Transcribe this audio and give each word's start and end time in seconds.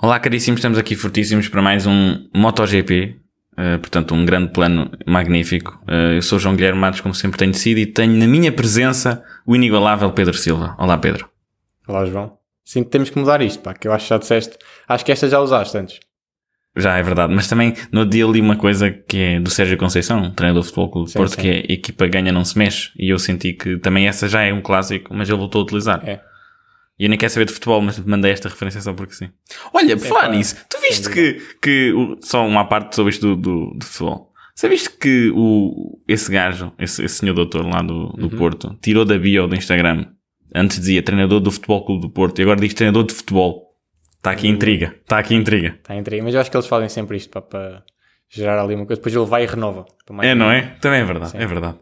Olá, 0.00 0.20
caríssimos, 0.20 0.60
estamos 0.60 0.78
aqui 0.78 0.94
fortíssimos 0.94 1.48
para 1.48 1.60
mais 1.60 1.86
um 1.86 2.28
MotoGP. 2.34 3.16
Uh, 3.52 3.78
portanto, 3.80 4.14
um 4.14 4.24
grande 4.24 4.52
plano 4.52 4.90
magnífico. 5.06 5.82
Uh, 5.82 6.14
eu 6.14 6.22
sou 6.22 6.38
João 6.38 6.54
Guilherme 6.54 6.78
Matos, 6.78 7.00
como 7.00 7.14
sempre 7.14 7.38
tenho 7.38 7.54
sido, 7.54 7.78
e 7.78 7.86
tenho 7.86 8.12
na 8.12 8.26
minha 8.26 8.52
presença 8.52 9.24
o 9.46 9.56
inigualável 9.56 10.12
Pedro 10.12 10.34
Silva. 10.34 10.76
Olá, 10.78 10.96
Pedro. 10.98 11.28
Olá, 11.88 12.04
João. 12.04 12.38
Sim, 12.64 12.84
temos 12.84 13.10
que 13.10 13.18
mudar 13.18 13.40
isto, 13.42 13.60
pá, 13.62 13.74
que 13.74 13.88
eu 13.88 13.92
acho 13.92 14.04
que 14.04 14.10
já 14.10 14.18
disseste. 14.18 14.58
Acho 14.86 15.04
que 15.04 15.12
esta 15.12 15.28
já 15.28 15.40
usaste 15.40 15.76
antes. 15.76 16.00
Já 16.76 16.98
é 16.98 17.02
verdade, 17.02 17.34
mas 17.34 17.48
também 17.48 17.74
no 17.90 18.04
dia 18.04 18.26
li 18.26 18.40
uma 18.40 18.56
coisa 18.56 18.90
que 18.90 19.16
é 19.16 19.40
do 19.40 19.48
Sérgio 19.48 19.78
Conceição, 19.78 20.30
treinador 20.32 20.62
de 20.62 20.68
futebol 20.68 20.90
Clube 20.90 21.10
do 21.10 21.12
Porto, 21.14 21.34
sim. 21.34 21.40
que 21.40 21.48
é 21.48 21.52
a 21.52 21.72
equipa 21.72 22.06
ganha 22.06 22.30
não 22.30 22.44
se 22.44 22.58
mexe, 22.58 22.90
e 22.98 23.08
eu 23.08 23.18
senti 23.18 23.54
que 23.54 23.78
também 23.78 24.06
essa 24.06 24.28
já 24.28 24.42
é 24.42 24.52
um 24.52 24.60
clássico, 24.60 25.14
mas 25.14 25.28
ele 25.28 25.38
voltou 25.38 25.62
a 25.62 25.64
utilizar. 25.64 26.02
É. 26.06 26.20
E 26.98 27.04
eu 27.04 27.08
nem 27.10 27.18
quero 27.18 27.32
saber 27.32 27.46
de 27.46 27.52
futebol, 27.52 27.80
mas 27.82 27.98
mandei 27.98 28.32
esta 28.32 28.48
referência 28.48 28.80
só 28.80 28.92
porque 28.92 29.14
sim. 29.14 29.28
Olha, 29.72 29.96
por 29.96 30.06
falar 30.06 30.30
nisso, 30.30 30.56
tu 30.68 30.78
viste 30.80 31.10
que, 31.10 31.40
que 31.62 31.94
só 32.22 32.46
uma 32.46 32.64
parte 32.64 32.96
sobre 32.96 33.10
isto 33.10 33.36
do, 33.36 33.36
do, 33.36 33.74
do 33.78 33.84
futebol. 33.84 34.32
Sabiste 34.54 34.90
que 34.90 35.30
o, 35.34 35.98
esse 36.08 36.32
gajo, 36.32 36.72
esse, 36.78 37.04
esse 37.04 37.16
senhor 37.16 37.34
doutor 37.34 37.66
lá 37.66 37.82
do, 37.82 38.08
do 38.12 38.24
uhum. 38.24 38.38
Porto, 38.38 38.74
tirou 38.80 39.04
da 39.04 39.18
bio 39.18 39.46
do 39.46 39.54
Instagram. 39.54 40.06
Antes 40.54 40.78
dizia 40.78 41.02
treinador 41.02 41.40
do 41.40 41.50
Futebol 41.50 41.84
Clube 41.84 42.00
do 42.00 42.10
Porto 42.10 42.38
e 42.38 42.42
agora 42.42 42.58
diz 42.58 42.72
treinador 42.72 43.04
de 43.04 43.12
futebol. 43.12 43.65
Está 44.26 44.32
aqui 44.32 44.48
intriga. 44.48 44.94
Está 45.02 45.18
aqui 45.18 45.34
intriga. 45.36 45.68
Está 45.68 45.94
intriga. 45.94 46.24
Mas 46.24 46.34
eu 46.34 46.40
acho 46.40 46.50
que 46.50 46.56
eles 46.56 46.66
fazem 46.66 46.88
sempre 46.88 47.16
isto 47.16 47.30
para, 47.30 47.42
para 47.42 47.82
gerar 48.28 48.60
ali 48.60 48.74
uma 48.74 48.84
coisa. 48.84 49.00
Depois 49.00 49.14
ele 49.14 49.24
vai 49.24 49.44
e 49.44 49.46
renova. 49.46 49.86
É, 50.20 50.34
não 50.34 50.50
é? 50.50 50.76
Também 50.80 51.00
é 51.00 51.04
verdade. 51.04 51.30
Sim. 51.30 51.38
É 51.38 51.46
verdade. 51.46 51.76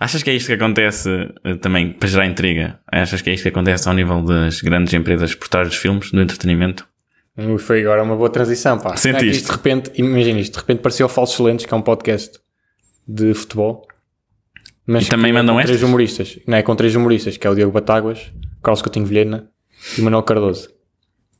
Achas 0.00 0.22
que 0.22 0.30
é 0.30 0.34
isto 0.34 0.48
que 0.48 0.52
acontece 0.54 1.08
uh, 1.08 1.56
também 1.58 1.92
para 1.92 2.08
gerar 2.08 2.26
intriga? 2.26 2.80
Achas 2.90 3.22
que 3.22 3.30
é 3.30 3.34
isto 3.34 3.44
que 3.44 3.50
acontece 3.50 3.88
ao 3.88 3.94
nível 3.94 4.20
das 4.22 4.60
grandes 4.62 4.92
empresas 4.94 5.34
por 5.36 5.46
trás 5.48 5.68
dos 5.68 5.76
filmes, 5.76 6.10
do 6.10 6.20
entretenimento? 6.20 6.88
Foi 7.60 7.82
agora 7.82 8.02
uma 8.02 8.16
boa 8.16 8.30
transição, 8.30 8.78
pá. 8.78 8.96
Sentiste? 8.96 9.28
É 9.28 9.30
isto 9.30 9.46
de 9.46 9.52
repente, 9.52 9.92
imagina 9.94 10.40
isto, 10.40 10.54
de 10.54 10.58
repente 10.58 10.80
pareceu 10.80 11.08
Falsos 11.08 11.38
Lentes, 11.38 11.66
que 11.66 11.74
é 11.74 11.76
um 11.76 11.82
podcast 11.82 12.38
de 13.06 13.32
futebol. 13.34 13.86
Mas 14.86 15.06
e 15.06 15.08
também 15.08 15.32
mandam 15.32 15.60
três 15.62 15.82
humoristas. 15.82 16.38
Não 16.46 16.56
é 16.58 16.62
com 16.62 16.74
três 16.74 16.94
humoristas, 16.96 17.36
que 17.36 17.46
é 17.46 17.50
o 17.50 17.54
Diogo 17.54 17.72
Batáguas, 17.72 18.32
Carlos 18.62 18.82
Coutinho 18.82 19.06
Vilhena 19.06 19.50
e 19.96 20.00
o 20.00 20.04
Manuel 20.04 20.22
Cardoso. 20.22 20.75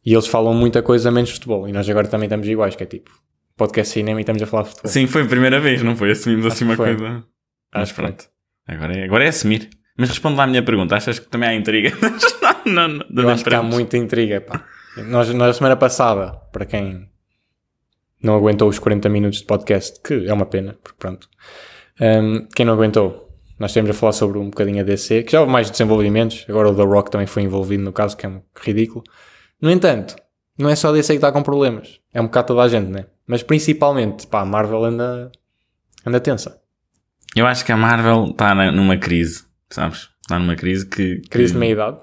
E 0.06 0.12
eles 0.12 0.28
falam 0.28 0.54
muita 0.54 0.82
coisa 0.82 1.10
menos 1.10 1.30
futebol. 1.32 1.68
E 1.68 1.72
nós 1.72 1.88
agora 1.90 2.06
também 2.06 2.26
estamos 2.26 2.46
iguais, 2.46 2.76
que 2.76 2.84
é 2.84 2.86
tipo 2.86 3.10
podcast 3.56 3.92
cinema 3.92 4.20
e 4.20 4.22
estamos 4.22 4.40
a 4.40 4.46
falar 4.46 4.62
de 4.62 4.68
futebol. 4.68 4.92
Sim, 4.92 5.08
foi 5.08 5.22
a 5.22 5.26
primeira 5.26 5.58
vez, 5.58 5.82
não 5.82 5.96
foi? 5.96 6.12
Assumimos 6.12 6.46
assim 6.46 6.64
uma 6.64 6.76
foi. 6.76 6.96
coisa. 6.96 7.24
Mas 7.74 7.90
pronto. 7.90 8.24
Agora 8.68 8.96
é, 8.96 9.04
agora 9.04 9.24
é 9.24 9.28
assumir. 9.28 9.68
Mas 9.98 10.10
responde 10.10 10.36
lá 10.36 10.44
a 10.44 10.46
minha 10.46 10.62
pergunta. 10.62 10.94
Achas 10.94 11.18
que 11.18 11.26
também 11.26 11.48
há 11.48 11.54
intriga? 11.54 11.92
não, 12.64 12.88
não, 12.88 13.04
não, 13.10 13.22
Eu 13.24 13.30
acho 13.30 13.44
que 13.44 13.52
há 13.52 13.62
muita 13.62 13.96
intriga, 13.96 14.40
pá. 14.40 14.64
Nós, 15.08 15.32
na 15.34 15.52
semana 15.52 15.76
passada, 15.76 16.32
para 16.52 16.64
quem 16.64 17.08
não 18.22 18.36
aguentou 18.36 18.68
os 18.68 18.78
40 18.78 19.08
minutos 19.08 19.40
de 19.40 19.46
podcast, 19.46 20.00
que 20.00 20.28
é 20.28 20.32
uma 20.32 20.46
pena, 20.46 20.78
porque 20.82 20.98
pronto. 20.98 21.28
Um, 22.00 22.46
quem 22.54 22.64
não 22.64 22.74
aguentou, 22.74 23.28
nós 23.58 23.72
temos 23.72 23.90
a 23.90 23.94
falar 23.94 24.12
sobre 24.12 24.38
um 24.38 24.50
bocadinho 24.50 24.80
a 24.80 24.84
DC, 24.84 25.24
que 25.24 25.32
já 25.32 25.40
houve 25.40 25.50
mais 25.50 25.68
desenvolvimentos. 25.70 26.44
Agora 26.48 26.70
o 26.70 26.76
The 26.76 26.82
Rock 26.82 27.10
também 27.10 27.26
foi 27.26 27.42
envolvido 27.42 27.82
no 27.82 27.92
caso, 27.92 28.16
que 28.16 28.24
é 28.24 28.28
um 28.28 28.42
ridículo. 28.60 29.02
No 29.60 29.70
entanto, 29.70 30.16
não 30.58 30.68
é 30.68 30.76
só 30.76 30.88
a 30.88 30.92
DC 30.92 31.14
que 31.14 31.16
está 31.16 31.32
com 31.32 31.42
problemas. 31.42 32.00
É 32.12 32.20
um 32.20 32.24
bocado 32.24 32.48
toda 32.48 32.62
a 32.62 32.68
gente, 32.68 32.90
né? 32.90 33.06
Mas 33.26 33.42
principalmente, 33.42 34.26
pá, 34.26 34.40
a 34.40 34.44
Marvel 34.44 34.84
anda, 34.84 35.30
anda 36.04 36.20
tensa. 36.20 36.60
Eu 37.34 37.46
acho 37.46 37.64
que 37.64 37.72
a 37.72 37.76
Marvel 37.76 38.30
está 38.30 38.54
numa 38.72 38.96
crise, 38.96 39.44
sabes? 39.68 40.08
Está 40.22 40.38
numa 40.38 40.56
crise 40.56 40.86
que. 40.86 41.16
que... 41.16 41.28
Crise 41.28 41.52
de 41.52 41.58
meia 41.58 41.72
idade? 41.72 41.98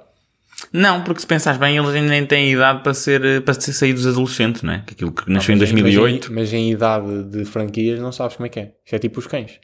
Não, 0.71 1.03
porque 1.03 1.21
se 1.21 1.27
pensares 1.27 1.59
bem, 1.59 1.75
eles 1.75 1.89
ainda 1.89 2.09
nem 2.09 2.25
têm 2.25 2.51
idade 2.51 2.83
para 2.83 2.93
ser, 2.93 3.41
para 3.43 3.53
ser 3.53 3.73
sair 3.73 3.93
dos 3.93 4.07
adolescentes, 4.07 4.61
não 4.61 4.73
é? 4.73 4.77
Aquilo 4.77 5.11
que 5.11 5.29
nasceu 5.29 5.51
não, 5.51 5.57
em 5.57 5.59
2008. 5.59 6.27
Mas, 6.31 6.35
mas, 6.35 6.53
em 6.53 6.71
idade 6.71 7.23
de 7.23 7.45
franquias 7.45 7.99
não 7.99 8.11
sabes 8.11 8.37
como 8.37 8.45
é 8.45 8.49
que 8.49 8.59
é. 8.59 8.73
Isto 8.85 8.95
é 8.95 8.99
tipo 8.99 9.19
os 9.19 9.27
cães. 9.27 9.59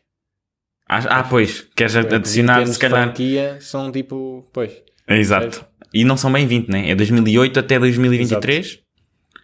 Ah, 0.88 1.20
ah 1.20 1.24
pois. 1.24 1.68
Queres 1.76 1.96
adicionar, 1.96 2.66
se 2.66 2.78
calhar. 2.78 3.04
franquia 3.04 3.58
são 3.62 3.92
tipo. 3.92 4.50
Pois. 4.52 4.72
Exato. 5.08 5.66
E 5.94 6.04
não 6.04 6.18
são 6.18 6.32
bem 6.32 6.46
20, 6.46 6.70
né? 6.70 6.90
É 6.90 6.96
2008 6.96 7.60
até 7.60 7.80
2023. 7.80 8.66
Exato. 8.66 8.90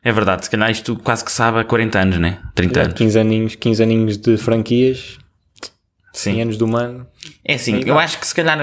É 0.03 0.11
verdade, 0.11 0.45
se 0.45 0.51
calhar 0.51 0.69
isto 0.69 0.95
quase 0.97 1.25
que 1.25 1.31
sabe 1.31 1.59
há 1.59 1.63
40 1.63 1.99
anos, 1.99 2.19
né? 2.19 2.39
30 2.53 2.81
anos. 2.81 2.93
15 2.93 3.19
aninhos, 3.19 3.55
15 3.55 3.83
aninhos 3.83 4.17
de 4.17 4.37
franquias 4.37 5.17
Sim. 6.13 6.39
anos 6.39 6.57
do 6.57 6.65
humano. 6.65 7.07
É 7.43 7.55
assim, 7.55 7.81
eu 7.83 7.97
acho 7.97 8.19
que 8.19 8.27
se 8.27 8.35
calhar 8.35 8.59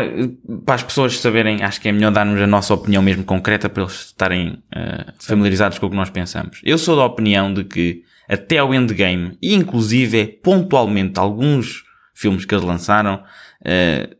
para 0.64 0.76
as 0.76 0.84
pessoas 0.84 1.18
saberem, 1.18 1.64
acho 1.64 1.80
que 1.80 1.88
é 1.88 1.92
melhor 1.92 2.12
darmos 2.12 2.40
a 2.40 2.46
nossa 2.46 2.72
opinião 2.72 3.02
mesmo 3.02 3.24
concreta 3.24 3.68
para 3.68 3.82
eles 3.82 4.06
estarem 4.06 4.50
uh, 4.50 5.12
familiarizados 5.18 5.80
com 5.80 5.86
o 5.86 5.90
que 5.90 5.96
nós 5.96 6.10
pensamos. 6.10 6.60
Eu 6.62 6.78
sou 6.78 6.94
da 6.94 7.04
opinião 7.04 7.52
de 7.52 7.64
que 7.64 8.04
até 8.28 8.62
o 8.62 8.72
endgame, 8.72 9.36
e 9.42 9.52
inclusive 9.52 10.24
pontualmente 10.44 11.18
alguns 11.18 11.82
filmes 12.14 12.44
que 12.44 12.54
eles 12.54 12.64
lançaram, 12.64 13.16
uh, 13.16 14.16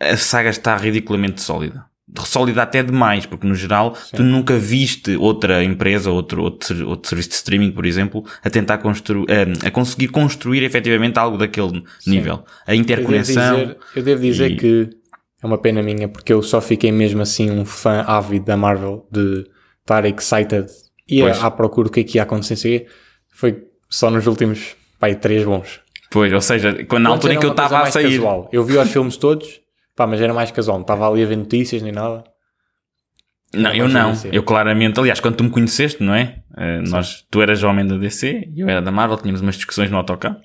a 0.00 0.16
saga 0.16 0.50
está 0.50 0.76
ridiculamente 0.76 1.40
sólida 1.40 1.84
sólida 2.22 2.62
até 2.62 2.82
demais, 2.82 3.26
porque 3.26 3.46
no 3.46 3.54
geral 3.54 3.94
Sim. 3.94 4.16
tu 4.16 4.22
nunca 4.22 4.56
viste 4.56 5.16
outra 5.16 5.64
empresa, 5.64 6.10
outro, 6.10 6.42
outro, 6.42 6.88
outro 6.88 7.08
serviço 7.08 7.30
de 7.30 7.34
streaming, 7.34 7.72
por 7.72 7.84
exemplo, 7.84 8.24
a 8.42 8.48
tentar 8.48 8.78
construir, 8.78 9.26
a, 9.30 9.68
a 9.68 9.70
conseguir 9.70 10.08
construir 10.08 10.62
efetivamente 10.62 11.18
algo 11.18 11.36
daquele 11.36 11.82
Sim. 11.98 12.10
nível. 12.10 12.44
A 12.66 12.74
interconexão. 12.74 13.42
Eu 13.42 13.56
devo 13.56 13.66
dizer, 13.66 13.78
eu 13.96 14.02
devo 14.02 14.22
dizer 14.22 14.50
e... 14.52 14.56
que 14.56 14.90
é 15.42 15.46
uma 15.46 15.58
pena 15.58 15.82
minha, 15.82 16.08
porque 16.08 16.32
eu 16.32 16.42
só 16.42 16.60
fiquei 16.60 16.92
mesmo 16.92 17.20
assim 17.20 17.50
um 17.50 17.64
fã 17.64 18.02
ávido 18.06 18.46
da 18.46 18.56
Marvel, 18.56 19.06
de 19.10 19.46
estar 19.80 20.04
excited 20.06 20.66
e 21.08 21.22
à, 21.22 21.46
à 21.46 21.50
procura 21.50 21.88
do 21.88 21.92
que 21.92 22.00
é 22.00 22.04
que 22.04 22.18
ia 22.18 22.22
acontecer. 22.22 22.86
Foi 23.28 23.64
só 23.90 24.10
nos 24.10 24.26
últimos, 24.26 24.76
pai, 24.98 25.16
três 25.16 25.44
bons. 25.44 25.80
Pois, 26.10 26.32
ou 26.32 26.40
seja, 26.40 26.84
quando, 26.84 27.02
na 27.02 27.10
altura 27.10 27.34
em 27.34 27.40
que 27.40 27.46
eu 27.46 27.50
estava 27.50 27.80
a 27.80 27.90
sair. 27.90 28.18
Casual. 28.18 28.48
Eu 28.52 28.64
vi 28.64 28.78
os 28.78 28.88
filmes 28.88 29.16
todos 29.16 29.63
Pá, 29.96 30.06
mas 30.06 30.20
era 30.20 30.34
mais 30.34 30.50
casual, 30.50 30.78
não 30.78 30.82
estava 30.82 31.08
ali 31.08 31.22
a 31.22 31.26
ver 31.26 31.36
notícias 31.36 31.82
nem 31.82 31.92
nada. 31.92 32.24
Não, 33.56 33.72
eu 33.72 33.88
não. 33.88 34.12
Eu 34.32 34.42
claramente, 34.42 34.98
aliás, 34.98 35.20
quando 35.20 35.36
tu 35.36 35.44
me 35.44 35.50
conheceste, 35.50 36.02
não 36.02 36.14
é? 36.14 36.42
Uh, 36.50 36.88
nós, 36.88 37.24
tu 37.30 37.40
eras 37.40 37.62
homem 37.62 37.86
da 37.86 37.96
DC 37.96 38.48
e 38.54 38.60
eu 38.60 38.68
era 38.68 38.82
da 38.82 38.90
Marvel, 38.90 39.16
tínhamos 39.18 39.40
umas 39.40 39.54
discussões 39.54 39.90
no 39.90 39.96
autocarro. 39.96 40.36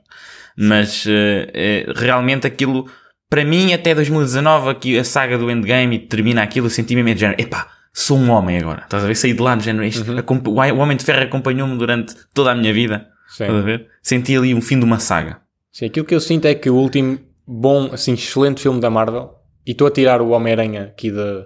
Mas 0.55 1.05
uh, 1.05 1.09
uh, 1.09 1.93
realmente 1.95 2.45
aquilo, 2.45 2.85
para 3.29 3.43
mim, 3.43 3.73
até 3.73 3.95
2019, 3.95 4.69
aqui 4.69 4.99
a 4.99 5.03
saga 5.03 5.37
do 5.37 5.49
Endgame 5.49 5.95
e 5.95 5.99
termina 5.99 6.43
aquilo, 6.43 6.67
eu 6.67 6.71
senti-me 6.71 7.01
meio 7.01 7.15
de 7.15 7.21
género, 7.21 7.41
epá, 7.41 7.67
sou 7.93 8.17
um 8.17 8.29
homem 8.29 8.57
agora. 8.57 8.83
Estás 8.83 9.03
a 9.03 9.07
ver? 9.07 9.15
Saí 9.15 9.33
de 9.33 9.41
lá 9.41 9.55
do 9.55 9.63
género, 9.63 9.85
isto, 9.85 10.05
uhum. 10.11 10.41
o 10.45 10.77
Homem 10.77 10.97
de 10.97 11.03
Ferro 11.03 11.23
acompanhou-me 11.23 11.77
durante 11.77 12.15
toda 12.33 12.51
a 12.51 12.55
minha 12.55 12.73
vida. 12.73 13.07
Sim. 13.27 13.45
Estás 13.45 13.59
a 13.59 13.63
ver? 13.63 13.87
Senti 14.03 14.35
ali 14.35 14.53
um 14.53 14.61
fim 14.61 14.77
de 14.77 14.85
uma 14.85 14.99
saga. 14.99 15.41
Sim, 15.71 15.85
aquilo 15.85 16.05
que 16.05 16.13
eu 16.13 16.19
sinto 16.19 16.45
é 16.45 16.53
que 16.53 16.69
o 16.69 16.75
último 16.75 17.19
bom, 17.47 17.89
assim, 17.93 18.13
excelente 18.13 18.61
filme 18.61 18.79
da 18.79 18.89
Marvel 18.89 19.38
e 19.69 19.71
estou 19.71 19.85
a 19.85 19.91
tirar 19.91 20.19
o 20.19 20.29
Homem-Aranha 20.29 20.85
aqui 20.85 21.11
da. 21.11 21.45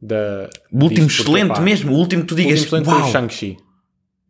da 0.00 0.48
o 0.70 0.84
último 0.84 1.08
excelente 1.08 1.60
mesmo, 1.60 1.90
o 1.90 1.96
último 1.96 2.22
que 2.22 2.28
tu 2.28 2.36
digas. 2.36 2.60
O 2.60 2.62
último 2.62 2.66
excelente 2.78 2.86
Uau. 2.86 3.00
foi 3.00 3.08
o 3.08 3.12
Shang-Chi. 3.12 3.56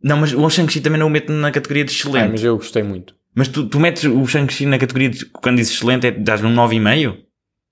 Não, 0.01 0.17
mas 0.17 0.33
o 0.33 0.49
Shang-Chi 0.49 0.81
também 0.81 0.99
não 0.99 1.05
o 1.05 1.09
meto 1.11 1.31
na 1.31 1.51
categoria 1.51 1.85
de 1.85 1.91
excelente. 1.91 2.25
É, 2.25 2.27
mas 2.29 2.43
eu 2.43 2.57
gostei 2.57 2.81
muito. 2.81 3.15
Mas 3.35 3.47
tu, 3.47 3.69
tu 3.69 3.79
metes 3.79 4.05
o 4.05 4.25
Shang-Chi 4.25 4.65
na 4.65 4.79
categoria 4.79 5.09
de, 5.09 5.23
quando 5.25 5.57
dizes 5.57 5.75
excelente, 5.75 6.07
é, 6.07 6.11
dás 6.11 6.43
um 6.43 6.51
9,5? 6.51 7.15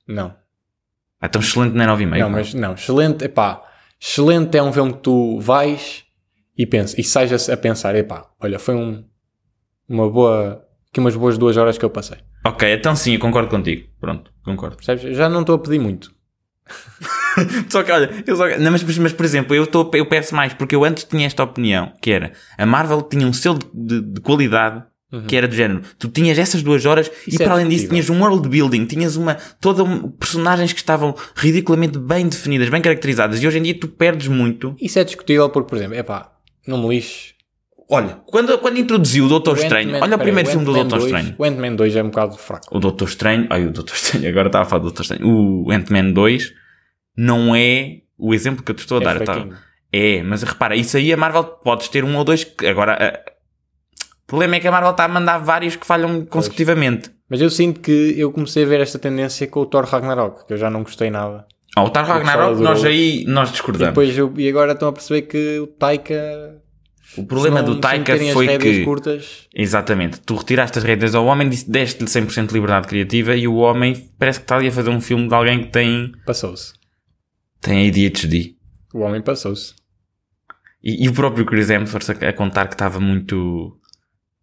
Não. 0.08 0.36
Ah, 1.20 1.26
então 1.26 1.42
excelente 1.42 1.74
não 1.74 1.84
é 1.84 1.88
9,5? 1.88 2.20
Não, 2.20 2.30
mas 2.30 2.54
não, 2.54 2.74
excelente, 2.74 3.26
epá, 3.26 3.64
excelente 4.00 4.56
é 4.56 4.62
um 4.62 4.72
filme 4.72 4.94
que 4.94 5.00
tu 5.00 5.40
vais 5.40 6.04
e 6.56 6.68
pensas, 6.68 6.98
e 7.00 7.04
sais 7.04 7.50
a, 7.50 7.54
a 7.54 7.58
pensar, 7.58 7.96
epá, 7.96 8.30
olha, 8.40 8.60
foi 8.60 8.76
um, 8.76 9.04
uma 9.90 10.08
boa, 10.08 10.64
que 10.94 11.00
umas 11.00 11.16
boas 11.16 11.40
duas 11.40 11.58
horas 11.58 11.76
que 11.80 11.86
eu 11.86 11.90
passei. 11.90 12.20
Ok, 12.44 12.74
então 12.74 12.96
sim, 12.96 13.14
eu 13.14 13.20
concordo 13.20 13.50
contigo. 13.50 13.88
Pronto, 14.00 14.32
concordo. 14.44 14.76
Percebes? 14.84 15.16
Já 15.16 15.30
não 15.30 15.42
estou 15.42 15.56
a 15.56 15.60
pedir 15.60 15.80
muito. 15.80 16.12
só 17.70 17.84
que 17.84 17.92
olha, 17.92 18.24
eu 18.26 18.36
só, 18.36 18.48
não, 18.58 18.72
mas, 18.72 18.84
mas 18.84 19.14
por 19.14 19.26
exemplo, 19.26 19.56
eu, 19.56 19.68
tô, 19.68 19.90
eu 19.94 20.06
peço 20.06 20.36
mais 20.36 20.54
porque 20.54 20.76
eu 20.76 20.84
antes 20.84 21.04
tinha 21.04 21.26
esta 21.26 21.44
opinião 21.44 21.92
que 22.02 22.12
era 22.12 22.34
a 22.58 22.66
Marvel 22.66 23.02
tinha 23.02 23.26
um 23.26 23.34
selo 23.34 23.60
de, 23.74 24.02
de, 24.02 24.14
de 24.14 24.22
qualidade 24.22 24.84
uhum. 25.12 25.26
que 25.26 25.36
era 25.36 25.48
do 25.48 25.56
género. 25.56 25.82
Tu 26.00 26.08
tinhas 26.08 26.38
essas 26.38 26.64
duas 26.64 26.86
horas 26.86 27.12
Isso 27.28 27.42
e 27.42 27.44
é 27.44 27.46
para 27.46 27.54
além 27.54 27.68
disso 27.68 27.88
tinhas 27.88 28.10
um 28.10 28.22
world 28.22 28.48
building, 28.48 28.86
tinhas 28.86 29.16
uma 29.16 29.36
toda 29.60 29.84
um, 29.84 30.10
personagens 30.10 30.72
que 30.74 30.80
estavam 30.80 31.16
ridiculamente 31.36 31.98
bem 31.98 32.28
definidas, 32.28 32.70
bem 32.70 32.82
caracterizadas 32.82 33.42
e 33.42 33.48
hoje 33.48 33.60
em 33.60 33.64
dia 33.64 33.80
tu 33.80 33.88
perdes 33.88 34.28
muito. 34.28 34.76
Isso 34.80 35.00
é 35.00 35.04
discutível 35.04 35.50
porque, 35.50 35.70
por 35.70 35.78
exemplo, 35.78 35.96
é 35.96 36.04
pá, 36.04 36.32
não 36.66 36.82
me 36.82 36.96
lixe 36.96 37.34
Olha, 37.92 38.22
quando, 38.26 38.58
quando 38.60 38.78
introduziu 38.80 39.26
o 39.26 39.28
Doutor 39.28 39.58
Estranho, 39.58 40.02
olha 40.02 40.16
o 40.16 40.20
primeiro 40.20 40.50
filme 40.50 40.64
do 40.64 40.74
Doutor 40.74 41.00
Estranho. 41.00 41.36
O 41.38 41.44
Ant-Man 41.44 41.76
2 41.76 41.96
é 41.98 42.04
um 42.04 42.08
bocado 42.08 42.38
fraco. 42.38 42.66
O 42.72 42.80
Doutor 42.80 43.08
Estranho, 43.08 43.48
ai, 43.50 43.66
o 43.66 43.72
Doutor 43.72 43.96
Estranho, 43.96 44.30
agora 44.30 44.48
estava 44.48 44.64
a 44.64 44.68
falar 44.68 44.80
do 44.80 44.86
Doutor 44.86 45.02
Estranho. 45.02 45.28
O 45.28 45.72
Ant-Man 45.72 46.12
2 46.12 46.54
não 47.18 47.54
é 47.54 47.98
o 48.18 48.34
exemplo 48.34 48.64
que 48.64 48.72
eu 48.72 48.76
te 48.76 48.80
estou 48.80 49.00
a 49.00 49.02
é 49.02 49.04
dar. 49.04 49.20
Tá? 49.20 49.46
É, 49.92 50.24
mas 50.24 50.42
repara, 50.42 50.76
isso 50.76 50.96
aí 50.96 51.12
a 51.12 51.18
Marvel 51.18 51.44
podes 51.44 51.90
ter 51.90 52.06
um 52.06 52.16
ou 52.16 52.24
dois, 52.24 52.48
agora 52.66 53.22
problema 54.32 54.56
é 54.56 54.60
que 54.62 54.68
a 54.70 54.72
Marvel 54.72 54.92
está 54.92 55.04
a 55.04 55.08
mandar 55.10 55.40
vários 55.40 55.76
que 55.76 55.86
falham 55.86 56.26
consecutivamente. 56.26 57.12
Mas 57.30 57.42
eu 57.42 57.50
sinto 57.50 57.82
que 57.82 58.16
eu 58.18 58.32
comecei 58.32 58.64
a 58.64 58.68
ver 58.68 58.80
esta 58.80 58.98
tendência 58.98 59.46
com 59.48 59.60
o 59.60 59.66
Thor 59.66 59.84
Ragnarok, 59.84 60.48
que 60.48 60.54
eu 60.54 60.58
já 60.58 60.70
não 60.70 60.84
gostei 60.84 61.10
nada. 61.10 61.46
Ah, 61.76 61.84
o 61.84 61.90
Thor 61.90 62.04
Ragnarok, 62.04 62.62
nós 62.62 62.86
aí 62.86 63.26
nós 63.28 63.52
discordamos. 63.52 63.88
E, 63.88 63.92
depois 63.92 64.18
eu, 64.18 64.34
e 64.38 64.48
agora 64.48 64.72
estão 64.72 64.88
a 64.88 64.94
perceber 64.94 65.24
que 65.24 65.60
o 65.60 65.68
Taika 65.68 66.61
o 67.18 67.26
problema 67.26 67.62
não, 67.62 67.74
do 67.74 67.80
Taika 67.80 68.18
foi 68.32 68.58
que. 68.58 68.84
Curtas. 68.84 69.48
Exatamente. 69.54 70.22
Tu 70.22 70.36
retiraste 70.36 70.78
as 70.78 70.84
rédeas 70.84 71.14
ao 71.14 71.26
homem, 71.26 71.50
deste-lhe 71.50 72.10
100% 72.10 72.48
de 72.48 72.54
liberdade 72.54 72.88
criativa 72.88 73.36
e 73.36 73.48
o 73.48 73.56
homem 73.56 74.10
parece 74.18 74.40
que 74.40 74.46
está 74.46 74.58
ali 74.58 74.68
a 74.68 74.72
fazer 74.72 74.90
um 74.90 75.02
filme 75.02 75.28
de 75.28 75.34
alguém 75.34 75.64
que 75.64 75.72
tem. 75.72 76.12
Passou-se. 76.26 76.74
Tem 77.60 77.88
ADHD. 77.88 78.56
O 78.94 79.00
homem 79.00 79.22
passou-se. 79.22 79.74
E, 80.84 81.06
e, 81.06 81.10
o 81.10 81.14
próprio 81.14 81.46
Chris 81.46 81.70
Hemsworth 81.70 82.10
a, 82.10 82.30
a 82.30 82.34
contar 82.34 82.68
que 82.68 82.74
estava 82.74 83.00
muito 83.00 83.78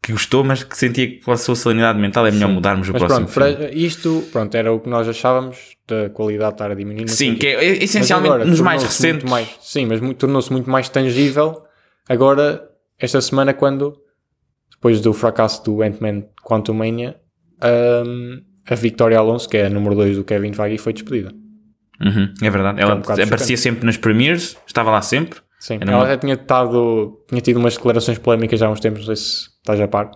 que 0.00 0.12
gostou, 0.12 0.44
mas 0.44 0.62
que 0.62 0.76
sentia 0.76 1.06
que 1.08 1.24
pela 1.24 1.36
sua 1.36 1.56
salinidade 1.56 1.98
mental 1.98 2.26
é 2.26 2.30
melhor 2.30 2.48
sim. 2.48 2.54
mudarmos 2.54 2.88
o 2.88 2.92
mas 2.92 3.02
próximo 3.02 3.28
pronto, 3.28 3.58
filme. 3.58 3.74
isto, 3.74 4.28
pronto, 4.30 4.54
era 4.54 4.72
o 4.72 4.78
que 4.78 4.88
nós 4.88 5.08
achávamos 5.08 5.76
da 5.86 6.08
qualidade 6.10 6.52
estar 6.52 6.70
a 6.70 6.74
diminuir. 6.74 7.08
Sim, 7.08 7.34
que 7.34 7.46
é 7.46 7.82
essencialmente 7.82 8.32
agora, 8.32 8.44
nos 8.44 8.60
mais 8.60 8.82
recentes. 8.82 9.28
Mais, 9.28 9.48
sim, 9.60 9.86
mas 9.86 10.00
tornou-se 10.16 10.52
muito 10.52 10.70
mais 10.70 10.88
tangível 10.88 11.67
agora, 12.08 12.68
esta 12.98 13.20
semana, 13.20 13.54
quando, 13.54 13.96
depois 14.70 15.00
do 15.00 15.12
fracasso 15.12 15.64
do 15.64 15.82
Ant-Man 15.82 16.24
Quantumania, 16.42 17.20
um, 18.06 18.42
a 18.68 18.74
Victoria 18.74 19.18
Alonso, 19.18 19.48
que 19.48 19.56
é 19.56 19.66
a 19.66 19.70
número 19.70 19.94
2 19.94 20.16
do 20.16 20.24
Kevin 20.24 20.52
Feige, 20.52 20.78
foi 20.78 20.92
despedida. 20.92 21.32
Uhum, 22.00 22.32
é 22.42 22.50
verdade. 22.50 22.80
Ela 22.80 22.94
um 22.94 23.00
aparecia 23.00 23.56
sempre 23.56 23.84
nas 23.84 23.96
premieres, 23.96 24.56
estava 24.66 24.90
lá 24.90 25.02
sempre. 25.02 25.40
Sim, 25.58 25.78
ela 25.80 25.98
uma... 25.98 26.06
já 26.06 26.16
tinha, 26.16 26.36
tado, 26.36 27.24
tinha 27.28 27.40
tido 27.40 27.56
umas 27.56 27.76
declarações 27.76 28.18
polémicas 28.18 28.60
já 28.60 28.66
há 28.66 28.70
uns 28.70 28.80
tempos, 28.80 29.00
não 29.00 29.06
sei 29.06 29.16
se 29.16 29.48
estás 29.58 29.80
a 29.80 29.88
par. 29.88 30.10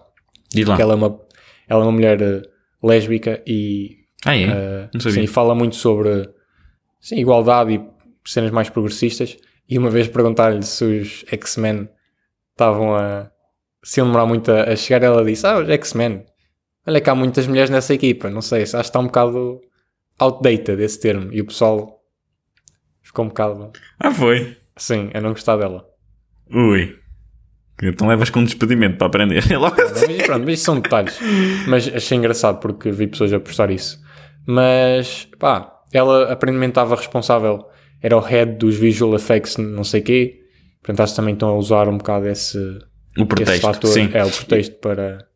Diz 0.52 0.66
lá. 0.66 0.76
Ela 0.78 0.92
é 0.92 0.96
uma, 0.96 1.20
ela 1.68 1.82
é 1.82 1.84
uma 1.84 1.92
mulher 1.92 2.22
uh, 2.22 2.86
lésbica 2.86 3.42
e 3.46 4.02
ah, 4.24 4.36
é? 4.36 4.88
uh. 4.94 5.00
Sim, 5.00 5.26
fala 5.26 5.54
muito 5.54 5.74
sobre 5.74 6.28
sim, 7.00 7.16
igualdade 7.16 7.74
e 7.74 7.80
cenas 8.24 8.50
mais 8.50 8.70
progressistas. 8.70 9.36
E 9.68 9.78
uma 9.78 9.90
vez 9.90 10.08
perguntar-lhe 10.08 10.62
se 10.62 10.84
os 10.84 11.24
X-Men 11.28 11.88
estavam 12.54 12.94
a 12.94 13.30
se 13.84 14.00
iam 14.00 14.06
demorar 14.06 14.26
muito 14.26 14.50
a, 14.50 14.64
a 14.64 14.76
chegar, 14.76 15.02
ela 15.02 15.24
disse: 15.24 15.46
Ah, 15.46 15.58
os 15.58 15.68
X-Men, 15.68 16.24
olha 16.86 17.00
que 17.00 17.10
há 17.10 17.14
muitas 17.14 17.46
mulheres 17.46 17.70
nessa 17.70 17.94
equipa, 17.94 18.30
não 18.30 18.40
sei, 18.40 18.62
acho 18.62 18.72
que 18.72 18.80
está 18.80 18.98
um 18.98 19.06
bocado 19.06 19.60
outdated 20.18 20.80
esse 20.82 21.00
termo. 21.00 21.32
E 21.32 21.40
o 21.40 21.46
pessoal 21.46 22.00
ficou 23.02 23.24
um 23.24 23.28
bocado. 23.28 23.72
Ah, 23.98 24.12
foi? 24.12 24.56
Sim, 24.76 25.10
eu 25.12 25.20
não 25.20 25.30
gostar 25.30 25.56
dela. 25.56 25.84
Ui. 26.50 26.98
Então 27.82 28.06
levas 28.06 28.30
com 28.30 28.40
um 28.40 28.44
despedimento 28.44 28.96
para 28.96 29.08
aprender. 29.08 29.44
Logo 29.58 29.80
assim. 29.80 30.06
mas, 30.16 30.26
pronto, 30.26 30.44
mas 30.44 30.54
isso 30.54 30.64
são 30.64 30.80
detalhes. 30.80 31.18
Mas 31.66 31.88
achei 31.88 32.16
engraçado 32.16 32.60
porque 32.60 32.90
vi 32.92 33.08
pessoas 33.08 33.32
a 33.32 33.40
postar 33.40 33.70
isso. 33.70 34.00
Mas, 34.46 35.28
pá, 35.38 35.80
ela 35.92 36.32
aparentemente 36.32 36.70
estava 36.70 36.94
responsável, 36.94 37.66
era 38.02 38.16
o 38.16 38.20
head 38.20 38.56
dos 38.56 38.76
visual 38.76 39.14
effects, 39.14 39.56
não 39.56 39.84
sei 39.84 40.00
quê. 40.00 40.40
Portanto, 40.82 41.00
acho 41.00 41.12
que 41.12 41.16
também 41.16 41.34
estão 41.34 41.50
a 41.50 41.56
usar 41.56 41.88
um 41.88 41.96
bocado 41.96 42.26
esse, 42.26 42.58
o 43.16 43.24
pretexto, 43.24 43.52
esse 43.52 43.60
fator. 43.60 43.90
Sim. 43.90 44.10
É, 44.12 44.24
o 44.24 44.30
pretexto 44.30 44.76
para, 44.80 45.26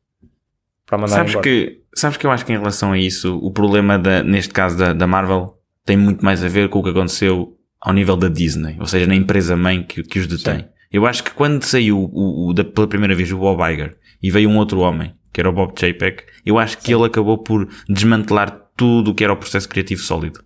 para 0.84 0.98
mandar 0.98 1.14
sabes 1.14 1.32
embora. 1.32 1.44
Que, 1.44 1.82
sabes 1.94 2.16
que 2.16 2.26
eu 2.26 2.30
acho 2.30 2.44
que 2.44 2.52
em 2.52 2.58
relação 2.58 2.92
a 2.92 2.98
isso, 2.98 3.38
o 3.38 3.52
problema, 3.52 3.98
da, 3.98 4.22
neste 4.22 4.52
caso 4.52 4.76
da, 4.76 4.92
da 4.92 5.06
Marvel, 5.06 5.56
tem 5.84 5.96
muito 5.96 6.24
mais 6.24 6.42
a 6.42 6.48
ver 6.48 6.68
com 6.68 6.80
o 6.80 6.82
que 6.82 6.90
aconteceu 6.90 7.56
ao 7.80 7.92
nível 7.92 8.16
da 8.16 8.28
Disney, 8.28 8.76
ou 8.80 8.86
seja, 8.86 9.06
na 9.06 9.14
empresa-mãe 9.14 9.84
que, 9.84 10.02
que 10.02 10.18
os 10.18 10.26
detém. 10.26 10.60
Sim. 10.60 10.64
Eu 10.90 11.06
acho 11.06 11.22
que 11.22 11.30
quando 11.30 11.62
saiu 11.62 11.98
o, 12.12 12.48
o, 12.48 12.52
da, 12.52 12.64
pela 12.64 12.88
primeira 12.88 13.14
vez 13.14 13.30
o 13.30 13.38
Bob 13.38 13.60
Iger 13.72 13.96
e 14.20 14.30
veio 14.30 14.48
um 14.48 14.56
outro 14.56 14.80
homem, 14.80 15.14
que 15.32 15.40
era 15.40 15.48
o 15.48 15.52
Bob 15.52 15.72
Chapek, 15.78 16.24
eu 16.44 16.58
acho 16.58 16.78
que 16.78 16.86
Sim. 16.86 16.94
ele 16.94 17.04
acabou 17.04 17.38
por 17.38 17.68
desmantelar 17.88 18.66
tudo 18.76 19.10
o 19.10 19.14
que 19.14 19.22
era 19.22 19.32
o 19.32 19.36
processo 19.36 19.68
criativo 19.68 20.02
sólido. 20.02 20.40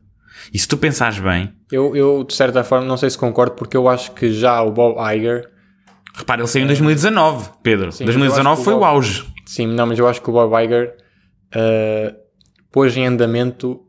E 0.52 0.58
se 0.58 0.66
tu 0.66 0.76
pensares 0.76 1.18
bem... 1.18 1.52
Eu, 1.70 1.94
eu, 1.94 2.24
de 2.24 2.34
certa 2.34 2.64
forma, 2.64 2.86
não 2.86 2.96
sei 2.96 3.10
se 3.10 3.18
concordo, 3.18 3.54
porque 3.54 3.76
eu 3.76 3.88
acho 3.88 4.12
que 4.12 4.32
já 4.32 4.62
o 4.62 4.70
Bob 4.70 4.96
Iger... 5.14 5.48
Repara, 6.14 6.40
ele 6.40 6.48
saiu 6.48 6.64
em 6.64 6.66
2019, 6.66 7.50
Pedro. 7.62 7.92
Sim, 7.92 8.04
2019 8.04 8.64
foi 8.64 8.74
o, 8.74 8.78
Bob... 8.78 8.84
o 8.84 8.88
auge. 8.88 9.26
Sim, 9.46 9.66
não, 9.68 9.86
mas 9.86 9.98
eu 9.98 10.08
acho 10.08 10.20
que 10.20 10.28
o 10.28 10.32
Bob 10.32 10.52
Iger 10.62 10.96
uh, 11.54 12.16
pôs 12.72 12.96
em 12.96 13.06
andamento 13.06 13.80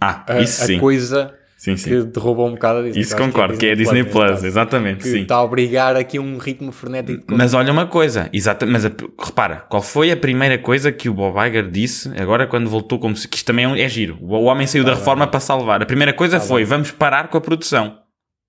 ah, 0.00 0.24
a, 0.28 0.34
a 0.38 0.80
coisa 0.80 1.34
sim, 1.56 1.76
sim. 1.76 1.90
que 1.90 2.02
derruba 2.04 2.44
um 2.44 2.52
bocado 2.52 2.80
a 2.80 2.82
Disney. 2.82 3.00
Isso 3.00 3.16
concordo, 3.16 3.56
que 3.56 3.66
é 3.66 3.72
a 3.72 3.74
Disney, 3.74 4.04
Plus, 4.04 4.12
Plus 4.12 4.44
exatamente. 4.44 5.02
Que 5.02 5.10
sim. 5.10 5.22
está 5.22 5.36
a 5.36 5.42
obrigar 5.42 5.96
aqui 5.96 6.18
um 6.18 6.38
ritmo 6.38 6.70
frenético. 6.70 7.24
Mas 7.28 7.54
olha 7.54 7.72
uma 7.72 7.86
coisa, 7.86 8.28
exata, 8.32 8.66
mas 8.66 8.84
a, 8.84 8.92
repara, 9.18 9.64
qual 9.68 9.82
foi 9.82 10.10
a 10.10 10.16
primeira 10.16 10.58
coisa 10.58 10.92
que 10.92 11.08
o 11.08 11.14
Bob 11.14 11.36
Iger 11.48 11.70
disse 11.70 12.10
agora 12.20 12.46
quando 12.46 12.68
voltou 12.68 12.98
como 12.98 13.16
se, 13.16 13.26
que 13.26 13.36
isto 13.36 13.46
também 13.46 13.64
é, 13.64 13.82
é 13.82 13.88
giro. 13.88 14.18
O 14.20 14.44
homem 14.44 14.66
saiu 14.66 14.84
tá 14.84 14.90
da 14.90 14.96
reforma 14.96 15.26
para 15.26 15.40
salvar. 15.40 15.82
A 15.82 15.86
primeira 15.86 16.12
coisa 16.12 16.38
tá 16.38 16.44
foi, 16.44 16.62
bem. 16.62 16.70
vamos 16.70 16.90
parar 16.90 17.28
com 17.28 17.38
a 17.38 17.40
produção. 17.40 17.98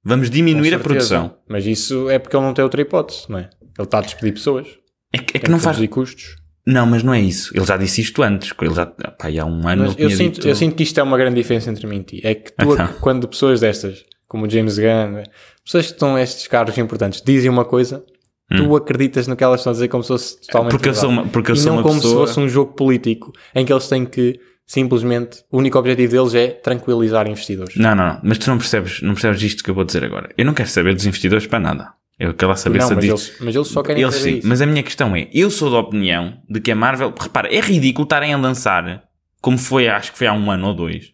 Vamos 0.03 0.29
diminuir 0.29 0.73
a 0.73 0.79
produção. 0.79 1.35
Mas 1.49 1.65
isso 1.65 2.09
é 2.09 2.17
porque 2.19 2.35
ele 2.35 2.45
não 2.45 2.53
tem 2.53 2.63
outra 2.63 2.81
hipótese, 2.81 3.25
não 3.29 3.39
é? 3.39 3.49
Ele 3.77 3.85
está 3.85 3.99
a 3.99 4.01
despedir 4.01 4.33
pessoas. 4.33 4.67
É 5.13 5.17
que, 5.17 5.37
é 5.37 5.39
que 5.39 5.51
não 5.51 5.59
faz... 5.59 5.77
custos. 5.87 6.35
Não, 6.67 6.85
mas 6.85 7.01
não 7.01 7.13
é 7.13 7.21
isso. 7.21 7.55
Ele 7.55 7.65
já 7.65 7.77
disse 7.77 8.01
isto 8.01 8.21
antes. 8.21 8.53
Ele 8.61 8.73
já, 8.75 8.85
pá, 8.85 9.29
há 9.29 9.45
um 9.45 9.65
ano 9.65 9.95
eu 9.97 10.09
sinto, 10.09 10.35
dito... 10.35 10.47
eu 10.49 10.53
sinto 10.53 10.75
que 10.75 10.83
isto 10.83 10.99
é 10.99 11.03
uma 11.03 11.17
grande 11.17 11.35
diferença 11.35 11.69
entre 11.71 11.87
mim 11.87 11.99
e 11.99 12.03
ti. 12.03 12.21
É 12.21 12.35
que 12.35 12.51
tu, 12.51 12.73
então. 12.73 12.89
quando 12.99 13.25
pessoas 13.25 13.61
destas, 13.61 14.03
como 14.27 14.45
o 14.45 14.49
James 14.49 14.77
Gunn, 14.77 15.23
pessoas 15.63 15.85
que 15.85 15.93
estão 15.93 16.19
estes 16.19 16.45
cargos 16.47 16.77
importantes, 16.77 17.21
dizem 17.25 17.49
uma 17.49 17.63
coisa, 17.63 18.03
hum. 18.51 18.57
tu 18.57 18.75
acreditas 18.75 19.27
no 19.27 19.37
que 19.37 19.45
elas 19.45 19.61
estão 19.61 19.71
a 19.71 19.75
dizer 19.75 19.87
como 19.87 20.03
se 20.03 20.09
fosse 20.09 20.41
totalmente 20.41 20.71
porque 20.71 20.89
verdade. 20.89 21.05
eu 21.05 21.09
sou 21.09 21.09
uma, 21.09 21.31
porque 21.31 21.51
eu 21.51 21.55
e 21.55 21.57
sou 21.57 21.67
não 21.67 21.77
uma 21.77 21.83
como 21.83 22.01
pessoa... 22.01 22.27
se 22.27 22.33
fosse 22.33 22.39
um 22.41 22.49
jogo 22.49 22.73
político 22.73 23.31
em 23.55 23.65
que 23.65 23.71
eles 23.71 23.87
têm 23.87 24.05
que 24.05 24.37
simplesmente 24.65 25.45
o 25.49 25.59
único 25.59 25.79
objetivo 25.79 26.11
deles 26.11 26.35
é 26.35 26.49
tranquilizar 26.49 27.25
investidores. 27.27 27.77
Não, 27.77 27.95
não, 27.95 28.07
não. 28.07 28.19
Mas 28.21 28.39
tu 28.39 28.49
não 28.49 28.57
percebes, 28.57 29.01
não 29.01 29.13
percebes 29.13 29.41
isto 29.41 29.63
que 29.63 29.69
eu 29.69 29.75
vou 29.75 29.85
dizer 29.85 30.03
agora. 30.03 30.29
Eu 30.37 30.43
não 30.43 30.53
quero 30.53 30.67
saber 30.67 30.93
dos 30.93 31.05
investidores 31.05 31.47
para 31.47 31.61
nada. 31.61 31.93
Eu 32.19 32.33
quero 32.33 32.49
lá 32.49 32.55
saber 32.55 32.79
não, 32.79 32.87
se 32.87 32.95
mas 32.95 33.03
diz... 33.03 33.11
eles, 33.11 33.39
mas 33.39 33.55
eles 33.55 33.67
só 33.67 33.83
querem 33.83 34.01
eles 34.01 34.15
sim, 34.15 34.37
isso. 34.37 34.47
Mas 34.47 34.61
a 34.61 34.65
minha 34.65 34.81
questão 34.81 35.15
é, 35.15 35.29
eu 35.31 35.51
sou 35.51 35.69
da 35.69 35.77
opinião 35.77 36.41
de 36.49 36.59
que 36.59 36.71
a 36.71 36.75
Marvel, 36.75 37.13
repara, 37.17 37.53
é 37.53 37.59
ridículo 37.59 38.05
estarem 38.05 38.33
a 38.33 38.37
lançar, 38.37 39.03
como 39.39 39.57
foi, 39.57 39.87
acho 39.87 40.11
que 40.11 40.17
foi 40.17 40.27
há 40.27 40.33
um 40.33 40.49
ano 40.49 40.67
ou 40.67 40.73
dois, 40.73 41.11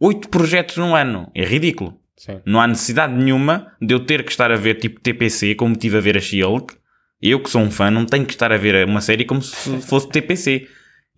oito 0.00 0.28
projetos 0.28 0.76
num 0.76 0.94
ano. 0.94 1.30
É 1.34 1.44
ridículo. 1.44 1.98
Sim. 2.16 2.40
Não 2.46 2.60
há 2.60 2.66
necessidade 2.66 3.12
nenhuma 3.12 3.72
de 3.80 3.92
eu 3.92 4.00
ter 4.00 4.24
que 4.24 4.30
estar 4.30 4.50
a 4.50 4.56
ver 4.56 4.76
tipo 4.76 5.00
TPC, 5.00 5.54
como 5.54 5.76
tive 5.76 5.98
a 5.98 6.00
ver 6.00 6.16
a 6.16 6.20
She-Hulk. 6.20 6.74
Eu 7.20 7.40
que 7.40 7.50
sou 7.50 7.60
um 7.60 7.70
fã, 7.70 7.90
não 7.90 8.06
tenho 8.06 8.24
que 8.24 8.32
estar 8.32 8.52
a 8.52 8.56
ver 8.56 8.86
uma 8.86 9.00
série 9.00 9.24
como 9.24 9.42
se 9.42 9.80
fosse 9.82 10.08
TPC. 10.08 10.68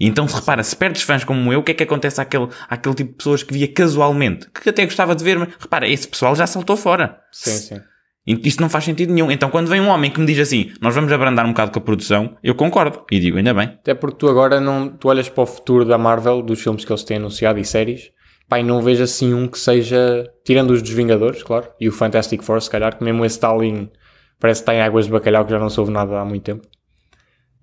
Então, 0.00 0.28
se 0.28 0.36
repara, 0.36 0.62
se 0.62 0.76
perdes 0.76 1.02
fãs 1.02 1.24
como 1.24 1.52
eu, 1.52 1.58
o 1.58 1.62
que 1.62 1.72
é 1.72 1.74
que 1.74 1.82
acontece 1.82 2.20
àquele, 2.20 2.48
àquele 2.68 2.94
tipo 2.94 3.10
de 3.10 3.16
pessoas 3.16 3.42
que 3.42 3.52
via 3.52 3.66
casualmente? 3.66 4.48
Que 4.50 4.70
até 4.70 4.84
gostava 4.84 5.14
de 5.14 5.24
ver, 5.24 5.38
mas 5.38 5.48
repara, 5.58 5.88
esse 5.88 6.06
pessoal 6.06 6.36
já 6.36 6.46
saltou 6.46 6.76
fora. 6.76 7.20
Sim, 7.32 7.50
sim. 7.50 7.80
Isso 8.28 8.60
não 8.60 8.68
faz 8.68 8.84
sentido 8.84 9.12
nenhum. 9.12 9.30
Então, 9.30 9.48
quando 9.48 9.68
vem 9.68 9.80
um 9.80 9.88
homem 9.88 10.10
que 10.10 10.20
me 10.20 10.26
diz 10.26 10.38
assim, 10.38 10.70
nós 10.82 10.94
vamos 10.94 11.10
abrandar 11.10 11.46
um 11.46 11.50
bocado 11.50 11.70
com 11.70 11.78
a 11.78 11.82
produção, 11.82 12.36
eu 12.42 12.54
concordo. 12.54 13.02
E 13.10 13.18
digo, 13.18 13.38
ainda 13.38 13.54
bem. 13.54 13.68
Até 13.68 13.94
porque 13.94 14.18
tu 14.18 14.28
agora 14.28 14.60
não, 14.60 14.88
tu 14.90 15.08
olhas 15.08 15.30
para 15.30 15.42
o 15.42 15.46
futuro 15.46 15.82
da 15.84 15.96
Marvel, 15.96 16.42
dos 16.42 16.60
filmes 16.60 16.84
que 16.84 16.92
eles 16.92 17.04
têm 17.04 17.16
anunciado 17.16 17.58
e 17.58 17.64
séries, 17.64 18.10
e 18.54 18.62
não 18.62 18.82
vejo 18.82 19.02
assim 19.02 19.32
um 19.32 19.48
que 19.48 19.58
seja, 19.58 20.30
tirando 20.44 20.72
os 20.72 20.82
dos 20.82 20.90
Vingadores, 20.90 21.42
claro, 21.42 21.68
e 21.80 21.88
o 21.88 21.92
Fantastic 21.92 22.42
Four, 22.42 22.60
se 22.60 22.68
calhar, 22.68 22.98
que 22.98 23.02
mesmo 23.02 23.24
esse 23.24 23.36
Stalin 23.36 23.90
parece 24.38 24.60
que 24.60 24.70
está 24.70 24.74
em 24.74 24.82
águas 24.82 25.06
de 25.06 25.12
bacalhau, 25.12 25.46
que 25.46 25.50
já 25.50 25.58
não 25.58 25.70
soube 25.70 25.90
nada 25.90 26.20
há 26.20 26.24
muito 26.24 26.42
tempo. 26.42 26.66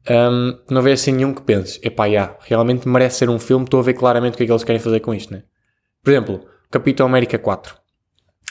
Um, 0.10 0.57
não 0.69 0.81
vejo 0.81 0.95
assim 0.95 1.12
nenhum 1.12 1.34
que 1.34 1.43
pense, 1.43 1.79
epá, 1.84 2.10
já, 2.10 2.36
realmente 2.41 2.88
merece 2.88 3.19
ser 3.19 3.29
um 3.29 3.39
filme, 3.39 3.65
estou 3.65 3.79
a 3.79 3.84
ver 3.84 3.93
claramente 3.93 4.34
o 4.34 4.38
que 4.38 4.43
é 4.43 4.45
que 4.48 4.51
eles 4.51 4.63
querem 4.63 4.81
fazer 4.81 5.00
com 5.00 5.13
isto, 5.13 5.31
né? 5.31 5.43
Por 6.03 6.12
exemplo, 6.12 6.45
Capitão 6.72 7.07
América 7.07 7.38
4 7.38 7.85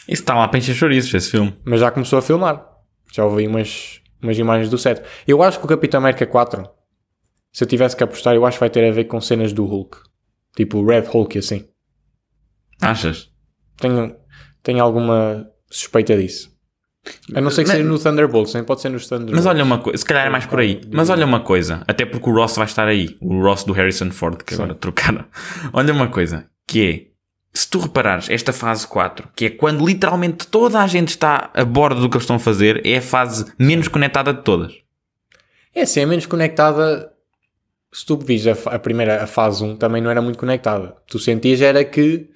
isso 0.08 0.22
está 0.22 0.34
lá 0.34 0.48
para 0.48 0.58
encher 0.58 0.74
chouriços, 0.74 1.12
esse 1.14 1.30
filme. 1.30 1.56
Mas 1.64 1.80
já 1.80 1.90
começou 1.90 2.18
a 2.18 2.22
filmar. 2.22 2.64
Já 3.12 3.24
ouvi 3.24 3.46
umas, 3.46 4.00
umas 4.22 4.38
imagens 4.38 4.70
do 4.70 4.78
set. 4.78 5.02
Eu 5.26 5.42
acho 5.42 5.58
que 5.58 5.64
o 5.64 5.68
Capitão 5.68 5.98
América 5.98 6.26
4, 6.26 6.68
se 7.52 7.64
eu 7.64 7.68
tivesse 7.68 7.96
que 7.96 8.04
apostar, 8.04 8.34
eu 8.34 8.44
acho 8.44 8.56
que 8.56 8.60
vai 8.60 8.70
ter 8.70 8.88
a 8.88 8.92
ver 8.92 9.04
com 9.04 9.20
cenas 9.20 9.52
do 9.52 9.64
Hulk. 9.64 9.98
Tipo 10.56 10.78
o 10.78 10.86
Red 10.86 11.02
Hulk 11.02 11.38
assim. 11.38 11.66
Achas? 12.80 13.30
Tenho, 13.76 14.14
tenho 14.62 14.82
alguma 14.82 15.46
suspeita 15.70 16.16
disso. 16.16 16.52
A 17.34 17.40
não 17.40 17.50
ser 17.50 17.64
que 17.64 17.68
mas, 17.68 17.76
seja 17.76 17.88
no 17.88 17.98
Thunderbolts, 17.98 18.54
nem 18.54 18.64
pode 18.64 18.80
ser 18.80 18.88
nos 18.88 19.06
Thunderbolts. 19.06 19.36
Mas 19.36 19.46
olha 19.46 19.62
uma 19.62 19.78
coisa, 19.78 19.98
se 19.98 20.04
calhar 20.04 20.26
é 20.26 20.30
mais 20.30 20.46
por 20.46 20.58
aí. 20.58 20.80
Mas 20.90 21.10
olha 21.10 21.26
uma 21.26 21.40
coisa, 21.40 21.82
até 21.86 22.06
porque 22.06 22.30
o 22.30 22.32
Ross 22.32 22.56
vai 22.56 22.64
estar 22.64 22.88
aí. 22.88 23.16
O 23.20 23.42
Ross 23.42 23.64
do 23.64 23.72
Harrison 23.72 24.10
Ford, 24.10 24.42
que 24.42 24.54
Sim. 24.54 24.62
agora 24.62 24.74
trocaram. 24.74 25.24
Olha 25.72 25.92
uma 25.92 26.08
coisa, 26.08 26.46
que 26.66 26.86
é 26.86 27.13
se 27.54 27.68
tu 27.68 27.78
reparares, 27.78 28.28
esta 28.28 28.52
fase 28.52 28.84
4, 28.86 29.28
que 29.36 29.44
é 29.46 29.50
quando 29.50 29.86
literalmente 29.86 30.46
toda 30.48 30.80
a 30.80 30.86
gente 30.88 31.10
está 31.10 31.50
a 31.54 31.64
bordo 31.64 32.00
do 32.00 32.08
que 32.08 32.16
eles 32.16 32.24
estão 32.24 32.36
a 32.36 32.40
fazer, 32.40 32.84
é 32.84 32.96
a 32.96 33.02
fase 33.02 33.46
menos 33.56 33.86
conectada 33.86 34.34
de 34.34 34.42
todas. 34.42 34.74
É 35.72 35.86
sim, 35.86 36.00
é 36.00 36.06
menos 36.06 36.26
conectada. 36.26 37.12
Se 37.92 38.04
tu 38.04 38.16
vis 38.16 38.44
a, 38.48 38.56
a, 38.74 38.78
primeira, 38.78 39.22
a 39.22 39.26
fase 39.28 39.62
1, 39.62 39.76
também 39.76 40.02
não 40.02 40.10
era 40.10 40.20
muito 40.20 40.36
conectada. 40.36 40.96
Tu 41.08 41.18
sentias 41.20 41.60
era 41.60 41.84
que 41.84 42.28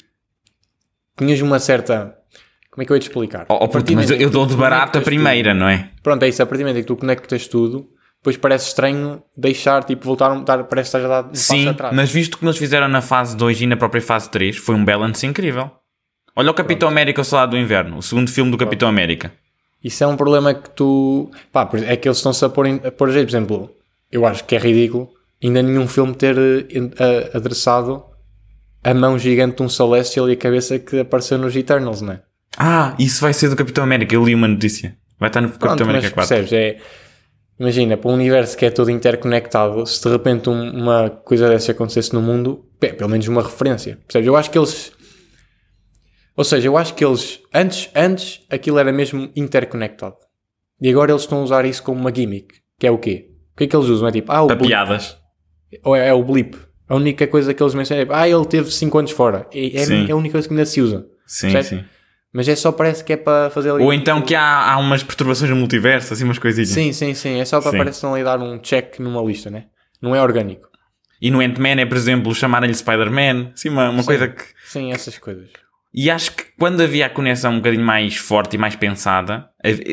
tinhas 1.16 1.40
uma 1.40 1.58
certa. 1.58 2.16
Como 2.70 2.82
é 2.82 2.86
que 2.86 2.92
eu 2.92 2.96
ia 2.96 3.00
te 3.00 3.08
explicar? 3.08 3.46
Oh, 3.48 3.58
oh, 3.64 3.94
mas 3.94 4.10
eu, 4.10 4.16
eu 4.16 4.30
dou 4.30 4.46
de 4.46 4.54
barato 4.54 4.98
a 4.98 5.00
primeira, 5.00 5.50
tudo, 5.50 5.60
não 5.60 5.68
é? 5.68 5.90
Pronto, 6.00 6.22
é 6.22 6.28
isso. 6.28 6.40
A 6.40 6.46
partir 6.46 6.62
do 6.62 6.68
momento 6.68 6.82
que 6.82 6.86
tu 6.86 6.96
conectas 6.96 7.48
tudo, 7.48 7.90
depois 8.20 8.36
parece 8.36 8.68
estranho 8.68 9.22
deixar, 9.36 9.84
tipo, 9.84 10.04
voltar, 10.04 10.34
dar, 10.40 10.64
parece 10.64 10.90
que 10.90 10.96
estás 10.96 11.04
a 11.04 11.22
dar 11.22 11.30
um 11.30 11.34
Sim, 11.34 11.68
atrás. 11.68 11.94
mas 11.94 12.10
visto 12.10 12.38
que 12.38 12.44
eles 12.44 12.56
fizeram 12.56 12.88
na 12.88 13.00
fase 13.00 13.36
2 13.36 13.62
e 13.62 13.66
na 13.66 13.76
própria 13.76 14.02
fase 14.02 14.30
3, 14.30 14.56
foi 14.56 14.74
um 14.74 14.84
balance 14.84 15.26
incrível. 15.26 15.70
Olha 16.34 16.50
o 16.50 16.54
Capitão 16.54 16.88
América, 16.88 17.20
o 17.20 17.24
Soldado 17.24 17.52
do 17.52 17.58
Inverno, 17.58 17.98
o 17.98 18.02
segundo 18.02 18.30
filme 18.30 18.50
do 18.50 18.56
Capitão 18.56 18.88
América. 18.88 19.32
Isso 19.82 20.02
é 20.02 20.06
um 20.06 20.16
problema 20.16 20.54
que 20.54 20.70
tu. 20.70 21.30
Pá, 21.52 21.68
é 21.86 21.96
que 21.96 22.08
eles 22.08 22.18
estão-se 22.18 22.44
a 22.44 22.48
pôr, 22.48 22.66
a 22.66 22.90
pôr, 22.90 22.92
por 22.92 23.08
exemplo, 23.08 23.70
eu 24.10 24.26
acho 24.26 24.44
que 24.44 24.56
é 24.56 24.58
ridículo 24.58 25.08
ainda 25.42 25.62
nenhum 25.62 25.86
filme 25.86 26.14
ter 26.14 26.36
uh, 26.36 27.36
adressado 27.36 28.04
a 28.82 28.94
mão 28.94 29.18
gigante 29.18 29.56
de 29.56 29.62
um 29.62 29.68
Celestial 29.68 30.28
e 30.28 30.32
a 30.32 30.36
cabeça 30.36 30.78
que 30.78 31.00
apareceu 31.00 31.38
nos 31.38 31.54
Eternals, 31.54 32.00
não 32.00 32.14
é? 32.14 32.22
Ah, 32.56 32.94
isso 32.98 33.20
vai 33.20 33.32
ser 33.32 33.48
do 33.48 33.56
Capitão 33.56 33.84
América. 33.84 34.14
Eu 34.14 34.24
li 34.24 34.34
uma 34.34 34.48
notícia. 34.48 34.96
Vai 35.18 35.28
estar 35.28 35.40
no 35.40 35.48
Pronto, 35.48 35.60
Capitão 35.60 35.88
América 35.88 36.10
4. 36.10 36.28
Percebes? 36.28 36.52
É, 36.52 36.78
imagina, 37.58 37.96
para 37.96 38.10
um 38.10 38.14
universo 38.14 38.56
que 38.56 38.66
é 38.66 38.70
todo 38.70 38.90
interconectado, 38.90 39.86
se 39.86 40.02
de 40.02 40.08
repente 40.08 40.48
um, 40.48 40.70
uma 40.70 41.10
coisa 41.10 41.48
dessa 41.48 41.72
acontecesse 41.72 42.14
no 42.14 42.22
mundo, 42.22 42.66
é, 42.80 42.92
pelo 42.92 43.10
menos 43.10 43.26
uma 43.28 43.42
referência. 43.42 43.98
Percebes? 44.06 44.26
Eu 44.26 44.36
acho 44.36 44.50
que 44.50 44.58
eles. 44.58 44.92
Ou 46.36 46.44
seja, 46.44 46.68
eu 46.68 46.76
acho 46.76 46.94
que 46.94 47.04
eles. 47.04 47.40
Antes, 47.52 47.90
antes 47.94 48.40
aquilo 48.48 48.78
era 48.78 48.92
mesmo 48.92 49.30
interconectado. 49.34 50.16
E 50.80 50.88
agora 50.88 51.10
eles 51.10 51.22
estão 51.22 51.38
a 51.38 51.42
usar 51.42 51.64
isso 51.64 51.82
como 51.82 52.00
uma 52.00 52.14
gimmick. 52.14 52.54
Que 52.78 52.86
é 52.86 52.90
o 52.90 52.98
quê? 52.98 53.30
O 53.54 53.56
que 53.58 53.64
é 53.64 53.66
que 53.66 53.74
eles 53.74 53.88
usam? 53.88 54.08
É 54.08 54.12
tipo, 54.12 54.30
ah, 54.30 54.42
o. 54.42 54.56
piadas. 54.56 55.18
Ou 55.82 55.96
é, 55.96 56.08
é, 56.08 56.14
o 56.14 56.22
blip. 56.22 56.56
A 56.88 56.94
única 56.94 57.26
coisa 57.26 57.52
que 57.52 57.62
eles 57.62 57.74
mencionam 57.74 58.04
é, 58.04 58.06
ah, 58.10 58.28
ele 58.28 58.46
teve 58.46 58.70
5 58.70 58.98
anos 58.98 59.10
fora. 59.10 59.46
É, 59.52 59.82
é 60.08 60.12
a 60.12 60.16
única 60.16 60.32
coisa 60.32 60.48
que 60.48 60.54
ainda 60.54 60.64
se 60.64 60.80
usa. 60.80 61.06
Sim, 61.26 61.50
certo? 61.50 61.66
sim. 61.66 61.84
Mas 62.38 62.46
é 62.46 62.54
só 62.54 62.70
parece 62.70 63.02
que 63.02 63.14
é 63.14 63.16
para 63.16 63.50
fazer 63.50 63.72
ali. 63.72 63.82
Ou 63.82 63.92
então 63.92 64.22
que 64.22 64.32
há, 64.32 64.70
há 64.72 64.78
umas 64.78 65.02
perturbações 65.02 65.50
no 65.50 65.56
multiverso, 65.56 66.14
assim 66.14 66.22
umas 66.22 66.38
coisinhas. 66.38 66.68
Sim, 66.68 66.92
sim, 66.92 67.12
sim. 67.12 67.40
É 67.40 67.44
só 67.44 67.60
para 67.60 67.76
parece 67.76 68.06
ali 68.06 68.22
dar 68.22 68.38
um 68.38 68.60
check 68.60 69.00
numa 69.00 69.20
lista, 69.20 69.50
né? 69.50 69.64
Não 70.00 70.14
é 70.14 70.22
orgânico. 70.22 70.68
E 71.20 71.32
no 71.32 71.40
Ant-Man 71.40 71.80
é, 71.80 71.84
por 71.84 71.96
exemplo, 71.96 72.32
chamarem-lhe 72.32 72.76
Spider-Man. 72.76 73.50
Sim, 73.56 73.70
uma, 73.70 73.90
uma 73.90 74.02
sim, 74.02 74.06
coisa 74.06 74.28
que. 74.28 74.44
Sim, 74.64 74.92
essas 74.92 75.18
coisas. 75.18 75.48
E 75.92 76.08
acho 76.08 76.30
que 76.30 76.44
quando 76.56 76.80
havia 76.80 77.06
a 77.06 77.10
conexão 77.10 77.54
um 77.54 77.56
bocadinho 77.56 77.84
mais 77.84 78.14
forte 78.14 78.54
e 78.54 78.58
mais 78.58 78.76
pensada, 78.76 79.48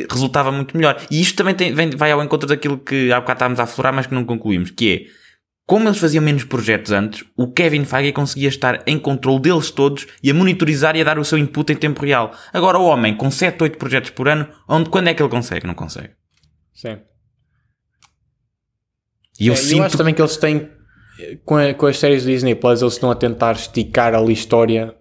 resultava 0.07 0.51
muito 0.51 0.77
melhor. 0.77 1.01
E 1.09 1.19
isto 1.19 1.35
também 1.35 1.55
tem, 1.55 1.73
vem, 1.73 1.89
vai 1.89 2.11
ao 2.11 2.23
encontro 2.23 2.47
daquilo 2.47 2.77
que 2.77 3.11
há 3.11 3.19
bocado 3.21 3.37
estávamos 3.37 3.59
a 3.59 3.63
aflorar, 3.63 3.91
mas 3.91 4.05
que 4.05 4.13
não 4.13 4.23
concluímos, 4.23 4.69
que 4.69 4.93
é 4.93 5.24
como 5.65 5.87
eles 5.87 5.97
faziam 5.97 6.23
menos 6.23 6.43
projetos 6.43 6.91
antes, 6.91 7.25
o 7.35 7.51
Kevin 7.51 7.85
Feige 7.85 8.11
conseguia 8.11 8.49
estar 8.49 8.83
em 8.85 8.99
controle 8.99 9.41
deles 9.41 9.71
todos 9.71 10.05
e 10.21 10.29
a 10.29 10.33
monitorizar 10.33 10.95
e 10.95 11.01
a 11.01 11.03
dar 11.03 11.17
o 11.17 11.25
seu 11.25 11.39
input 11.39 11.73
em 11.73 11.75
tempo 11.75 12.05
real. 12.05 12.31
Agora 12.53 12.77
o 12.77 12.85
homem 12.85 13.15
com 13.15 13.31
7, 13.31 13.63
8 13.63 13.77
projetos 13.77 14.11
por 14.11 14.27
ano, 14.27 14.47
onde, 14.69 14.89
quando 14.91 15.07
é 15.07 15.13
que 15.15 15.23
ele 15.23 15.29
consegue? 15.29 15.65
Não 15.65 15.73
consegue. 15.73 16.11
Sim. 16.71 16.99
E 19.39 19.47
eu, 19.47 19.53
é, 19.53 19.55
sinto... 19.55 19.79
eu 19.79 19.83
acho 19.85 19.97
também 19.97 20.13
que 20.13 20.21
eles 20.21 20.37
têm, 20.37 20.69
com, 21.43 21.57
a, 21.57 21.73
com 21.73 21.87
as 21.87 21.97
séries 21.97 22.25
Disney 22.25 22.53
Plus, 22.53 22.81
eles 22.81 22.93
estão 22.93 23.09
a 23.09 23.15
tentar 23.15 23.53
esticar 23.53 24.13
ali 24.13 24.33
história 24.33 24.95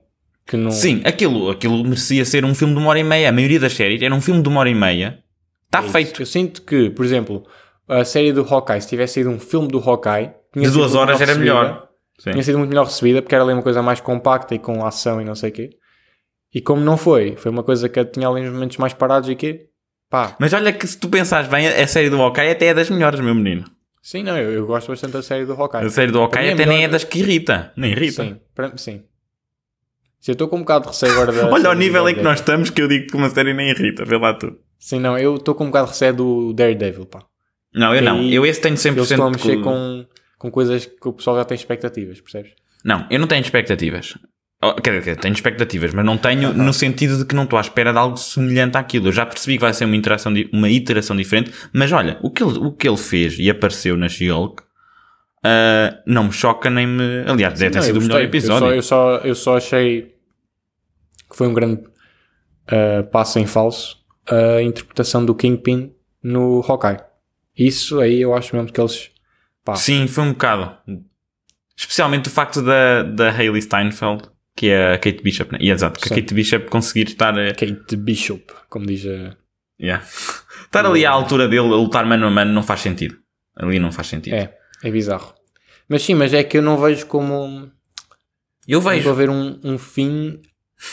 que 0.47 0.57
não... 0.57 0.71
Sim, 0.71 1.03
aquilo, 1.05 1.51
aquilo 1.51 1.83
merecia 1.85 2.25
ser 2.25 2.43
um 2.43 2.55
filme 2.55 2.73
de 2.73 2.81
uma 2.81 2.89
hora 2.89 2.99
e 2.99 3.05
meia. 3.05 3.29
A 3.29 3.33
maioria 3.33 3.61
das 3.61 3.75
séries 3.75 4.01
era 4.01 4.15
um 4.15 4.21
filme 4.21 4.43
de 4.43 4.49
uma 4.49 4.61
hora 4.61 4.71
e 4.71 4.75
meia. 4.75 5.23
Está 5.67 5.81
é 5.81 5.91
feito. 5.91 6.23
Eu 6.23 6.27
sinto 6.27 6.63
que, 6.63 6.89
por 6.89 7.05
exemplo, 7.05 7.47
a 7.87 8.03
série 8.03 8.33
do 8.33 8.43
Hawkeye, 8.43 8.81
se 8.81 8.89
tivesse 8.89 9.15
sido 9.15 9.29
um 9.29 9.39
filme 9.39 9.69
do 9.69 9.79
Hawkeye 9.79 10.33
de 10.55 10.71
duas 10.71 10.95
horas 10.95 11.21
era 11.21 11.33
recebida, 11.33 11.55
melhor. 11.55 11.89
Sim. 12.19 12.31
Tinha 12.33 12.43
sido 12.43 12.59
muito 12.59 12.71
melhor 12.71 12.87
recebida 12.87 13.21
porque 13.21 13.35
era 13.35 13.45
ali 13.45 13.53
uma 13.53 13.63
coisa 13.63 13.83
mais 13.83 14.01
compacta 14.01 14.55
e 14.55 14.59
com 14.59 14.85
ação 14.85 15.21
e 15.21 15.25
não 15.25 15.35
sei 15.35 15.51
o 15.51 15.53
quê. 15.53 15.71
E 16.55 16.61
como 16.61 16.81
não 16.81 16.97
foi, 16.97 17.37
foi 17.37 17.51
uma 17.51 17.65
coisa 17.65 17.89
que 17.89 18.05
tinha 18.05 18.29
ali 18.29 18.43
uns 18.43 18.53
momentos 18.53 18.77
mais 18.77 18.93
parados 18.93 19.29
e 19.29 19.35
que 19.35 19.67
pá. 20.09 20.37
Mas 20.39 20.53
olha 20.53 20.73
que 20.73 20.87
se 20.87 20.99
tu 20.99 21.09
pensares 21.09 21.49
bem, 21.49 21.67
a 21.67 21.87
série 21.87 22.09
do 22.09 22.21
Hawkeye 22.23 22.51
até 22.51 22.67
é 22.67 22.75
das 22.75 22.89
melhores, 22.89 23.19
meu 23.21 23.35
menino. 23.35 23.65
Sim, 24.01 24.23
não, 24.23 24.37
eu, 24.37 24.53
eu 24.53 24.67
gosto 24.67 24.89
bastante 24.89 25.15
da 25.15 25.23
série 25.23 25.47
do 25.47 25.55
Hawkeye. 25.55 25.87
A 25.87 25.91
série 25.91 26.13
do 26.13 26.21
Hawkeye 26.21 26.51
até 26.51 26.67
nem 26.67 26.85
é 26.85 26.89
das 26.89 27.05
que 27.05 27.19
irrita, 27.19 27.73
nem 27.77 27.93
irrita. 27.93 28.23
Sim, 28.23 28.41
para, 28.55 28.77
sim. 28.77 29.03
Se 30.21 30.31
eu 30.31 30.35
estou 30.35 30.47
com 30.47 30.57
um 30.57 30.61
bocado 30.61 30.85
de 30.85 30.91
receio 30.91 31.13
agora 31.13 31.33
da. 31.33 31.49
Olha 31.53 31.71
o 31.71 31.75
nível 31.75 32.09
em 32.09 32.15
que 32.15 32.23
nós 32.23 32.39
estamos 32.39 32.71
que 32.71 32.81
eu 32.81 32.89
digo 32.89 33.09
que 33.09 33.17
uma 33.17 33.29
série 33.31 33.53
nem 33.53 33.71
irrita, 33.71 34.05
vê 34.05 34.17
lá 34.17 34.33
tu. 34.35 34.57
Sim, 34.79 35.01
não, 35.01 35.19
eu 35.19 35.37
estou 35.37 35.55
com 35.55 35.65
um 35.65 35.67
bocado 35.69 35.87
de 35.87 35.93
receio 35.93 36.15
do 36.15 36.53
Daredevil, 36.53 37.07
pá. 37.07 37.25
Não, 37.75 37.95
eu 37.95 38.03
não. 38.03 38.23
Eu 38.23 38.47
esse 38.47 38.61
tenho 38.61 38.77
100% 38.77 38.93
Eles 38.93 39.11
estão 39.11 39.27
a 39.27 39.31
mexer 39.31 39.61
com 39.61 40.07
com 40.45 40.51
coisas 40.51 40.85
que 40.85 41.09
o 41.09 41.13
pessoal 41.15 41.37
já 41.39 41.45
tem 41.47 41.55
expectativas, 41.55 42.21
percebes? 42.21 42.53
Não, 42.85 43.07
eu 43.11 43.19
não 43.19 43.27
tenho 43.27 43.41
expectativas. 43.41 44.15
Oh, 44.63 44.75
quer 44.75 44.99
dizer, 44.99 45.17
tenho 45.17 45.33
expectativas, 45.33 45.95
mas 45.95 46.05
não 46.05 46.19
tenho 46.19 46.53
no 46.53 46.71
sentido 46.71 47.17
de 47.17 47.25
que 47.25 47.35
não 47.35 47.45
estou 47.45 47.59
à 47.59 47.63
espera 47.63 47.93
de 47.93 47.99
algo 47.99 48.19
semelhante 48.19 48.77
àquilo. 48.77 49.09
Eu 49.09 49.13
já 49.13 49.25
percebi 49.25 49.55
que 49.57 49.63
vai 49.63 49.73
ser 49.73 49.87
uma, 49.87 49.97
interação, 49.97 50.35
uma 50.53 50.69
iteração 50.69 51.17
diferente, 51.17 51.51
mas 51.73 51.91
olha, 51.93 52.19
o 52.23 52.31
que 52.31 52.43
ele, 52.43 52.59
o 52.59 52.73
que 52.73 52.87
ele 52.87 52.99
fez 52.99 53.39
e 53.39 53.49
apareceu 53.49 53.97
na 53.97 54.07
She-Hulk 54.07 54.63
uh, 54.63 56.03
não 56.07 56.25
me 56.25 56.33
choca 56.33 56.69
nem 56.69 56.87
me. 56.87 57.25
Aliás, 57.27 57.59
deve 57.59 57.73
ter 57.73 57.83
sido 57.83 58.01
o 58.01 58.03
melhor 58.03 58.21
episódio. 58.21 58.69
Eu 58.69 58.83
só, 58.83 59.17
eu, 59.17 59.23
só, 59.23 59.27
eu 59.29 59.35
só 59.35 59.57
achei 59.57 60.15
que 61.31 61.37
foi 61.37 61.49
um 61.49 61.55
grande 61.55 61.81
uh, 61.81 63.03
passo 63.11 63.39
em 63.39 63.47
falso 63.47 63.97
a 64.27 64.61
interpretação 64.61 65.25
do 65.25 65.35
Kingpin 65.35 65.91
no 66.23 66.63
Hawkeye. 66.69 67.01
Isso 67.57 67.99
aí 67.99 68.21
eu 68.21 68.35
acho 68.35 68.55
mesmo 68.55 68.71
que 68.71 68.81
eles 68.81 69.14
Pá. 69.65 69.77
Sim, 69.77 70.07
foi 70.07 70.25
um 70.25 70.33
bocado. 70.33 70.77
Especialmente 71.77 72.29
o 72.29 72.31
facto 72.31 72.63
da, 72.63 73.03
da 73.03 73.31
Hayley 73.31 73.63
Steinfeld, 73.63 74.29
que 74.55 74.69
é 74.69 74.93
a 74.93 74.99
Kate 74.99 75.23
Bishop, 75.23 75.53
né? 75.53 75.59
E 75.61 75.71
exato, 75.71 75.99
que 75.99 76.13
a 76.13 76.17
Kate 76.17 76.35
Bishop 76.35 76.69
conseguir 76.69 77.09
estar. 77.09 77.37
A... 77.39 77.55
Kate 77.55 77.97
Bishop, 77.97 78.45
como 78.69 78.87
diz 78.87 79.07
a. 79.07 79.37
Yeah. 79.81 80.05
estar 80.65 80.87
ali 80.87 81.05
à 81.05 81.11
altura 81.11 81.49
dele 81.49 81.67
a 81.67 81.77
lutar 81.77 82.07
mano 82.07 82.27
a 82.27 82.31
mano 82.31 82.53
não 82.53 82.63
faz 82.63 82.81
sentido. 82.81 83.19
Ali 83.57 83.79
não 83.79 83.91
faz 83.91 84.09
sentido. 84.09 84.35
É, 84.35 84.55
é 84.83 84.91
bizarro. 84.91 85.35
Mas 85.89 86.03
sim, 86.03 86.15
mas 86.15 86.33
é 86.33 86.45
que 86.45 86.59
eu 86.59 86.63
não 86.63 86.77
vejo 86.79 87.07
como. 87.07 87.71
Eu 88.69 88.81
vejo. 88.81 89.05
Vou 89.05 89.13
haver 89.13 89.31
um, 89.31 89.59
um 89.65 89.79
fim 89.79 90.41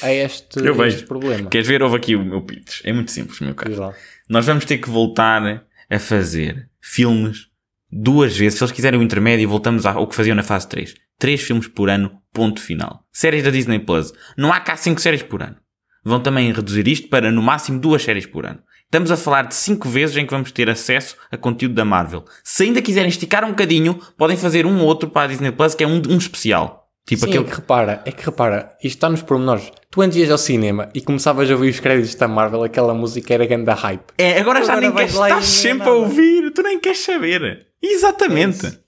a 0.01 0.11
este, 0.11 0.59
eu 0.59 0.73
vejo. 0.73 0.97
este 0.97 1.07
problema. 1.07 1.49
Queres 1.49 1.67
ver? 1.67 1.83
Houve 1.83 1.97
aqui 1.97 2.15
o 2.15 2.23
meu 2.23 2.41
pitch. 2.41 2.81
É 2.83 2.93
muito 2.93 3.11
simples, 3.11 3.39
meu 3.39 3.53
caro. 3.53 3.93
Nós 4.29 4.45
vamos 4.45 4.65
ter 4.65 4.77
que 4.77 4.89
voltar 4.89 5.65
a 5.89 5.99
fazer 5.99 6.69
filmes 6.79 7.50
duas 7.91 8.37
vezes, 8.37 8.57
se 8.57 8.63
eles 8.63 8.71
quiserem 8.71 8.99
o 8.99 9.03
intermédio, 9.03 9.49
voltamos 9.49 9.85
ao 9.85 10.07
que 10.07 10.15
faziam 10.15 10.35
na 10.35 10.43
fase 10.43 10.67
3. 10.69 10.93
Três 11.19 11.41
filmes 11.41 11.67
por 11.67 11.89
ano, 11.89 12.11
ponto 12.33 12.61
final. 12.61 13.05
Séries 13.11 13.43
da 13.43 13.51
Disney 13.51 13.79
Plus. 13.79 14.13
Não 14.37 14.51
há 14.51 14.59
cá 14.59 14.75
cinco 14.75 15.01
séries 15.01 15.21
por 15.21 15.43
ano. 15.43 15.57
Vão 16.03 16.19
também 16.19 16.51
reduzir 16.51 16.87
isto 16.87 17.09
para 17.09 17.31
no 17.31 17.43
máximo 17.43 17.79
duas 17.79 18.01
séries 18.01 18.25
por 18.25 18.45
ano. 18.45 18.59
Estamos 18.85 19.11
a 19.11 19.15
falar 19.15 19.43
de 19.43 19.55
cinco 19.55 19.87
vezes 19.87 20.17
em 20.17 20.25
que 20.25 20.31
vamos 20.31 20.51
ter 20.51 20.69
acesso 20.69 21.15
a 21.31 21.37
conteúdo 21.37 21.75
da 21.75 21.85
Marvel. 21.85 22.25
Se 22.43 22.63
ainda 22.63 22.81
quiserem 22.81 23.09
esticar 23.09 23.45
um 23.45 23.49
bocadinho, 23.49 23.99
podem 24.17 24.35
fazer 24.35 24.65
um 24.65 24.79
ou 24.79 24.87
outro 24.87 25.09
para 25.09 25.23
a 25.23 25.27
Disney 25.27 25.51
Plus, 25.51 25.75
que 25.75 25.83
é 25.83 25.87
um, 25.87 26.01
um 26.09 26.17
especial. 26.17 26.80
Tipo 27.05 27.25
Sim, 27.25 27.29
aquele... 27.29 27.45
é 27.45 27.47
que 27.47 27.55
repara, 27.55 28.01
é 28.05 28.11
que 28.11 28.25
repara, 28.25 28.77
isto 28.83 28.97
está 28.97 29.09
nos 29.09 29.21
pormenores. 29.21 29.71
Tu 29.89 30.01
antes 30.01 30.17
ias 30.17 30.31
ao 30.31 30.37
cinema 30.37 30.89
e 30.93 31.01
começavas 31.01 31.49
a 31.49 31.53
ouvir 31.53 31.69
os 31.69 31.79
créditos 31.79 32.15
da 32.15 32.27
Marvel, 32.27 32.63
aquela 32.63 32.93
música 32.93 33.33
era 33.33 33.45
grande 33.45 33.71
hype. 33.71 34.13
É, 34.17 34.39
agora 34.39 34.63
já 34.63 34.79
nem 34.79 34.91
queres, 34.91 35.13
estás 35.13 35.45
sempre 35.45 35.89
a 35.89 35.93
ouvir, 35.93 36.51
tu 36.51 36.61
nem 36.61 36.79
queres 36.79 36.99
saber. 36.99 37.67
Exatamente. 37.81 38.79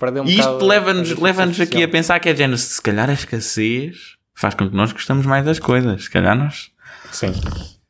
É 0.00 0.20
um 0.20 0.26
e 0.26 0.38
isto 0.38 0.62
leva-nos 0.62 1.18
leva 1.18 1.44
aqui 1.44 1.82
a 1.82 1.88
pensar 1.88 2.20
que 2.20 2.28
é 2.28 2.36
género, 2.36 2.58
se 2.58 2.82
calhar 2.82 3.08
a 3.08 3.14
escassez 3.14 4.16
faz 4.34 4.54
com 4.54 4.68
que 4.68 4.76
nós 4.76 4.92
gostamos 4.92 5.24
mais 5.24 5.44
das 5.44 5.58
coisas. 5.58 6.04
Se 6.04 6.10
calhar 6.10 6.36
nós. 6.36 6.70
Sim. 7.10 7.32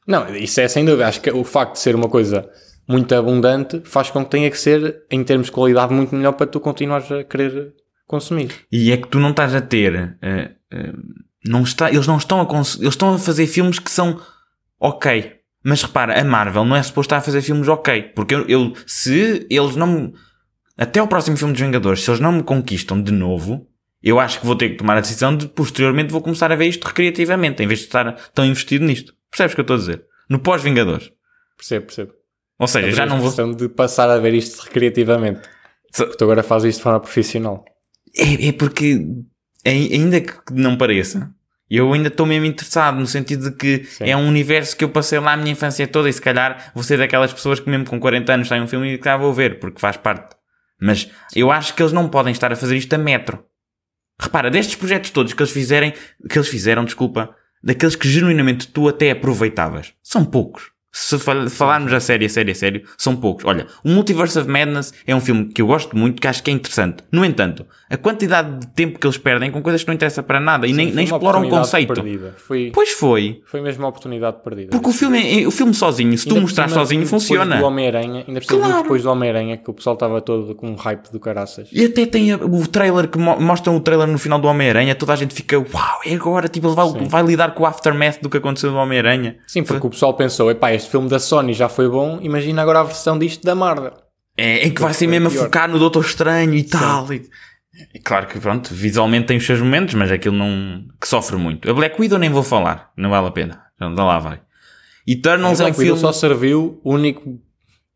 Não, 0.07 0.35
isso 0.37 0.61
é 0.61 0.69
sem 0.69 0.85
dúvida. 0.85 1.09
Acho 1.09 1.21
que 1.21 1.31
o 1.31 1.43
facto 1.43 1.73
de 1.73 1.81
ser 1.81 1.97
uma 1.97 2.09
coisa 2.09 2.49
muito 2.87 3.14
abundante 3.14 3.81
faz 3.85 4.11
com 4.11 4.23
que 4.25 4.31
tenha 4.31 4.50
que 4.50 4.59
ser, 4.59 5.03
em 5.11 5.25
termos 5.25 5.47
de 5.47 5.53
qualidade, 5.53 5.93
muito 5.93 6.14
melhor 6.14 6.33
para 6.33 6.47
tu 6.47 6.61
continuares 6.61 7.11
a 7.11 7.25
querer 7.25 7.73
consumir. 8.07 8.53
E 8.71 8.93
é 8.93 8.97
que 8.97 9.09
tu 9.09 9.19
não 9.19 9.31
estás 9.31 9.55
a 9.55 9.61
ter. 9.61 10.19
Uh, 10.23 10.77
uh, 10.77 11.03
não 11.47 11.63
está, 11.63 11.91
eles 11.91 12.07
não 12.07 12.17
estão 12.17 12.41
a 12.41 12.57
eles 12.57 12.79
estão 12.81 13.15
a 13.15 13.19
fazer 13.19 13.47
filmes 13.47 13.79
que 13.79 13.91
são 13.91 14.21
ok. 14.81 15.41
Mas 15.63 15.83
repara, 15.83 16.21
a 16.21 16.25
Marvel 16.25 16.65
não 16.65 16.77
é 16.77 16.83
suposto 16.83 17.07
estar 17.07 17.19
a 17.19 17.23
fazer 17.23 17.41
filmes 17.43 17.69
ok. 17.69 18.03
Porque 18.15 18.35
eu, 18.35 18.47
eu 18.49 18.73
se 18.87 19.47
eles 19.49 19.77
não. 19.77 20.13
Até 20.77 21.01
o 21.01 21.09
próximo 21.09 21.37
filme 21.37 21.53
dos 21.53 21.63
Vingadores, 21.63 22.03
se 22.03 22.11
eles 22.11 22.21
não 22.21 22.33
me 22.33 22.43
conquistam 22.43 23.01
de 23.01 23.13
novo, 23.13 23.67
eu 24.03 24.21
acho 24.21 24.41
que 24.41 24.47
vou 24.47 24.57
ter 24.57 24.71
que 24.71 24.77
tomar 24.77 24.97
a 24.97 25.01
decisão 25.01 25.35
de 25.37 25.47
posteriormente 25.47 26.13
vou 26.13 26.21
começar 26.21 26.51
a 26.51 26.57
ver 26.57 26.67
isto 26.67 26.85
recreativamente, 26.85 27.63
em 27.63 27.67
vez 27.67 27.81
de 27.81 27.87
estar 27.87 28.13
tão 28.35 28.45
investido 28.45 28.85
nisto. 28.85 29.15
Percebes 29.31 29.53
o 29.53 29.57
que 29.57 29.61
eu 29.61 29.63
estou 29.63 29.77
a 29.77 29.79
dizer? 29.79 30.05
No 30.29 30.39
pós-Vingadores. 30.39 31.11
Percebo, 31.57 31.87
percebo. 31.87 32.13
Ou 32.59 32.67
seja, 32.67 32.91
já 32.91 33.07
não 33.07 33.21
vou. 33.21 33.55
de 33.55 33.69
passar 33.69 34.11
a 34.11 34.19
ver 34.19 34.35
isto 34.35 34.61
recreativamente. 34.61 35.41
Se... 35.91 36.05
Porque 36.05 36.19
tu 36.19 36.25
agora 36.25 36.43
fazes 36.43 36.71
isto 36.71 36.79
de 36.79 36.83
forma 36.83 37.01
profissional. 37.01 37.65
É, 38.16 38.49
é 38.49 38.52
porque, 38.52 39.06
ainda 39.64 40.21
que 40.21 40.52
não 40.52 40.76
pareça, 40.76 41.35
eu 41.71 41.92
ainda 41.92 42.09
estou 42.09 42.26
mesmo 42.26 42.47
interessado, 42.47 42.99
no 42.99 43.06
sentido 43.06 43.50
de 43.50 43.56
que 43.56 43.85
Sim. 43.85 44.04
é 44.04 44.16
um 44.16 44.28
universo 44.28 44.76
que 44.76 44.85
eu 44.85 44.88
passei 44.88 45.18
lá 45.18 45.33
a 45.33 45.37
minha 45.37 45.52
infância 45.52 45.87
toda 45.88 46.09
e 46.09 46.12
se 46.12 46.21
calhar 46.21 46.71
vou 46.75 46.85
ser 46.85 46.99
daquelas 46.99 47.33
pessoas 47.33 47.59
que 47.59 47.68
mesmo 47.68 47.87
com 47.87 47.99
40 47.99 48.33
anos 48.33 48.49
saem 48.49 48.62
um 48.62 48.68
filme 48.68 48.94
e 48.94 48.99
que 48.99 49.09
ah, 49.09 49.16
vou 49.16 49.33
ver, 49.33 49.59
porque 49.59 49.80
faz 49.80 49.97
parte. 49.97 50.37
Mas 50.80 51.11
eu 51.35 51.50
acho 51.50 51.75
que 51.75 51.83
eles 51.83 51.92
não 51.92 52.09
podem 52.09 52.33
estar 52.33 52.52
a 52.52 52.56
fazer 52.56 52.76
isto 52.76 52.92
a 52.92 52.99
metro. 52.99 53.44
Repara, 54.21 54.50
destes 54.50 54.76
projetos 54.76 55.11
todos 55.11 55.33
que 55.33 55.42
eles 55.42 55.52
fizerem, 55.52 55.92
que 56.28 56.38
eles 56.38 56.49
fizeram, 56.49 56.85
desculpa, 56.85 57.35
daqueles 57.62 57.97
que 57.97 58.09
genuinamente 58.09 58.68
tu 58.68 58.88
até 58.88 59.11
aproveitavas, 59.11 59.94
são 60.02 60.25
poucos. 60.25 60.74
Se 60.97 61.19
falarmos 61.19 61.93
a 61.93 61.99
sério, 61.99 62.25
a 62.25 62.31
sério, 62.31 62.53
a 62.53 62.55
sério, 62.55 62.83
são 62.97 63.17
poucos. 63.17 63.45
Olha, 63.45 63.67
o 63.83 63.89
Multiverse 63.89 64.39
of 64.39 64.49
Madness 64.49 64.95
é 65.05 65.13
um 65.13 65.21
filme 65.21 65.47
que 65.47 65.61
eu 65.61 65.67
gosto 65.67 65.99
muito, 65.99 66.23
que 66.23 66.29
acho 66.29 66.41
que 66.41 66.53
é 66.53 66.55
interessante. 66.55 67.03
No 67.11 67.25
entanto, 67.25 67.67
a 67.91 67.97
quantidade 67.97 68.61
de 68.61 68.67
tempo 68.69 69.01
que 69.01 69.05
eles 69.05 69.19
perdem 69.19 69.51
com 69.51 69.61
coisas 69.61 69.83
que 69.83 69.89
não 69.89 69.95
interessam 69.95 70.23
para 70.23 70.39
nada 70.39 70.69
e 70.69 70.71
Sim, 70.71 70.77
nem, 70.77 70.93
nem 70.93 71.05
exploram 71.05 71.43
o 71.43 71.51
conceito. 71.51 71.95
Foi, 72.37 72.71
pois 72.73 72.93
foi. 72.93 73.43
Foi 73.45 73.61
mesmo 73.61 73.83
uma 73.83 73.89
oportunidade 73.89 74.37
perdida. 74.45 74.71
Porque 74.71 74.89
o 74.89 74.93
filme, 74.93 75.45
o 75.45 75.51
filme 75.51 75.75
sozinho, 75.75 76.17
se 76.17 76.29
ainda 76.29 76.41
tu 76.41 76.43
mostrar 76.43 76.69
sozinho, 76.69 77.05
funciona. 77.07 77.57
Do 77.57 77.65
Homem-Aranha, 77.65 78.25
ainda 78.29 78.41
claro. 78.41 78.83
depois 78.83 79.03
do 79.03 79.11
Homem-Aranha, 79.11 79.57
que 79.57 79.69
o 79.69 79.75
pessoal 79.75 79.95
estava 79.95 80.21
todo 80.21 80.55
com 80.55 80.71
um 80.71 80.77
hype 80.77 81.11
do 81.11 81.19
caraças. 81.19 81.69
E 81.73 81.85
até 81.85 82.07
tem 82.07 82.33
o 82.35 82.67
trailer 82.69 83.09
que 83.09 83.19
mo 83.19 83.37
mostram 83.41 83.77
o 83.77 83.81
trailer 83.81 84.07
no 84.07 84.19
final 84.19 84.39
do 84.39 84.47
Homem-Aranha, 84.47 84.95
toda 84.95 85.13
a 85.13 85.17
gente 85.17 85.35
fica, 85.35 85.59
uau, 85.59 86.01
é 86.07 86.15
agora, 86.15 86.49
tipo, 86.49 86.69
ele 86.69 86.75
vai, 86.77 86.87
vai 87.09 87.23
lidar 87.25 87.53
com 87.53 87.65
o 87.65 87.67
aftermath 87.67 88.21
do 88.23 88.31
que 88.31 88.37
aconteceu 88.37 88.71
no 88.71 88.79
Homem-Aranha. 88.79 89.37
Sim, 89.45 89.65
porque 89.65 89.81
foi. 89.81 89.89
o 89.89 89.91
pessoal 89.91 90.15
pensou, 90.15 90.51
epá, 90.53 90.73
este 90.73 90.84
filme 90.88 91.09
da 91.09 91.19
Sony 91.19 91.53
já 91.53 91.69
foi 91.69 91.88
bom, 91.88 92.19
imagina 92.23 92.62
agora 92.62 92.81
a 92.81 92.85
versão 92.85 93.19
disto 93.19 93.45
da 93.45 93.55
Marvel. 93.55 93.93
É, 94.37 94.67
em 94.67 94.75
que 94.75 94.81
vai 94.81 94.93
ser 94.93 95.07
mesmo 95.07 95.31
pior. 95.31 95.43
a 95.43 95.45
focar 95.45 95.69
no 95.69 95.79
Doutor 95.79 96.05
Estranho 96.05 96.55
e 96.55 96.62
Sim. 96.62 96.69
tal. 96.69 97.12
E, 97.12 97.29
e, 97.95 97.99
claro 98.00 98.26
que 98.26 98.38
pronto, 98.41 98.75
visualmente 98.75 99.26
tem 99.26 99.37
os 99.37 99.47
seus 99.47 99.61
momentos, 99.61 99.95
mas 99.95 100.11
aquilo 100.11 100.37
não. 100.37 100.85
que 101.00 101.07
sofre 101.07 101.37
muito. 101.37 101.71
A 101.71 101.75
Black 101.75 102.00
Widow 102.00 102.19
nem 102.19 102.31
vou 102.31 102.43
falar, 102.43 102.91
não 102.97 103.11
vale 103.11 103.29
a 103.29 103.31
pena. 103.31 103.62
Então 103.76 104.07
lá 104.07 104.19
vai. 104.19 104.41
Eternals 105.07 105.61
é 105.61 105.67
um 105.67 105.75
filme. 105.75 106.00
só 106.00 106.12
serviu, 106.12 106.81
o 106.83 106.95
único 106.95 107.38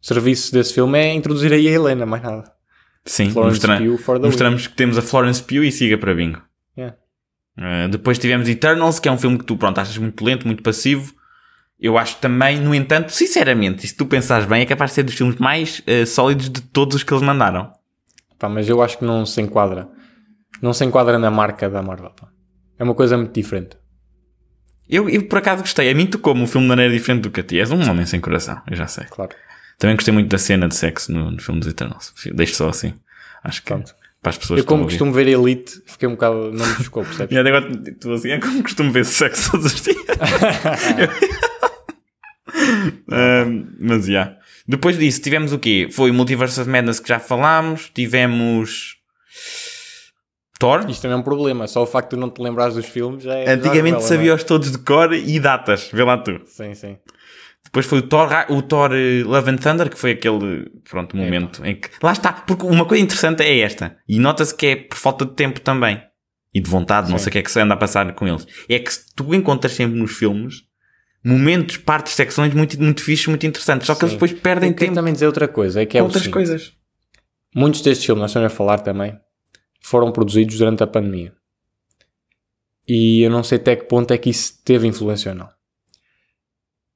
serviço 0.01 0.53
desse 0.53 0.75
filme 0.75 0.99
é 0.99 1.15
introduzir 1.15 1.53
aí 1.53 1.67
a 1.67 1.73
Helena, 1.73 2.07
mais 2.07 2.23
nada. 2.23 2.53
Sim, 3.05 3.31
mostra 3.31 3.81
mostramos 4.23 4.67
que 4.67 4.75
temos 4.75 4.99
a 4.99 5.03
Florence 5.03 5.43
Pugh 5.43 5.65
e 5.65 5.73
siga 5.73 5.97
para 5.97 6.15
bingo. 6.15 6.43
Yeah. 6.77 6.97
Uh, 7.57 7.89
depois 7.89 8.19
tivemos 8.19 8.49
Eternals, 8.49 9.01
que 9.01 9.09
é 9.09 9.13
um 9.13 9.19
filme 9.19 9.39
que 9.39 9.45
tu, 9.45 9.57
pronto, 9.57 9.79
achas 9.79 9.97
muito 9.97 10.23
lento, 10.23 10.47
muito 10.47 10.63
passivo. 10.63 11.15
Eu 11.81 11.97
acho 11.97 12.17
também, 12.17 12.59
no 12.61 12.75
entanto, 12.75 13.13
sinceramente, 13.13 13.87
se 13.87 13.95
tu 13.95 14.05
pensares 14.05 14.47
bem, 14.47 14.63
é 14.63 14.67
capaz 14.67 14.91
de 14.91 14.95
ser 14.97 15.03
dos 15.05 15.15
filmes 15.15 15.37
mais 15.37 15.81
uh, 15.81 16.05
sólidos 16.07 16.51
de 16.51 16.61
todos 16.61 16.97
os 16.97 17.03
que 17.05 17.13
eles 17.13 17.23
mandaram. 17.23 17.73
Pá, 18.37 18.49
mas 18.49 18.69
eu 18.69 18.83
acho 18.83 18.99
que 18.99 19.05
não 19.05 19.25
se 19.25 19.41
enquadra. 19.41 19.89
Não 20.61 20.73
se 20.73 20.85
enquadra 20.85 21.19
na 21.19 21.31
marca 21.31 21.71
da 21.71 21.81
Marvel. 21.81 22.11
Pá. 22.11 22.29
É 22.79 22.83
uma 22.83 22.95
coisa 22.95 23.17
muito 23.17 23.33
diferente. 23.33 23.77
Eu, 24.89 25.09
eu 25.09 25.25
por 25.29 25.39
acaso 25.39 25.63
gostei. 25.63 25.91
A 25.91 25.95
mim 25.95 26.07
tocou 26.07 26.33
como 26.33 26.45
um 26.45 26.47
filme 26.47 26.65
de 26.65 26.69
maneira 26.69 26.93
diferente 26.93 27.23
do 27.23 27.31
que 27.31 27.41
a 27.41 27.43
ti. 27.43 27.61
És 27.61 27.71
um 27.71 27.89
homem 27.89 28.07
sem 28.07 28.21
coração, 28.21 28.61
eu 28.69 28.77
já 28.77 28.87
sei. 28.87 29.05
Claro. 29.05 29.35
Também 29.79 29.95
gostei 29.95 30.13
muito 30.13 30.29
da 30.29 30.39
cena 30.39 30.67
de 30.67 30.75
sexo 30.75 31.13
no, 31.13 31.31
no 31.31 31.41
filme 31.41 31.61
dos 31.61 31.69
Eternals. 31.69 32.13
Deixo 32.35 32.55
só 32.55 32.69
assim. 32.69 32.95
Acho 33.45 33.63
que 33.63 33.69
Pronto. 33.69 33.95
para 34.21 34.31
as 34.31 34.39
pessoas 34.39 34.59
Eu, 34.59 34.65
como 34.65 34.85
costumo 34.85 35.13
ver 35.13 35.29
Elite, 35.29 35.81
fiquei 35.87 36.09
um 36.09 36.13
bocado. 36.13 36.53
Não 36.53 36.67
me 36.67 36.85
chocou, 36.85 37.05
percebes? 37.07 37.37
e 37.37 37.39
agora 37.39 37.71
tu 38.01 38.13
assim, 38.13 38.31
é 38.31 38.41
como 38.41 38.63
costumo 38.63 38.91
ver 38.91 39.05
sexo 39.05 39.53
todos 39.53 39.67
os 39.67 39.81
dias. 39.81 39.97
mas 43.81 44.07
já. 44.07 44.13
Yeah. 44.13 44.39
Depois 44.67 44.99
disso, 44.99 45.23
tivemos 45.23 45.53
o 45.53 45.59
quê? 45.59 45.89
Foi 45.91 46.11
o 46.11 46.15
Multiverse 46.15 46.61
of 46.61 46.69
Madness 46.69 47.01
que 47.01 47.09
já 47.09 47.19
falámos. 47.19 47.91
Tivemos. 47.95 48.97
Thor. 50.59 50.85
Isto 50.91 51.03
também 51.03 51.17
é 51.17 51.21
um 51.21 51.23
problema. 51.23 51.67
Só 51.67 51.83
o 51.83 51.87
facto 51.87 52.17
de 52.17 52.21
não 52.21 52.29
te 52.29 52.43
lembrares 52.43 52.75
dos 52.75 52.87
filmes 52.87 53.23
já 53.23 53.35
é. 53.35 53.51
Antigamente 53.51 54.03
sabia-os 54.03 54.45
todos 54.45 54.73
de 54.73 54.79
cor 54.79 55.15
e 55.15 55.39
datas. 55.41 55.89
Vê 55.93 56.03
lá 56.05 56.19
tu. 56.19 56.41
Sim, 56.45 56.75
sim. 56.75 56.99
Depois 57.65 57.87
foi 57.87 57.99
o 57.99 58.03
Thor, 58.03 58.29
o 58.49 58.63
Thor 58.63 58.93
eh, 58.93 59.23
Love 59.25 59.51
and 59.51 59.57
Thunder, 59.57 59.91
que 59.91 59.99
foi 59.99 60.13
aquele, 60.13 60.71
pronto, 60.89 61.17
momento 61.17 61.63
é. 61.65 61.71
em 61.71 61.75
que... 61.77 61.91
Lá 62.03 62.13
está, 62.13 62.33
porque 62.33 62.65
uma 62.65 62.87
coisa 62.87 63.05
interessante 63.05 63.43
é 63.43 63.59
esta, 63.59 63.99
e 64.09 64.19
nota-se 64.19 64.55
que 64.55 64.67
é 64.67 64.77
por 64.77 64.97
falta 64.97 65.27
de 65.27 65.33
tempo 65.33 65.61
também, 65.61 66.01
e 66.55 66.61
de 66.61 66.71
vontade, 66.71 67.09
Sim. 67.09 67.13
não 67.13 67.19
sei 67.19 67.29
o 67.29 67.33
que 67.33 67.39
é 67.39 67.43
que 67.43 67.51
se 67.51 67.61
anda 67.61 67.75
a 67.75 67.77
passar 67.77 68.11
com 68.15 68.27
eles, 68.27 68.47
é 68.71 68.79
que 68.79 68.91
tu 69.15 69.35
encontras 69.35 69.73
sempre 69.73 69.99
nos 69.99 70.13
filmes 70.13 70.63
momentos, 71.23 71.77
partes, 71.77 72.15
secções 72.15 72.55
muito, 72.55 72.81
muito 72.81 73.03
fixes, 73.03 73.27
muito 73.27 73.47
interessantes. 73.47 73.87
Só 73.87 73.95
que 73.95 74.01
Sim. 74.01 74.07
eles 74.07 74.15
depois 74.15 74.33
perdem 74.33 74.73
tempo. 74.73 74.95
também 74.95 75.13
dizer 75.13 75.27
outra 75.27 75.49
coisa, 75.49 75.83
é 75.83 75.87
que 75.87 75.99
é 75.99 76.03
outras 76.03 76.23
seguinte, 76.23 76.35
coisas. 76.35 76.73
Muitos 77.55 77.81
destes 77.81 78.05
filmes, 78.05 78.21
nós 78.21 78.31
estamos 78.31 78.53
a 78.53 78.55
falar 78.55 78.79
também, 78.79 79.19
foram 79.81 80.13
produzidos 80.13 80.59
durante 80.59 80.83
a 80.83 80.87
pandemia. 80.87 81.35
E 82.87 83.23
eu 83.23 83.31
não 83.31 83.43
sei 83.43 83.59
até 83.59 83.77
que 83.77 83.85
ponto 83.85 84.13
é 84.13 84.19
que 84.19 84.31
isso 84.31 84.63
teve 84.65 84.87
influência 84.87 85.33
ou 85.33 85.37
não. 85.37 85.49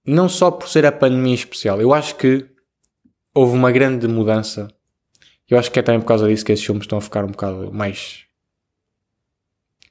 Não 0.07 0.29
só 0.29 0.51
por 0.51 0.69
ser 0.69 0.87
a 0.87 0.93
pandemia 0.93 1.35
especial, 1.35 1.81
eu 1.81 1.93
acho 1.93 2.17
que 2.17 2.47
houve 3.35 3.55
uma 3.55 3.71
grande 3.71 4.09
mudança. 4.09 4.69
Eu 5.49 5.59
acho 5.59 5.71
que 5.71 5.79
é 5.79 5.83
também 5.83 6.01
por 6.01 6.07
causa 6.07 6.27
disso 6.27 6.45
que 6.45 6.53
esses 6.53 6.65
filmes 6.65 6.85
estão 6.85 6.99
a 6.99 7.01
ficar 7.03 7.25
um 7.25 7.29
bocado 7.31 7.73
mais. 7.73 8.25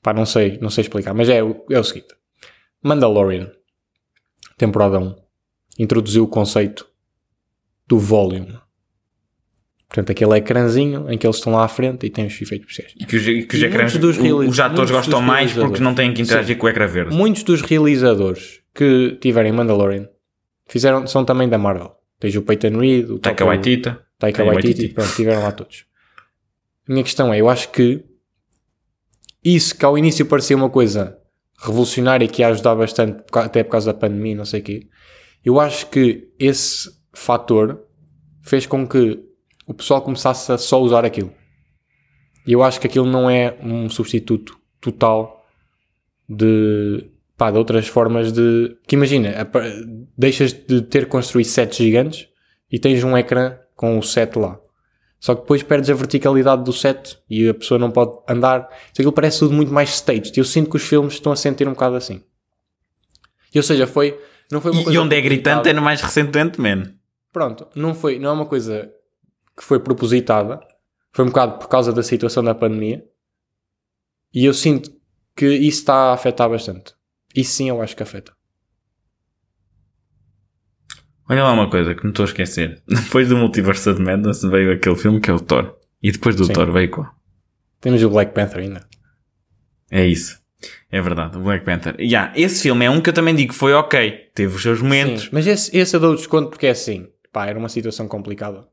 Pá, 0.02 0.12
não 0.14 0.26
sei, 0.26 0.58
não 0.60 0.70
sei 0.72 0.82
explicar, 0.84 1.14
mas 1.14 1.30
é, 1.30 1.38
é 1.38 1.80
o 1.80 1.84
seguinte: 1.84 2.16
Mandalorian 2.84 3.52
temporada 4.62 5.00
1, 5.00 5.16
introduziu 5.80 6.24
o 6.24 6.28
conceito 6.28 6.88
do 7.88 7.98
volume. 7.98 8.58
Portanto, 9.88 10.12
aquele 10.12 10.38
ecrãzinho 10.38 11.12
em 11.12 11.18
que 11.18 11.26
eles 11.26 11.38
estão 11.38 11.54
lá 11.54 11.66
à 11.66 11.68
frente 11.68 12.06
e 12.06 12.10
têm 12.10 12.28
os 12.28 12.42
efeitos 12.42 12.70
especiais. 12.70 12.94
E 12.98 13.06
que 13.06 13.18
os, 13.18 13.26
que 13.26 13.58
os, 13.58 13.64
ecrãs, 13.64 13.98
dos 13.98 14.18
os 14.18 14.60
atores 14.60 14.92
gostam 14.92 15.22
mais 15.22 15.52
porque 15.52 15.82
não 15.82 15.94
têm 15.94 16.14
que 16.14 16.22
interagir 16.22 16.56
Sim. 16.56 16.60
com 16.60 16.68
o 16.68 16.70
ecrã 16.70 16.88
verde. 16.88 17.14
Muitos 17.14 17.44
dos 17.44 17.62
realizadores 17.62 18.62
que 18.74 19.18
tiverem 19.20 19.52
Mandalorian 19.52 20.08
fizeram, 20.68 21.06
são 21.08 21.26
também 21.26 21.50
da 21.50 21.58
Marvel. 21.58 21.94
Tens 22.20 22.36
o 22.36 22.42
Peyton 22.44 22.78
Reed, 22.78 23.10
o 23.10 23.20
Taika 23.20 23.44
Waititi, 23.44 23.94
Taika 24.18 24.46
Waititi, 24.46 24.90
pronto, 24.90 25.14
tiveram 25.14 25.42
lá 25.42 25.52
todos. 25.52 25.86
A 26.88 26.92
minha 26.92 27.04
questão 27.04 27.34
é, 27.34 27.42
eu 27.42 27.50
acho 27.50 27.70
que 27.72 28.06
isso 29.44 29.76
que 29.76 29.84
ao 29.84 29.98
início 29.98 30.26
parecia 30.26 30.56
uma 30.56 30.70
coisa 30.70 31.18
revolucionária 31.62 32.28
que 32.28 32.42
ia 32.42 32.48
ajudar 32.50 32.76
bastante, 32.76 33.24
até 33.34 33.64
por 33.64 33.72
causa 33.72 33.94
da 33.94 34.00
pandemia, 34.00 34.36
não 34.36 34.46
sei 34.46 34.60
o 34.62 34.64
quê. 34.64 34.88
Eu 35.44 35.60
acho 35.60 35.88
que 35.88 36.30
esse 36.40 36.90
fator 37.14 37.86
fez 38.42 38.66
com 38.66 38.88
que 38.88 39.20
o 39.68 39.74
pessoal 39.74 40.02
começasse 40.02 40.52
a 40.52 40.58
só 40.58 40.82
usar 40.82 41.06
aquilo. 41.06 41.32
E 42.46 42.54
eu 42.54 42.64
acho 42.64 42.80
que 42.80 42.88
aquilo 42.88 43.06
não 43.06 43.30
é 43.30 43.56
um 43.62 43.88
substituto 43.90 44.60
total 44.80 45.46
de, 46.28 47.10
pá, 47.38 47.52
de 47.52 47.58
outras 47.58 47.88
formas 47.88 48.32
de. 48.32 48.76
Que 48.88 48.96
imagina, 48.96 49.48
deixas 50.18 50.52
de 50.52 50.82
ter 50.82 51.08
construído 51.08 51.46
sets 51.46 51.78
gigantes 51.78 52.28
e 52.72 52.80
tens 52.80 53.04
um 53.04 53.18
ecrã 53.18 53.58
com 53.76 54.00
o 54.00 54.04
set 54.04 54.38
lá. 54.38 54.60
Só 55.22 55.36
que 55.36 55.42
depois 55.42 55.62
perdes 55.62 55.88
a 55.92 55.94
verticalidade 55.94 56.64
do 56.64 56.74
set 56.74 57.20
e 57.30 57.48
a 57.48 57.54
pessoa 57.54 57.78
não 57.78 57.92
pode 57.92 58.18
andar. 58.28 58.68
Então 58.90 59.04
aquilo 59.04 59.12
parece 59.12 59.38
tudo 59.38 59.54
muito 59.54 59.72
mais 59.72 59.92
staged. 59.92 60.36
Eu 60.36 60.44
sinto 60.44 60.72
que 60.72 60.78
os 60.78 60.82
filmes 60.82 61.14
estão 61.14 61.32
a 61.32 61.36
sentir 61.36 61.68
um 61.68 61.74
bocado 61.74 61.96
assim. 61.96 62.24
E, 63.54 63.60
ou 63.60 63.64
seja, 63.64 63.86
foi. 63.86 64.20
Não 64.52 64.60
foi 64.60 64.72
uma 64.72 64.82
e, 64.82 64.84
coisa 64.84 64.98
e 64.98 65.00
onde 65.00 65.16
é 65.16 65.22
gritante 65.22 65.70
é 65.70 65.74
no 65.74 65.82
mais 65.82 66.02
recentemente, 66.02 66.60
man. 66.60 66.92
Pronto, 67.32 67.68
não, 67.76 67.94
foi, 67.94 68.18
não 68.18 68.32
é 68.32 68.34
uma 68.34 68.48
coisa 68.48 68.92
que 69.56 69.64
foi 69.64 69.80
propositada. 69.80 70.60
Foi 71.14 71.24
um 71.24 71.28
bocado 71.28 71.60
por 71.60 71.70
causa 71.70 71.94
da 71.94 72.02
situação 72.02 72.44
da 72.44 72.56
pandemia. 72.56 73.06
E 74.34 74.44
eu 74.44 74.56
sinto 74.56 74.92
que 75.36 75.46
isso 75.46 75.82
está 75.82 75.94
a 75.94 76.14
afetar 76.14 76.50
bastante. 76.50 76.96
Isso 77.36 77.54
sim 77.54 77.70
eu 77.70 77.80
acho 77.80 77.96
que 77.96 78.02
afeta. 78.02 78.34
Olha 81.30 81.44
lá 81.44 81.54
uma 81.54 81.70
coisa 81.70 81.96
que 81.96 82.04
me 82.04 82.10
estou 82.10 82.24
a 82.24 82.28
esquecer. 82.28 82.82
Depois 82.88 83.30
do 83.30 83.38
Multiverse 83.38 83.90
of 83.90 84.02
Madness 84.02 84.42
veio 84.44 84.74
aquele 84.74 84.96
filme 84.96 85.20
que 85.20 85.30
é 85.30 85.34
o 85.34 85.40
Thor. 85.40 85.76
E 86.04 86.12
depois 86.12 86.36
do 86.36 86.46
Sim. 86.46 86.54
Thor 86.54 86.72
veio 86.72 86.90
qual? 86.90 87.14
Temos 87.80 88.02
o 88.04 88.10
Black 88.10 88.34
Panther 88.34 88.60
ainda. 88.60 88.88
É 89.92 90.06
isso. 90.06 90.40
É 90.92 91.02
verdade, 91.02 91.38
o 91.38 91.42
Black 91.42 91.64
Panther. 91.64 91.96
Yeah, 92.00 92.34
esse 92.36 92.64
filme 92.64 92.86
é 92.86 92.90
um 92.90 93.02
que 93.02 93.10
eu 93.10 93.14
também 93.14 93.36
digo 93.36 93.54
foi 93.54 93.74
ok. 93.74 94.30
Teve 94.34 94.56
os 94.56 94.62
seus 94.62 94.82
momentos. 94.82 95.24
Sim, 95.24 95.30
mas 95.32 95.48
esse, 95.48 95.78
esse 95.78 95.96
eu 95.96 96.00
dou 96.00 96.16
desconto 96.16 96.50
porque 96.50 96.68
é 96.68 96.72
assim. 96.72 97.08
Pá, 97.32 97.48
era 97.48 97.58
uma 97.58 97.70
situação 97.70 98.08
complicada. 98.08 98.68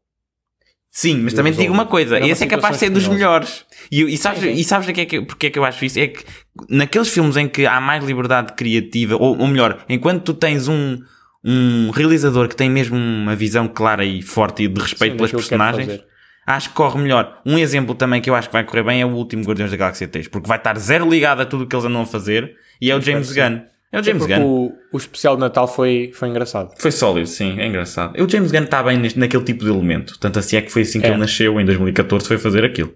Sim, 0.90 1.18
mas 1.18 1.34
também 1.34 1.52
te 1.52 1.58
digo 1.58 1.72
uma 1.72 1.86
coisa, 1.86 2.18
esse 2.18 2.44
é 2.44 2.46
capaz 2.46 2.74
de 2.74 2.80
ser 2.80 2.90
dos 2.90 3.06
melhores. 3.06 3.64
E, 3.92 4.02
e 4.02 4.16
sabes, 4.16 4.40
sim, 4.40 4.54
sim. 4.54 4.60
E 4.60 4.64
sabes 4.64 4.90
que 4.90 5.00
é 5.00 5.04
que, 5.04 5.20
porque 5.20 5.46
é 5.46 5.50
que 5.50 5.58
eu 5.58 5.64
acho 5.64 5.84
isso? 5.84 5.98
É 5.98 6.08
que 6.08 6.24
naqueles 6.68 7.08
filmes 7.08 7.36
em 7.36 7.46
que 7.46 7.66
há 7.66 7.78
mais 7.80 8.02
liberdade 8.02 8.54
criativa, 8.54 9.14
ou, 9.14 9.38
ou 9.38 9.46
melhor, 9.46 9.84
enquanto 9.88 10.24
tu 10.24 10.34
tens 10.34 10.66
um, 10.66 10.98
um 11.44 11.90
realizador 11.90 12.48
que 12.48 12.56
tem 12.56 12.68
mesmo 12.68 12.96
uma 12.96 13.34
visão 13.34 13.68
clara 13.68 14.04
e 14.04 14.22
forte 14.22 14.64
e 14.64 14.68
de 14.68 14.80
respeito 14.80 15.12
Sim, 15.12 15.16
pelas 15.16 15.30
personagens, 15.30 16.00
acho 16.46 16.70
que 16.70 16.74
corre 16.74 17.00
melhor. 17.00 17.40
Um 17.46 17.58
exemplo 17.58 17.94
também 17.94 18.20
que 18.20 18.28
eu 18.28 18.34
acho 18.34 18.48
que 18.48 18.52
vai 18.52 18.64
correr 18.64 18.82
bem 18.82 19.00
é 19.00 19.06
o 19.06 19.10
último 19.10 19.44
Guardiões 19.44 19.70
da 19.70 19.76
Galáxia 19.76 20.08
3, 20.08 20.28
porque 20.28 20.48
vai 20.48 20.58
estar 20.58 20.78
zero 20.78 21.08
ligado 21.08 21.40
a 21.40 21.46
tudo 21.46 21.64
o 21.64 21.66
que 21.66 21.74
eles 21.74 21.84
andam 21.84 22.02
a 22.02 22.06
fazer 22.06 22.56
e 22.80 22.90
é 22.90 22.96
o 22.96 23.00
James 23.00 23.32
Gunn. 23.32 23.60
É 23.90 24.00
o 24.00 24.02
James 24.02 24.26
Gunn. 24.26 24.42
O, 24.42 24.72
o 24.92 24.96
especial 24.98 25.34
de 25.34 25.40
Natal 25.40 25.66
foi, 25.66 26.10
foi 26.14 26.28
engraçado. 26.28 26.74
Foi 26.78 26.90
sólido, 26.90 27.26
sim, 27.26 27.58
é 27.58 27.66
engraçado. 27.66 28.22
O 28.22 28.28
James 28.28 28.52
Gunn 28.52 28.64
está 28.64 28.82
bem 28.82 28.98
neste, 28.98 29.18
naquele 29.18 29.44
tipo 29.44 29.64
de 29.64 29.70
elemento. 29.70 30.18
Tanto 30.18 30.38
assim 30.38 30.56
é 30.56 30.62
que 30.62 30.70
foi 30.70 30.82
assim 30.82 31.00
que 31.00 31.06
é. 31.06 31.10
ele 31.10 31.18
nasceu 31.18 31.58
em 31.60 31.64
2014, 31.64 32.26
foi 32.26 32.36
fazer 32.36 32.64
aquilo. 32.64 32.94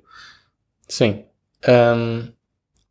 Sim. 0.88 1.24
Um, 1.66 2.24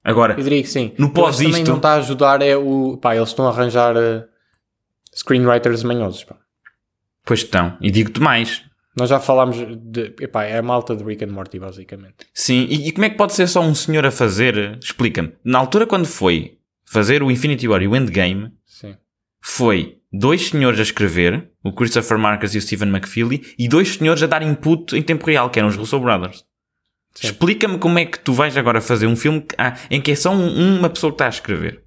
Agora, 0.03 0.33
eu 0.35 0.43
diria 0.43 0.63
que 0.63 0.69
sim. 0.69 0.93
No 0.97 1.11
pós 1.11 1.39
isto... 1.39 1.51
também 1.51 1.63
não 1.63 1.75
está 1.75 1.91
a 1.91 1.95
ajudar 1.97 2.41
é 2.41 2.55
o... 2.55 2.97
Pá, 2.97 3.15
eles 3.15 3.29
estão 3.29 3.45
a 3.45 3.49
arranjar 3.49 3.95
uh, 3.95 4.23
screenwriters 5.13 5.83
manhosos. 5.83 6.23
Pá. 6.23 6.37
Pois 7.25 7.41
estão. 7.41 7.77
E 7.81 7.91
digo-te 7.91 8.19
mais. 8.19 8.63
Nós 8.97 9.09
já 9.09 9.19
falámos 9.19 9.57
de. 9.57 10.13
Epá, 10.19 10.43
é 10.43 10.57
a 10.57 10.61
malta 10.61 10.95
de 10.95 11.03
Rick 11.03 11.23
and 11.23 11.31
Morty, 11.31 11.59
basicamente. 11.59 12.25
Sim, 12.33 12.67
e, 12.69 12.89
e 12.89 12.91
como 12.91 13.05
é 13.05 13.09
que 13.09 13.17
pode 13.17 13.33
ser 13.33 13.47
só 13.47 13.61
um 13.61 13.73
senhor 13.73 14.05
a 14.05 14.11
fazer? 14.11 14.77
Explica-me. 14.81 15.33
Na 15.43 15.59
altura, 15.59 15.87
quando 15.87 16.05
foi 16.05 16.57
fazer 16.85 17.23
o 17.23 17.31
Infinity 17.31 17.67
War 17.67 17.81
e 17.81 17.87
o 17.87 17.95
Endgame, 17.95 18.51
Sim. 18.65 18.97
foi 19.39 19.99
dois 20.11 20.49
senhores 20.49 20.77
a 20.79 20.83
escrever 20.83 21.49
o 21.63 21.71
Christopher 21.71 22.17
Marcus 22.17 22.53
e 22.53 22.57
o 22.57 22.61
Stephen 22.61 22.89
McFeely, 22.89 23.55
e 23.57 23.67
dois 23.69 23.95
senhores 23.95 24.21
a 24.23 24.27
dar 24.27 24.41
input 24.41 24.95
em 24.95 25.01
tempo 25.01 25.25
real, 25.25 25.49
que 25.49 25.59
eram 25.59 25.69
os 25.69 25.77
Russo 25.77 25.99
Brothers. 25.99 26.43
Explica-me 27.21 27.77
como 27.77 27.99
é 27.99 28.05
que 28.05 28.19
tu 28.19 28.33
vais 28.33 28.55
agora 28.57 28.81
fazer 28.81 29.07
um 29.07 29.15
filme 29.15 29.41
que, 29.41 29.55
ah, 29.57 29.75
em 29.89 30.01
que 30.01 30.11
é 30.11 30.15
só 30.15 30.31
um, 30.31 30.77
uma 30.79 30.89
pessoa 30.89 31.11
que 31.11 31.15
está 31.15 31.25
a 31.25 31.29
escrever. 31.29 31.83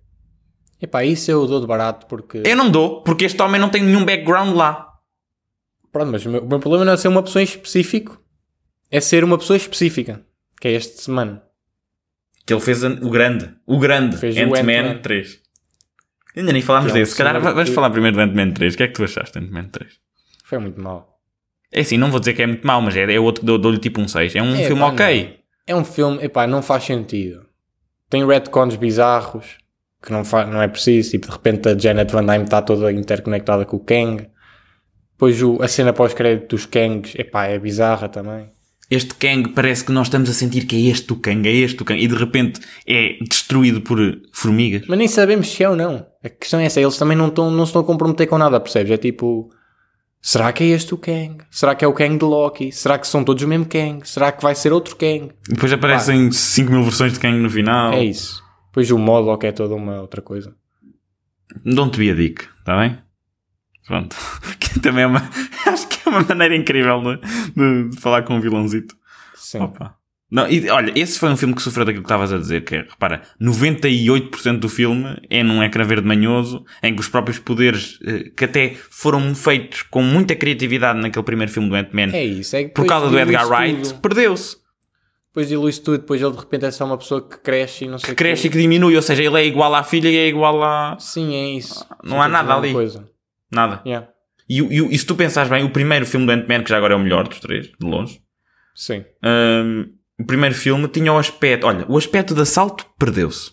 Epá, 0.85 1.03
isso 1.03 1.31
eu 1.31 1.47
dou 1.47 1.63
de 1.63 1.67
barato 1.67 2.07
porque. 2.07 2.43
Eu 2.45 2.55
não 2.55 2.71
dou, 2.71 3.03
porque 3.03 3.25
este 3.25 3.41
homem 3.41 3.59
não 3.59 3.71
tem 3.71 3.83
nenhum 3.83 4.05
background 4.05 4.55
lá. 4.55 4.93
Pronto, 5.91 6.13
mas 6.13 6.27
o 6.27 6.31
meu, 6.31 6.43
o 6.43 6.47
meu 6.47 6.61
problema 6.61 6.85
não 6.85 6.93
é 6.93 6.97
ser 6.99 7.09
uma 7.09 7.23
pessoa 7.23 7.41
em 7.41 7.47
específico, 7.47 8.23
é 8.91 9.01
ser 9.01 9.25
uma 9.25 9.39
pessoa 9.39 9.57
específica, 9.57 10.23
que 10.61 10.69
é 10.69 10.73
este 10.73 11.01
semana. 11.01 11.43
Que 12.45 12.53
ele 12.53 12.61
fez 12.61 12.85
o 12.85 13.09
grande, 13.09 13.51
o 13.67 13.79
grande 13.79 14.17
Ant-Man 14.17 14.91
Ant 14.91 15.03
3. 15.03 15.41
Ainda 16.37 16.53
nem 16.53 16.61
falámos 16.61 16.91
é 16.91 16.99
desse. 16.99 17.13
Se 17.13 17.17
calhar 17.17 17.41
vamos 17.41 17.71
falar 17.71 17.89
primeiro 17.89 18.17
do 18.17 18.23
Ant-Man 18.23 18.51
3. 18.51 18.75
O 18.75 18.77
que 18.77 18.83
é 18.83 18.89
que 18.89 18.93
tu 18.93 19.05
achaste 19.05 19.39
do 19.39 19.43
Ant-Man 19.43 19.69
3? 19.69 19.91
Foi 20.45 20.59
muito 20.59 20.79
mal. 20.79 21.19
É 21.73 21.81
assim, 21.81 21.97
não 21.97 22.11
vou 22.11 22.21
dizer 22.21 22.35
que 22.35 22.43
é 22.43 22.47
muito 22.47 22.67
mau, 22.67 22.83
mas 22.83 22.95
é, 22.95 23.11
é 23.11 23.19
outro 23.19 23.41
que 23.41 23.47
dou-lhe 23.47 23.79
tipo 23.79 24.03
um 24.03 24.07
6. 24.07 24.37
É 24.37 24.43
um 24.43 24.55
é, 24.55 24.67
filme 24.67 24.83
pá, 24.83 24.89
ok. 24.89 25.25
Não. 25.25 25.45
É 25.67 25.75
um 25.75 25.85
filme, 25.85 26.23
epá, 26.23 26.47
não 26.47 26.61
faz 26.61 26.85
sentido. 26.85 27.47
Tem 28.11 28.27
retcons 28.27 28.77
bizarros, 28.77 29.57
que 30.05 30.13
não, 30.13 30.25
faz, 30.25 30.49
não 30.49 30.61
é 30.61 30.69
preciso. 30.69 31.13
Tipo, 31.13 31.27
de 31.27 31.33
repente 31.33 31.69
a 31.69 31.79
Janet 31.79 32.13
Van 32.13 32.25
Dyne 32.25 32.45
está 32.45 32.61
toda 32.63 32.93
interconectada 32.93 33.65
com 33.65 33.77
o 33.77 33.81
Kang. 33.81 34.29
Depois 35.13 35.41
o, 35.43 35.63
a 35.63 35.69
cena 35.69 35.93
pós-crédito 35.93 36.57
dos 36.57 36.67
Kangs, 36.67 37.15
epá, 37.17 37.47
é 37.47 37.59
bizarra 37.59 38.09
também 38.09 38.55
este 38.91 39.15
Kang 39.15 39.51
parece 39.51 39.85
que 39.85 39.93
nós 39.93 40.07
estamos 40.07 40.29
a 40.29 40.33
sentir 40.33 40.67
que 40.67 40.77
é 40.77 40.91
este 40.91 41.13
o 41.13 41.17
Kang, 41.17 41.49
é 41.49 41.53
este 41.53 41.83
o 41.83 41.85
Kang, 41.85 42.03
e 42.03 42.07
de 42.07 42.15
repente 42.15 42.61
é 42.87 43.17
destruído 43.21 43.81
por 43.81 43.99
formigas. 44.33 44.83
Mas 44.89 44.99
nem 44.99 45.09
sabemos 45.09 45.51
se 45.51 45.63
é 45.63 45.69
ou 45.69 45.77
não. 45.77 46.07
A 46.23 46.29
questão 46.29 46.61
é 46.61 46.67
essa, 46.67 46.81
eles 46.81 46.97
também 46.97 47.17
não, 47.17 47.29
estão, 47.29 47.51
não 47.51 47.65
se 47.65 47.71
estão 47.71 47.83
a 47.83 47.85
comprometer 47.85 48.27
com 48.27 48.39
nada, 48.39 48.61
percebes? 48.61 48.93
É 48.93 48.97
tipo, 48.97 49.51
será 50.21 50.53
que 50.53 50.65
é 50.65 50.69
este 50.69 50.95
o 50.95 50.99
Kang? 50.99 51.39
Será 51.51 51.75
que 51.75 51.85
é 51.85 51.89
o 51.89 51.93
Kang 51.93 52.19
de 52.19 52.25
Loki? 52.25 52.73
Será 52.73 52.99
que 52.99 53.07
são 53.07 53.25
todos 53.25 53.43
o 53.43 53.49
mesmo 53.49 53.67
Kang? 53.67 54.07
Será 54.07 54.31
que 54.31 54.43
vai 54.43 54.55
ser 54.55 54.73
outro 54.73 54.97
Kang? 54.97 55.31
E 55.49 55.55
depois 55.55 55.73
aparecem 55.73 56.31
5 56.31 56.71
mil 56.71 56.83
versões 56.83 57.15
de 57.15 57.21
Kang 57.21 57.39
no 57.39 57.51
final. 57.51 57.95
É 57.95 58.05
isso. 58.05 58.44
Depois 58.75 58.91
o 58.91 58.99
Modok 58.99 59.47
é 59.47 59.53
toda 59.53 59.77
uma 59.77 60.01
outra 60.01 60.21
coisa. 60.21 60.53
Don't 61.65 61.97
be 61.97 62.11
a 62.11 62.15
dick, 62.15 62.45
está 62.59 62.77
bem? 62.77 62.99
Pronto. 63.87 64.17
Que 64.59 64.81
também 64.81 65.05
é 65.05 65.07
uma. 65.07 65.23
Acho 65.65 65.87
que 65.87 66.01
é 66.05 66.11
uma 66.11 66.23
maneira 66.23 66.57
incrível 66.57 67.01
de, 67.01 67.91
de 67.91 68.01
falar 68.01 68.23
com 68.23 68.35
um 68.35 68.41
vilãozito. 68.41 68.97
Sim. 69.37 69.61
Opa. 69.61 69.95
Não, 70.29 70.51
e, 70.51 70.69
olha, 70.69 70.93
esse 70.97 71.21
foi 71.21 71.31
um 71.31 71.37
filme 71.37 71.55
que 71.55 71.63
sofreu 71.63 71.85
daquilo 71.85 72.03
que 72.03 72.09
estavas 72.09 72.33
a 72.33 72.39
dizer, 72.39 72.65
que 72.65 72.75
é, 72.75 72.79
repara, 72.81 73.23
98% 73.41 74.59
do 74.59 74.69
filme 74.69 75.17
é 75.31 75.45
num 75.45 75.63
ecrã 75.63 75.85
verde 75.85 76.09
manhoso, 76.09 76.65
em 76.83 76.93
que 76.93 77.01
os 77.01 77.09
próprios 77.09 77.39
poderes, 77.39 78.01
eh, 78.05 78.33
que 78.37 78.45
até 78.45 78.75
foram 78.91 79.33
feitos 79.37 79.83
com 79.83 80.03
muita 80.03 80.35
criatividade 80.35 80.99
naquele 80.99 81.25
primeiro 81.25 81.53
filme 81.53 81.69
do 81.69 81.77
Ant-Man, 81.77 82.11
é 82.13 82.25
isso, 82.25 82.57
é 82.57 82.67
por 82.67 82.85
causa 82.85 83.09
do 83.09 83.17
Edgar 83.17 83.47
Wright, 83.47 83.95
perdeu-se. 84.03 84.64
Depois 85.35 85.49
dilui-se 85.49 85.83
tudo, 85.83 85.99
depois 85.99 86.23
ele 86.23 86.31
de 86.31 86.39
repente 86.39 86.65
é 86.65 86.71
só 86.71 86.85
uma 86.85 86.97
pessoa 86.97 87.21
que 87.21 87.37
cresce 87.39 87.87
e 87.87 87.89
não 87.89 87.99
sei 87.99 88.11
Que 88.11 88.15
cresce 88.15 88.47
e 88.47 88.51
que 88.51 88.57
diminui, 88.57 88.95
ou 88.95 89.03
seja, 89.03 89.21
ele 89.21 89.41
é 89.41 89.45
igual 89.45 89.75
à 89.75 89.83
filha 89.83 90.09
e 90.09 90.17
é 90.17 90.29
igual 90.29 90.63
a... 90.63 90.97
Sim, 91.01 91.35
é 91.35 91.49
isso. 91.57 91.85
Não 92.05 92.19
Sim, 92.19 92.23
há 92.23 92.29
nada 92.29 92.55
ali. 92.55 92.73
Coisa. 92.73 93.05
Nada. 93.51 93.83
Yeah. 93.85 94.07
E, 94.49 94.61
e, 94.61 94.95
e, 94.95 94.97
se 94.97 95.05
tu 95.05 95.17
pensares 95.17 95.51
bem, 95.51 95.65
o 95.65 95.71
primeiro 95.71 96.07
filme 96.07 96.25
do 96.25 96.31
Ant-Man, 96.31 96.63
que 96.63 96.71
já 96.71 96.77
agora 96.77 96.95
é 96.95 96.97
o 96.97 97.01
melhor 97.01 97.27
dos 97.27 97.41
três, 97.41 97.67
de 97.67 97.85
longe. 97.85 98.21
Sim. 98.77 99.05
Um, 99.25 99.87
o 100.21 100.25
primeiro 100.25 100.55
filme 100.55 100.87
tinha 100.87 101.13
o 101.13 101.19
aspecto. 101.19 101.67
Olha, 101.67 101.85
o 101.89 101.99
aspecto 101.99 102.33
de 102.33 102.43
assalto 102.43 102.87
perdeu-se. 102.97 103.51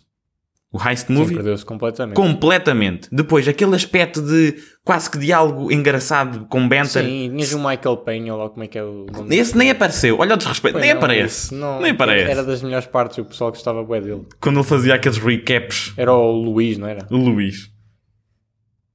O 0.74 0.80
Heist 0.82 1.10
Movie. 1.10 1.36
Perdeu-se 1.36 1.66
completamente. 1.66 2.16
Completamente. 2.16 3.10
Depois, 3.12 3.46
aquele 3.46 3.76
aspecto 3.76 4.22
de 4.22 4.56
quase 4.86 5.12
que 5.12 5.18
diálogo 5.18 5.70
engraçado 5.70 6.46
com 6.48 6.68
Banter. 6.68 7.04
Sim, 7.04 7.30
tinhas 7.30 7.52
o 7.52 7.58
Michael 7.58 7.98
Penha, 7.98 8.34
ou 8.34 8.50
como 8.50 8.64
é 8.64 8.68
que 8.68 8.78
é 8.78 8.84
o 8.84 9.06
nome 9.12 9.36
Esse 9.36 9.58
nem 9.58 9.70
apareceu. 9.70 10.18
Olha 10.20 10.36
o 10.36 10.38
desrespeito. 10.38 10.80
nem 10.80 10.92
não, 10.92 10.98
aparece. 10.98 11.54
Não, 11.54 11.82
nem 11.82 11.92
aparece. 11.92 12.32
Era 12.32 12.44
das 12.44 12.64
melhores 12.64 12.88
partes, 12.88 13.18
o 13.18 13.26
pessoal 13.26 13.52
gostava 13.52 13.84
bem 13.84 14.02
dele. 14.02 14.26
Quando 14.40 14.60
ele 14.60 14.66
fazia 14.66 14.96
aqueles 14.96 15.18
recaps. 15.18 15.92
Era 15.98 16.14
o 16.14 16.32
Luís, 16.32 16.78
não 16.78 16.88
era? 16.88 17.06
O 17.12 17.18
Luís. 17.18 17.70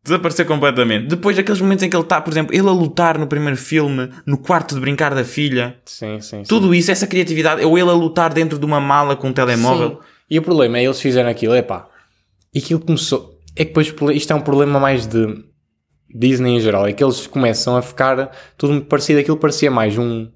Desapareceu 0.03 0.47
completamente. 0.47 1.09
Depois 1.09 1.37
daqueles 1.37 1.61
momentos 1.61 1.83
em 1.83 1.91
que 1.91 1.97
ele 1.97 2.05
está, 2.05 2.21
por 2.21 2.31
exemplo, 2.31 2.55
ele 2.55 2.69
a 2.69 2.73
lutar 2.73 3.19
no 3.19 3.27
primeiro 3.27 3.57
filme, 3.57 4.09
no 4.25 4.39
quarto 4.39 4.75
de 4.75 4.81
brincar 4.81 5.15
da 5.15 5.25
filha. 5.25 5.77
Sim, 5.85 6.21
sim. 6.21 6.43
Tudo 6.45 6.73
sim. 6.73 6.79
isso, 6.79 6.91
essa 6.93 7.07
criatividade, 7.07 7.63
ou 7.65 7.77
ele 7.77 7.91
a 7.91 7.93
lutar 7.93 8.33
dentro 8.33 8.57
de 8.59 8.65
uma 8.65 8.81
mala 8.81 9.17
com 9.17 9.29
um 9.29 9.33
telemóvel. 9.33 9.91
Sim. 9.91 10.16
E 10.31 10.39
o 10.39 10.43
problema 10.43 10.79
é 10.79 10.85
eles 10.85 11.01
fizeram 11.01 11.31
aquilo, 11.31 11.55
é 11.55 11.63
pá. 11.63 11.89
E 12.55 12.59
aquilo 12.59 12.81
começou. 12.81 13.39
É 13.55 13.65
que 13.65 13.73
depois 13.73 14.17
isto 14.17 14.33
é 14.33 14.37
um 14.37 14.41
problema 14.41 14.79
mais 14.79 15.07
de 15.07 15.45
Disney 16.15 16.57
em 16.57 16.61
geral. 16.61 16.87
É 16.87 16.93
que 16.93 17.03
eles 17.03 17.27
começam 17.27 17.77
a 17.77 17.83
ficar 17.83 18.31
tudo 18.57 18.73
muito 18.73 18.87
parecido. 18.87 19.21
Aquilo 19.21 19.37
parecia 19.37 19.71
mais 19.71 19.97
um 19.97 20.29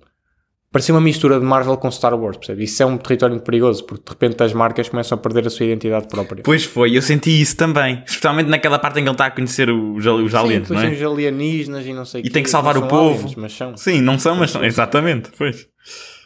Parecia 0.72 0.94
uma 0.94 1.00
mistura 1.00 1.40
de 1.40 1.44
Marvel 1.44 1.76
com 1.76 1.90
Star 1.90 2.14
Wars, 2.14 2.36
percebe? 2.36 2.62
Isso 2.62 2.80
é 2.80 2.86
um 2.86 2.96
território 2.96 3.34
muito 3.34 3.44
perigoso, 3.44 3.84
porque 3.84 4.04
de 4.04 4.10
repente 4.10 4.40
as 4.44 4.52
marcas 4.52 4.88
começam 4.88 5.18
a 5.18 5.20
perder 5.20 5.44
a 5.44 5.50
sua 5.50 5.66
identidade 5.66 6.06
própria. 6.06 6.44
Pois 6.44 6.62
foi, 6.62 6.96
eu 6.96 7.02
senti 7.02 7.40
isso 7.40 7.56
também. 7.56 8.04
Especialmente 8.06 8.48
naquela 8.48 8.78
parte 8.78 9.00
em 9.00 9.02
que 9.02 9.08
ele 9.08 9.14
está 9.14 9.26
a 9.26 9.30
conhecer 9.32 9.68
os, 9.68 10.06
os 10.06 10.32
aliens, 10.32 10.68
Sim, 10.68 10.74
não 10.74 10.80
é? 10.80 10.90
os 10.92 11.02
alienígenas 11.02 11.84
e 11.84 11.92
não 11.92 12.04
sei 12.04 12.20
E 12.20 12.24
que, 12.24 12.30
tem 12.30 12.44
que 12.44 12.50
salvar 12.50 12.76
o 12.76 12.86
povo. 12.86 13.18
Aliens, 13.18 13.34
mas 13.34 13.52
são. 13.52 13.76
Sim, 13.76 14.00
não 14.00 14.16
são, 14.16 14.36
mas 14.36 14.52
são. 14.52 14.64
Exatamente, 14.64 15.30
pois. 15.36 15.66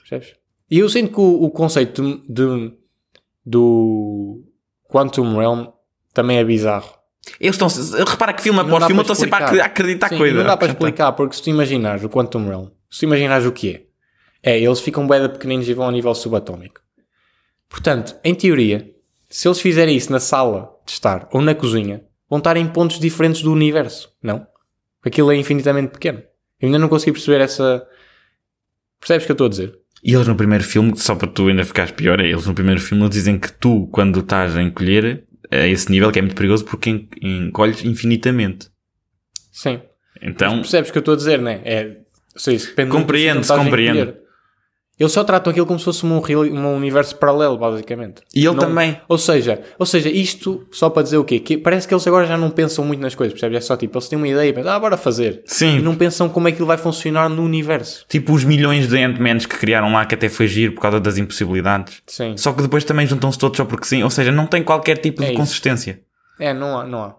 Percebes? 0.03 0.37
E 0.71 0.79
eu 0.79 0.91
sinto 0.91 1.15
que 1.15 1.21
o, 1.21 1.45
o 1.45 1.51
conceito 1.51 2.03
de, 2.03 2.23
de, 2.29 2.73
do 3.45 4.43
Quantum 4.89 5.37
Realm 5.37 5.67
também 6.13 6.39
é 6.39 6.45
bizarro. 6.45 6.95
Eles 7.41 7.61
estão. 7.61 7.69
Repara 8.05 8.33
que 8.33 8.43
filme 8.43 8.61
após 8.61 8.85
filme, 8.85 9.01
eu 9.01 9.03
estou 9.03 9.17
sempre 9.17 9.61
a 9.61 9.65
acreditar 9.65 10.09
Sim, 10.09 10.19
coisa. 10.19 10.37
Não 10.37 10.45
dá 10.45 10.57
para 10.57 10.69
explicar, 10.69 11.13
porque 11.13 11.37
se 11.37 11.43
tu 11.43 11.51
imaginares 11.51 12.05
o 12.05 12.09
Quantum 12.09 12.47
Realm, 12.47 12.69
se 12.91 13.01
tu 13.01 13.05
imaginares 13.05 13.47
o 13.47 13.53
que 13.53 13.75
é 13.75 13.85
é, 14.45 14.61
eles 14.61 14.79
ficam 14.79 15.07
bem 15.07 15.27
pequeninos 15.27 15.67
e 15.67 15.73
vão 15.73 15.89
a 15.89 15.91
nível 15.91 16.15
subatómico. 16.15 16.83
Portanto, 17.67 18.15
em 18.23 18.35
teoria, 18.35 18.95
se 19.31 19.49
eles 19.49 19.59
fizerem 19.59 19.97
isso 19.97 20.13
na 20.13 20.21
sala 20.21 20.71
de 20.85 20.93
estar 20.93 21.27
ou 21.33 21.41
na 21.41 21.55
cozinha, 21.55 22.05
vão 22.29 22.39
estar 22.39 22.55
em 22.59 22.69
pontos 22.69 22.99
diferentes 22.99 23.41
do 23.41 23.51
universo, 23.51 24.15
não? 24.23 24.47
Aquilo 25.03 25.33
é 25.33 25.37
infinitamente 25.37 25.93
pequeno. 25.93 26.23
Eu 26.61 26.67
ainda 26.67 26.79
não 26.79 26.91
consegui 26.91 27.13
perceber 27.13 27.41
essa. 27.41 27.87
Percebes 29.01 29.25
o 29.25 29.27
que 29.27 29.33
eu 29.33 29.35
estou 29.35 29.47
a 29.47 29.51
dizer? 29.51 29.79
E 30.05 30.13
eles 30.13 30.29
no 30.29 30.37
primeiro 30.37 30.63
filme, 30.63 30.93
só 30.97 31.15
para 31.15 31.29
tu 31.29 31.49
ainda 31.49 31.65
ficares 31.65 31.91
pior, 31.91 32.21
é, 32.21 32.29
eles 32.29 32.47
no 32.47 32.55
primeiro 32.55 32.81
filme 32.81 33.09
dizem 33.09 33.39
que 33.39 33.51
tu, 33.51 33.89
quando 33.91 34.21
estás 34.21 34.55
a 34.55 34.63
encolher, 34.63 35.25
a 35.51 35.67
esse 35.67 35.91
nível 35.91 36.13
que 36.13 36.19
é 36.19 36.23
muito 36.23 36.37
perigoso 36.37 36.65
porque 36.67 37.09
encolhes 37.23 37.83
infinitamente. 37.85 38.69
Sim. 39.51 39.81
Então. 40.21 40.51
Mas 40.51 40.61
percebes 40.61 40.91
o 40.91 40.93
que 40.93 40.99
eu 40.99 41.01
estou 41.01 41.15
a 41.15 41.17
dizer, 41.17 41.41
não 41.41 41.51
é? 41.51 41.61
é 41.65 41.97
sei, 42.37 42.59
depende 42.59 42.91
compreende-se, 42.91 43.53
Eles 44.99 45.13
só 45.13 45.25
tratam 45.25 45.51
aquilo 45.51 45.67
como 45.67 45.79
se 45.79 45.85
fosse 45.85 46.07
um, 46.07 46.15
um 46.17 46.77
universo 46.77 47.17
paralelo, 47.17 47.59
basicamente. 47.59 48.23
E 48.33 48.41
ele 48.41 48.55
não, 48.55 48.59
também. 48.59 49.01
Ou 49.09 49.19
seja, 49.19 49.61
ou 49.77 49.85
seja, 49.85 50.09
isto 50.09 50.67
só 50.71 50.89
para 50.89 51.03
dizer 51.03 51.17
o 51.17 51.25
quê? 51.25 51.41
Que 51.41 51.59
parece 51.59 51.89
que 51.89 51.93
eles 51.93 52.07
agora 52.07 52.27
já 52.27 52.39
não 52.39 52.49
pensam 52.49 52.85
muito 52.85 53.01
nas 53.01 53.15
coisas, 53.15 53.33
percebes? 53.33 53.59
É 53.59 53.61
só 53.61 53.77
tipo, 53.77 53.99
eles 53.99 54.09
têm 54.09 54.17
uma 54.17 54.29
ideia 54.29 54.49
e 54.49 54.53
pensam, 54.53 54.73
ah, 54.73 54.79
bora 54.79 54.97
fazer. 54.97 55.43
Sim. 55.47 55.79
E 55.79 55.83
não 55.83 55.97
pensam 55.97 56.29
como 56.29 56.47
é 56.47 56.53
que 56.53 56.59
ele 56.59 56.67
vai 56.67 56.79
funcionar 56.79 57.29
no 57.29 57.43
universo. 57.43 58.07
Tipo 58.09 58.33
os 58.33 58.45
milhões 58.45 58.87
de 58.89 59.03
Ant-Mans 59.03 59.47
que 59.47 59.57
criaram 59.57 59.93
lá, 59.93 60.07
que 60.07 60.15
até 60.15 60.29
foi 60.29 60.47
giro 60.47 60.75
por 60.75 60.83
causa 60.83 61.01
das 61.01 61.19
impossibilidades. 61.19 62.01
Sim. 62.07 62.37
Só 62.37 62.53
que 62.53 62.63
depois 62.63 62.85
também 62.85 63.07
juntam-se 63.07 63.39
todos 63.39 63.57
só 63.57 63.65
porque 63.65 63.87
sim. 63.87 64.05
Ou 64.05 64.11
seja, 64.11 64.31
não 64.31 64.47
tem 64.47 64.63
qualquer 64.63 64.99
tipo 64.99 65.23
é 65.23 65.27
de 65.27 65.33
isso. 65.33 65.41
consistência. 65.41 66.01
É, 66.39 66.55
não 66.55 66.79
há, 66.79 66.85
não 66.85 67.03
há. 67.03 67.17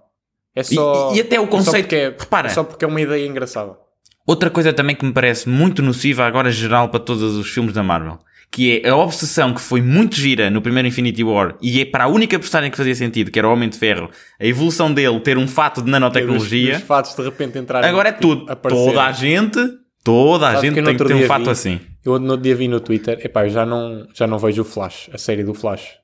É 0.55 0.63
só. 0.63 1.11
E, 1.13 1.17
e 1.17 1.21
até 1.21 1.39
o 1.39 1.47
conceito. 1.47 1.93
É 1.93 1.99
só, 1.99 2.05
é, 2.05 2.15
repara, 2.17 2.47
é 2.47 2.51
só 2.51 2.63
porque 2.63 2.85
é 2.85 2.88
uma 2.88 3.01
ideia 3.01 3.27
engraçada. 3.27 3.84
Outra 4.25 4.49
coisa 4.49 4.73
também 4.73 4.95
que 4.95 5.05
me 5.05 5.13
parece 5.13 5.47
muito 5.47 5.81
nociva 5.81 6.25
agora 6.25 6.51
geral 6.51 6.89
para 6.89 6.99
todos 6.99 7.35
os 7.35 7.47
filmes 7.49 7.73
da 7.73 7.83
Marvel 7.83 8.19
que 8.55 8.81
é 8.85 8.89
a 8.89 8.95
obsessão 8.95 9.53
que 9.53 9.59
foi 9.59 9.81
muito 9.81 10.15
gira 10.15 10.49
no 10.49 10.61
primeiro 10.61 10.88
Infinity 10.88 11.23
War 11.25 11.57
e 11.61 11.81
é 11.81 11.85
para 11.85 12.05
a 12.05 12.07
única 12.07 12.39
personagem 12.39 12.71
que 12.71 12.77
fazia 12.77 12.95
sentido, 12.95 13.29
que 13.29 13.38
era 13.38 13.45
o 13.47 13.51
Homem 13.51 13.67
de 13.67 13.77
Ferro, 13.77 14.09
a 14.39 14.45
evolução 14.45 14.93
dele 14.93 15.19
ter 15.19 15.38
um 15.38 15.45
fato 15.45 15.81
de 15.81 15.91
nanotecnologia. 15.91 16.75
Os, 16.75 16.77
os 16.77 16.88
fatos 16.88 17.15
de 17.15 17.21
repente 17.21 17.57
entrarem. 17.57 17.89
Agora 17.89 18.07
é 18.07 18.11
tudo. 18.13 18.45
Toda 18.69 19.03
a 19.03 19.11
gente, 19.11 19.59
toda 20.01 20.47
a 20.47 20.53
Sabe 20.53 20.67
gente 20.67 20.83
tem 20.83 20.95
que 20.95 21.03
ter 21.03 21.13
um 21.13 21.23
fato 21.23 21.45
vi, 21.45 21.49
assim. 21.49 21.81
Eu 22.05 22.17
no 22.17 22.31
outro 22.31 22.43
dia 22.43 22.55
vi 22.55 22.69
no 22.69 22.79
Twitter, 22.79 23.19
epá, 23.25 23.45
eu 23.45 23.49
já 23.49 23.65
não, 23.65 24.07
já 24.13 24.25
não 24.25 24.39
vejo 24.39 24.61
o 24.61 24.65
Flash, 24.65 25.09
a 25.11 25.17
série 25.17 25.43
do 25.43 25.53
Flash, 25.53 25.95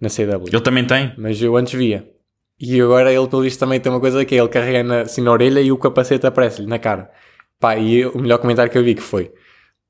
na 0.00 0.08
CW. 0.08 0.48
Ele 0.48 0.60
também 0.60 0.84
tem? 0.84 1.12
Mas 1.16 1.40
eu 1.40 1.56
antes 1.56 1.74
via. 1.74 2.04
E 2.58 2.80
agora 2.80 3.12
ele, 3.12 3.26
pelo 3.28 3.42
visto, 3.42 3.60
também 3.60 3.78
tem 3.78 3.90
uma 3.90 4.00
coisa 4.00 4.24
que 4.24 4.34
é, 4.34 4.38
ele 4.38 4.48
carrega 4.48 4.82
na, 4.82 5.00
assim 5.02 5.22
na 5.22 5.30
orelha 5.30 5.60
e 5.60 5.70
o 5.70 5.78
capacete 5.78 6.26
aparece-lhe 6.26 6.66
na 6.66 6.78
cara. 6.78 7.08
Pá, 7.60 7.76
e 7.76 8.04
o 8.06 8.18
melhor 8.18 8.38
comentário 8.38 8.72
que 8.72 8.78
eu 8.78 8.82
vi 8.82 8.94
que 8.94 9.02
foi 9.02 9.30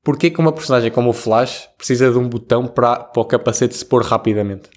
Porquê 0.03 0.31
que 0.31 0.39
uma 0.39 0.51
personagem 0.51 0.91
como 0.91 1.11
o 1.11 1.13
Flash 1.13 1.69
precisa 1.77 2.11
de 2.11 2.17
um 2.17 2.27
botão 2.27 2.67
para, 2.67 2.97
para 2.97 3.21
o 3.21 3.25
capacete 3.25 3.75
se 3.75 3.85
pôr 3.85 4.03
rapidamente? 4.03 4.69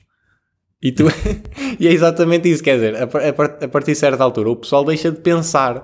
E, 0.83 0.92
tu, 0.92 1.04
e 1.80 1.88
é 1.88 1.90
exatamente 1.90 2.50
isso, 2.50 2.62
quer 2.62 2.74
dizer, 2.74 2.96
a, 2.96 3.04
a, 3.04 3.68
partir 3.68 3.92
de 3.92 3.98
certa 3.98 4.22
altura 4.22 4.50
o 4.50 4.57
pessoal 4.57 4.85
deixa 4.85 5.11
de 5.11 5.20
pensar 5.20 5.83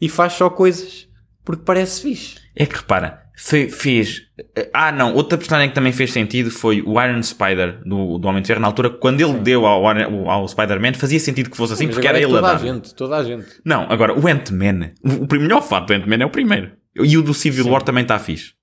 e 0.00 0.08
faz 0.08 0.34
só 0.34 0.48
coisas 0.48 1.08
porque 1.44 1.64
parece 1.64 2.02
fixe. 2.02 2.45
É 2.56 2.64
que 2.64 2.76
repara, 2.76 3.22
fe, 3.36 3.68
fez. 3.68 4.22
Ah, 4.72 4.90
não, 4.90 5.14
outra 5.14 5.36
personagem 5.36 5.68
que 5.68 5.74
também 5.74 5.92
fez 5.92 6.10
sentido 6.10 6.50
foi 6.50 6.80
o 6.80 7.00
Iron 7.00 7.22
Spider 7.22 7.82
do, 7.84 8.18
do 8.18 8.26
Homem 8.26 8.40
de 8.40 8.48
Ferro. 8.48 8.60
Na 8.60 8.68
altura, 8.68 8.88
quando 8.88 9.20
ele 9.20 9.32
Sim. 9.32 9.42
deu 9.42 9.66
ao, 9.66 9.86
ao 10.30 10.48
Spider-Man, 10.48 10.94
fazia 10.94 11.20
sentido 11.20 11.50
que 11.50 11.56
fosse 11.56 11.74
assim, 11.74 11.86
Sim, 11.86 11.92
porque 11.92 12.08
era 12.08 12.18
é 12.18 12.22
ele 12.22 12.30
toda 12.30 12.38
a 12.38 12.52
dar. 12.52 12.58
Toda 12.58 12.70
a 12.70 12.74
gente, 12.74 12.94
toda 12.94 13.16
a 13.16 13.24
gente. 13.24 13.46
Não, 13.64 13.86
agora, 13.90 14.18
o 14.18 14.26
Ant-Man, 14.26 14.92
o, 15.04 15.34
o 15.34 15.40
melhor 15.40 15.62
fato 15.62 15.88
do 15.88 15.92
Ant-Man 15.92 16.22
é 16.22 16.26
o 16.26 16.30
primeiro. 16.30 16.72
E 16.98 17.18
o 17.18 17.22
do 17.22 17.34
Civil 17.34 17.64
Sim. 17.64 17.70
War 17.70 17.82
também 17.82 18.02
está 18.02 18.18
fixe. 18.18 18.54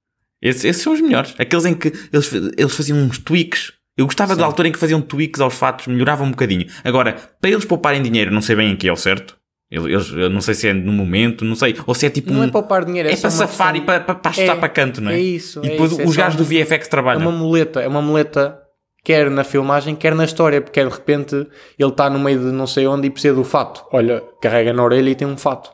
Esses, 0.41 0.65
esses, 0.65 0.81
são 0.81 0.93
os 0.93 1.01
melhores. 1.01 1.35
Aqueles 1.37 1.65
em 1.65 1.75
que 1.75 1.93
eles, 2.11 2.33
eles 2.57 2.75
faziam 2.75 2.97
uns 2.97 3.19
tweaks. 3.19 3.71
Eu 3.95 4.05
gostava 4.05 4.33
Sim. 4.33 4.39
da 4.39 4.45
altura 4.45 4.67
em 4.67 4.71
que 4.71 4.79
faziam 4.79 4.99
tweaks 4.99 5.39
aos 5.39 5.53
fatos, 5.53 5.85
melhoravam 5.85 6.25
um 6.27 6.31
bocadinho. 6.31 6.65
Agora, 6.83 7.15
para 7.39 7.51
eles 7.51 7.63
pouparem 7.63 8.01
dinheiro, 8.01 8.33
não 8.33 8.41
sei 8.41 8.55
bem 8.55 8.71
em 8.71 8.75
que 8.75 8.87
é 8.87 8.91
o 8.91 8.95
certo. 8.95 9.37
Eles, 9.71 10.11
eu 10.11 10.29
não 10.29 10.39
sei 10.39 10.53
se 10.53 10.67
é 10.67 10.73
no 10.73 10.91
momento, 10.91 11.43
não 11.43 11.55
sei. 11.55 11.75
Ou 11.87 11.95
se 11.95 12.05
é 12.05 12.09
tipo. 12.09 12.31
Não 12.31 12.41
um, 12.41 12.43
é 12.43 12.47
poupar 12.47 12.85
dinheiro, 12.85 13.09
é, 13.09 13.13
é 13.13 13.17
para 13.17 13.29
safar 13.31 13.73
questão... 13.73 13.75
e 13.75 13.81
para, 13.81 13.99
para, 14.01 14.15
para 14.15 14.31
ajustar 14.31 14.55
é, 14.55 14.59
para 14.59 14.69
canto, 14.69 15.01
não 15.01 15.11
é? 15.11 15.15
É 15.15 15.19
isso. 15.19 15.61
E 15.63 15.69
depois 15.69 15.91
é 15.91 15.95
isso, 15.95 16.09
os 16.09 16.15
é 16.15 16.21
gajos 16.21 16.37
do 16.37 16.45
VFX 16.45 16.87
trabalham. 16.87 17.23
É 17.23 17.27
uma 17.27 17.31
muleta, 17.31 17.81
é 17.81 17.87
uma 17.87 18.01
muleta, 18.01 18.59
quer 19.03 19.31
na 19.31 19.43
filmagem, 19.43 19.95
quer 19.95 20.13
na 20.13 20.25
história, 20.25 20.61
porque 20.61 20.83
de 20.83 20.89
repente 20.89 21.35
ele 21.35 21.89
está 21.89 22.07
no 22.09 22.19
meio 22.19 22.39
de 22.39 22.45
não 22.45 22.67
sei 22.67 22.85
onde 22.85 23.07
e 23.07 23.09
precisa 23.09 23.33
do 23.33 23.43
fato. 23.43 23.83
Olha, 23.91 24.21
carrega 24.41 24.71
na 24.73 24.83
orelha 24.83 25.09
e 25.09 25.15
tem 25.15 25.27
um 25.27 25.37
fato. 25.37 25.71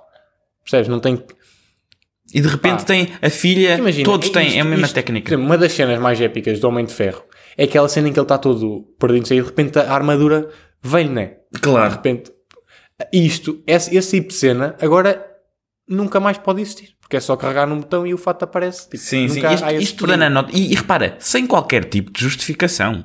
Percebes? 0.63 0.87
Não 0.87 0.99
tem. 0.99 1.21
E 2.33 2.39
de 2.39 2.47
repente 2.47 2.85
tem 2.85 3.09
a 3.21 3.29
filha, 3.29 3.75
Imagina, 3.75 4.05
todos 4.05 4.29
têm, 4.29 4.47
isto, 4.47 4.57
é 4.57 4.61
a 4.61 4.65
mesma 4.65 4.85
isto, 4.85 4.95
técnica. 4.95 5.35
Uma 5.35 5.57
das 5.57 5.73
cenas 5.73 5.99
mais 5.99 6.21
épicas 6.21 6.59
do 6.59 6.67
Homem 6.67 6.85
de 6.85 6.93
Ferro 6.93 7.23
é 7.57 7.65
aquela 7.65 7.89
cena 7.89 8.07
em 8.07 8.13
que 8.13 8.19
ele 8.19 8.23
está 8.23 8.37
todo 8.37 8.85
perdido 8.97 9.25
e 9.33 9.41
de 9.41 9.41
repente 9.41 9.77
a 9.77 9.91
armadura 9.91 10.47
vem, 10.81 11.09
né? 11.09 11.33
Claro. 11.59 11.89
De 11.89 11.95
repente 11.95 12.31
isto, 13.13 13.61
esse, 13.65 13.95
esse 13.95 14.17
tipo 14.17 14.29
de 14.29 14.35
cena, 14.35 14.75
agora 14.81 15.25
nunca 15.87 16.19
mais 16.19 16.37
pode 16.37 16.61
existir. 16.61 16.89
Porque 17.01 17.17
é 17.17 17.19
só 17.19 17.35
carregar 17.35 17.65
num 17.65 17.79
botão 17.79 18.05
e 18.05 18.13
o 18.13 18.17
fato 18.17 18.43
aparece. 18.43 18.83
Tipo, 18.83 18.97
sim, 18.97 19.27
sim. 19.27 19.39
Isto, 19.39 19.71
isto 19.79 20.07
dá 20.07 20.29
nota. 20.29 20.51
E, 20.53 20.71
e, 20.71 20.75
repara, 20.75 21.15
sem 21.17 21.47
qualquer 21.47 21.85
tipo 21.85 22.11
de 22.11 22.21
justificação. 22.21 23.03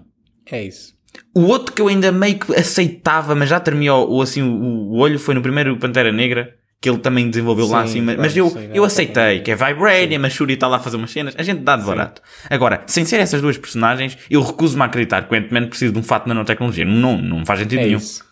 É 0.51 0.63
isso. 0.63 0.93
O 1.35 1.45
outro 1.45 1.73
que 1.73 1.81
eu 1.81 1.89
ainda 1.89 2.13
meio 2.13 2.39
que 2.39 2.55
aceitava, 2.55 3.35
mas 3.35 3.49
já 3.49 3.59
terminou 3.59 4.11
o, 4.11 4.21
assim, 4.21 4.43
o, 4.43 4.93
o 4.93 4.99
olho, 4.99 5.19
foi 5.19 5.35
no 5.35 5.41
primeiro 5.41 5.77
Pantera 5.79 6.13
Negra, 6.13 6.55
que 6.81 6.91
ele 6.91 6.99
também 6.99 7.31
desenvolveu 7.31 7.65
sim, 7.65 7.73
lá 7.73 7.83
assim. 7.83 8.01
Mas, 8.03 8.17
mas 8.17 8.37
eu, 8.37 8.51
sim, 8.51 8.69
eu 8.75 8.85
aceitei, 8.85 9.41
que 9.41 9.51
é 9.51 9.57
Vibranium, 9.57 10.25
a 10.25 10.29
Shuri 10.29 10.53
está 10.53 10.69
lá 10.69 10.77
a 10.77 10.81
fazer 10.81 10.99
umas 10.99 11.11
cenas. 11.11 11.35
A 11.39 11.43
gente 11.43 11.63
dá 11.63 11.77
de 11.77 11.85
barato. 11.85 12.21
Agora, 12.51 12.83
sem 12.87 13.07
ser 13.07 13.21
essas 13.21 13.41
duas 13.41 13.57
personagens, 13.57 14.19
eu 14.29 14.43
recuso-me 14.43 14.83
a 14.83 14.85
acreditar 14.85 15.27
que 15.27 15.35
o 15.35 15.39
Ant-Man 15.39 15.69
precisa 15.69 15.93
de 15.93 15.99
um 15.99 16.03
fato 16.03 16.25
de 16.25 16.29
nanotecnologia. 16.29 16.85
Não, 16.85 17.17
não 17.17 17.47
faz 17.47 17.61
sentido 17.61 17.81
é 17.81 17.85
nenhum. 17.87 17.99
Isso. 17.99 18.23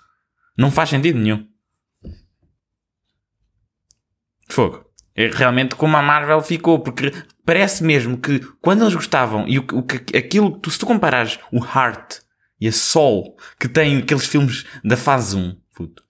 Não 0.59 0.71
faz 0.71 0.91
sentido 0.91 1.19
nenhum. 1.19 1.47
Fogo. 4.53 4.85
É 5.15 5.29
realmente 5.29 5.75
como 5.75 5.97
a 5.97 6.03
Marvel 6.03 6.41
ficou, 6.41 6.79
porque 6.79 7.13
parece 7.45 7.85
mesmo 7.85 8.17
que 8.17 8.41
quando 8.61 8.83
eles 8.83 8.95
gostavam 8.95 9.47
e 9.47 9.59
o, 9.59 9.67
o 9.73 9.83
que 9.83 10.17
aquilo, 10.17 10.59
tu, 10.59 10.71
se 10.71 10.79
tu 10.79 10.87
comparares 10.87 11.39
o 11.53 11.59
Heart 11.59 12.21
e 12.61 12.69
a 12.69 12.73
Soul 12.73 13.37
que 13.59 13.69
tem 13.69 13.99
aqueles 13.99 14.27
filmes 14.27 14.65
da 14.83 14.97
fase 14.97 15.37
1, 15.37 15.57
puto, 15.75 16.03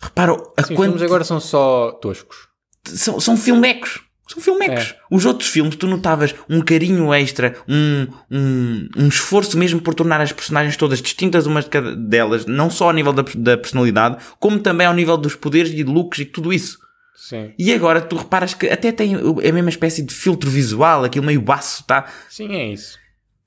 repara 0.00 0.32
a 0.56 0.62
Sim, 0.62 0.74
quanto... 0.74 0.94
Os 0.94 1.00
filmes 1.00 1.02
agora 1.02 1.24
são 1.24 1.40
só 1.40 1.92
toscos. 1.92 2.48
São, 2.84 3.18
são 3.18 3.36
filmecos. 3.36 4.00
São 4.28 4.42
filmecos. 4.42 4.90
É. 4.90 4.96
Os 5.10 5.24
outros 5.24 5.48
filmes, 5.48 5.76
tu 5.76 5.86
notavas 5.86 6.34
um 6.48 6.60
carinho 6.60 7.12
extra, 7.14 7.56
um, 7.68 8.06
um, 8.30 8.88
um 8.96 9.08
esforço 9.08 9.56
mesmo 9.56 9.80
por 9.80 9.94
tornar 9.94 10.20
as 10.20 10.32
personagens 10.32 10.76
todas 10.76 11.00
distintas 11.00 11.46
umas 11.46 11.64
de 11.64 11.70
cada 11.70 11.94
delas, 11.94 12.46
não 12.46 12.68
só 12.68 12.86
ao 12.86 12.92
nível 12.92 13.12
da, 13.12 13.24
da 13.36 13.56
personalidade, 13.56 14.18
como 14.38 14.58
também 14.58 14.86
ao 14.86 14.94
nível 14.94 15.16
dos 15.16 15.36
poderes 15.36 15.72
e 15.72 15.84
looks 15.84 16.20
e 16.20 16.24
tudo 16.24 16.52
isso. 16.52 16.85
Sim. 17.16 17.54
E 17.58 17.72
agora 17.72 18.00
tu 18.00 18.16
reparas 18.16 18.52
que 18.52 18.68
até 18.68 18.92
tem 18.92 19.14
a 19.14 19.52
mesma 19.52 19.70
espécie 19.70 20.02
de 20.02 20.12
filtro 20.12 20.50
visual, 20.50 21.02
aquilo 21.02 21.24
meio 21.24 21.40
baço, 21.40 21.84
tá? 21.84 22.06
Sim, 22.28 22.54
é 22.54 22.68
isso. 22.68 22.98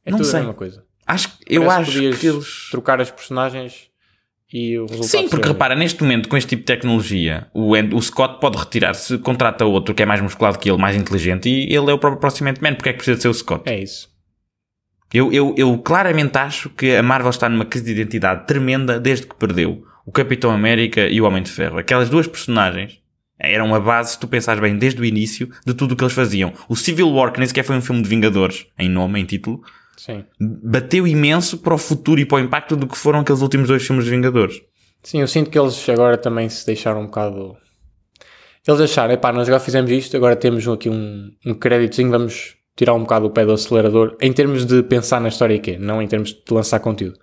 É 0.04 0.12
não 0.12 0.18
tudo 0.18 0.28
sei. 0.28 0.40
a 0.40 0.42
mesma 0.42 0.56
coisa. 0.56 0.84
Acho, 1.06 1.30
eu 1.48 1.70
acho 1.70 1.92
que 2.20 2.28
eles... 2.28 2.70
trocar 2.70 3.00
as 3.00 3.10
personagens 3.10 3.90
e 4.52 4.78
o 4.78 4.86
resultado. 4.86 5.08
Sim, 5.08 5.30
porque 5.30 5.48
repara, 5.48 5.76
neste 5.76 6.02
momento, 6.02 6.28
com 6.28 6.36
este 6.36 6.50
tipo 6.50 6.62
de 6.62 6.66
tecnologia, 6.66 7.48
o, 7.54 7.74
o 7.74 8.02
Scott 8.02 8.40
pode 8.40 8.58
retirar-se, 8.58 9.18
contrata 9.20 9.66
outro 9.66 9.94
que 9.94 10.04
é 10.04 10.06
mais 10.06 10.22
musculado 10.22 10.58
que 10.58 10.70
ele, 10.70 10.80
mais 10.80 10.96
inteligente, 10.96 11.48
e 11.48 11.66
ele 11.66 11.92
é 11.92 11.94
o 11.94 12.00
próprio 12.00 12.20
próximo 12.20 12.50
Ant-Man, 12.50 12.76
porque 12.76 12.90
é 12.90 12.92
que 12.94 12.98
precisa 12.98 13.18
de 13.18 13.22
ser 13.22 13.30
o 13.30 13.34
Scott? 13.34 13.70
É 13.70 13.80
isso. 13.80 14.10
Eu, 15.14 15.32
eu, 15.32 15.56
eu 15.58 15.78
claramente 15.80 16.38
acho 16.38 16.70
que 16.70 16.96
a 16.96 17.02
Marvel 17.02 17.32
está 17.32 17.50
numa 17.50 17.66
crise 17.66 17.86
de 17.86 17.92
identidade 17.92 18.46
tremenda 18.46 19.00
desde 19.00 19.26
que 19.26 19.36
perdeu 19.36 19.84
o 20.06 20.12
Capitão 20.12 20.52
América 20.52 21.08
e 21.08 21.20
o 21.20 21.26
Homem 21.26 21.42
de 21.42 21.50
Ferro. 21.50 21.80
Aquelas 21.80 22.10
duas 22.10 22.28
personagens 22.28 23.00
eram 23.40 23.74
a 23.74 23.80
base, 23.80 24.12
se 24.12 24.20
tu 24.20 24.28
pensares 24.28 24.62
bem, 24.62 24.78
desde 24.78 25.02
o 25.02 25.06
início, 25.06 25.50
de 25.66 25.74
tudo 25.74 25.94
o 25.94 25.96
que 25.96 26.04
eles 26.04 26.14
faziam. 26.14 26.54
O 26.68 26.76
Civil 26.76 27.10
War, 27.10 27.32
que 27.32 27.40
nem 27.40 27.48
sequer 27.48 27.64
foi 27.64 27.76
um 27.76 27.82
filme 27.82 28.02
de 28.02 28.10
Vingadores, 28.10 28.68
em 28.78 28.90
nome, 28.90 29.20
em 29.20 29.26
título, 29.26 29.62
Sim. 29.98 30.26
bateu 30.40 31.08
imenso 31.08 31.58
para 31.58 31.74
o 31.74 31.78
futuro 31.78 32.20
e 32.20 32.26
para 32.26 32.38
o 32.38 32.42
impacto 32.42 32.76
do 32.76 32.88
que 32.88 32.98
foram 32.98 33.20
aqueles 33.20 33.42
últimos 33.42 33.70
dois 33.70 33.86
filmes 33.86 34.06
de 34.06 34.12
Vingadores. 34.12 34.62
Sim, 35.04 35.22
eu 35.22 35.28
sinto 35.28 35.50
que 35.50 35.58
eles 35.58 35.88
agora 35.88 36.18
também 36.18 36.50
se 36.50 36.66
deixaram 36.66 37.02
um 37.02 37.06
bocado. 37.06 37.56
Eles 38.68 38.82
acharam, 38.82 39.14
epá, 39.14 39.32
nós 39.32 39.48
já 39.48 39.60
fizemos 39.60 39.90
isto, 39.90 40.16
agora 40.18 40.36
temos 40.36 40.68
aqui 40.68 40.90
um, 40.90 41.32
um 41.46 41.54
créditozinho, 41.54 42.12
vamos 42.12 42.56
tirar 42.76 42.94
um 42.94 43.02
bocado 43.02 43.26
o 43.28 43.30
pé 43.30 43.46
do 43.46 43.54
acelerador, 43.54 44.18
em 44.22 44.32
termos 44.32 44.66
de 44.66 44.84
pensar 44.84 45.20
na 45.20 45.30
história 45.30 45.58
que 45.60 45.72
é, 45.72 45.78
não 45.78 46.02
em 46.02 46.08
termos 46.08 46.32
de 46.32 46.54
lançar 46.54 46.80
conteúdo. 46.80 47.18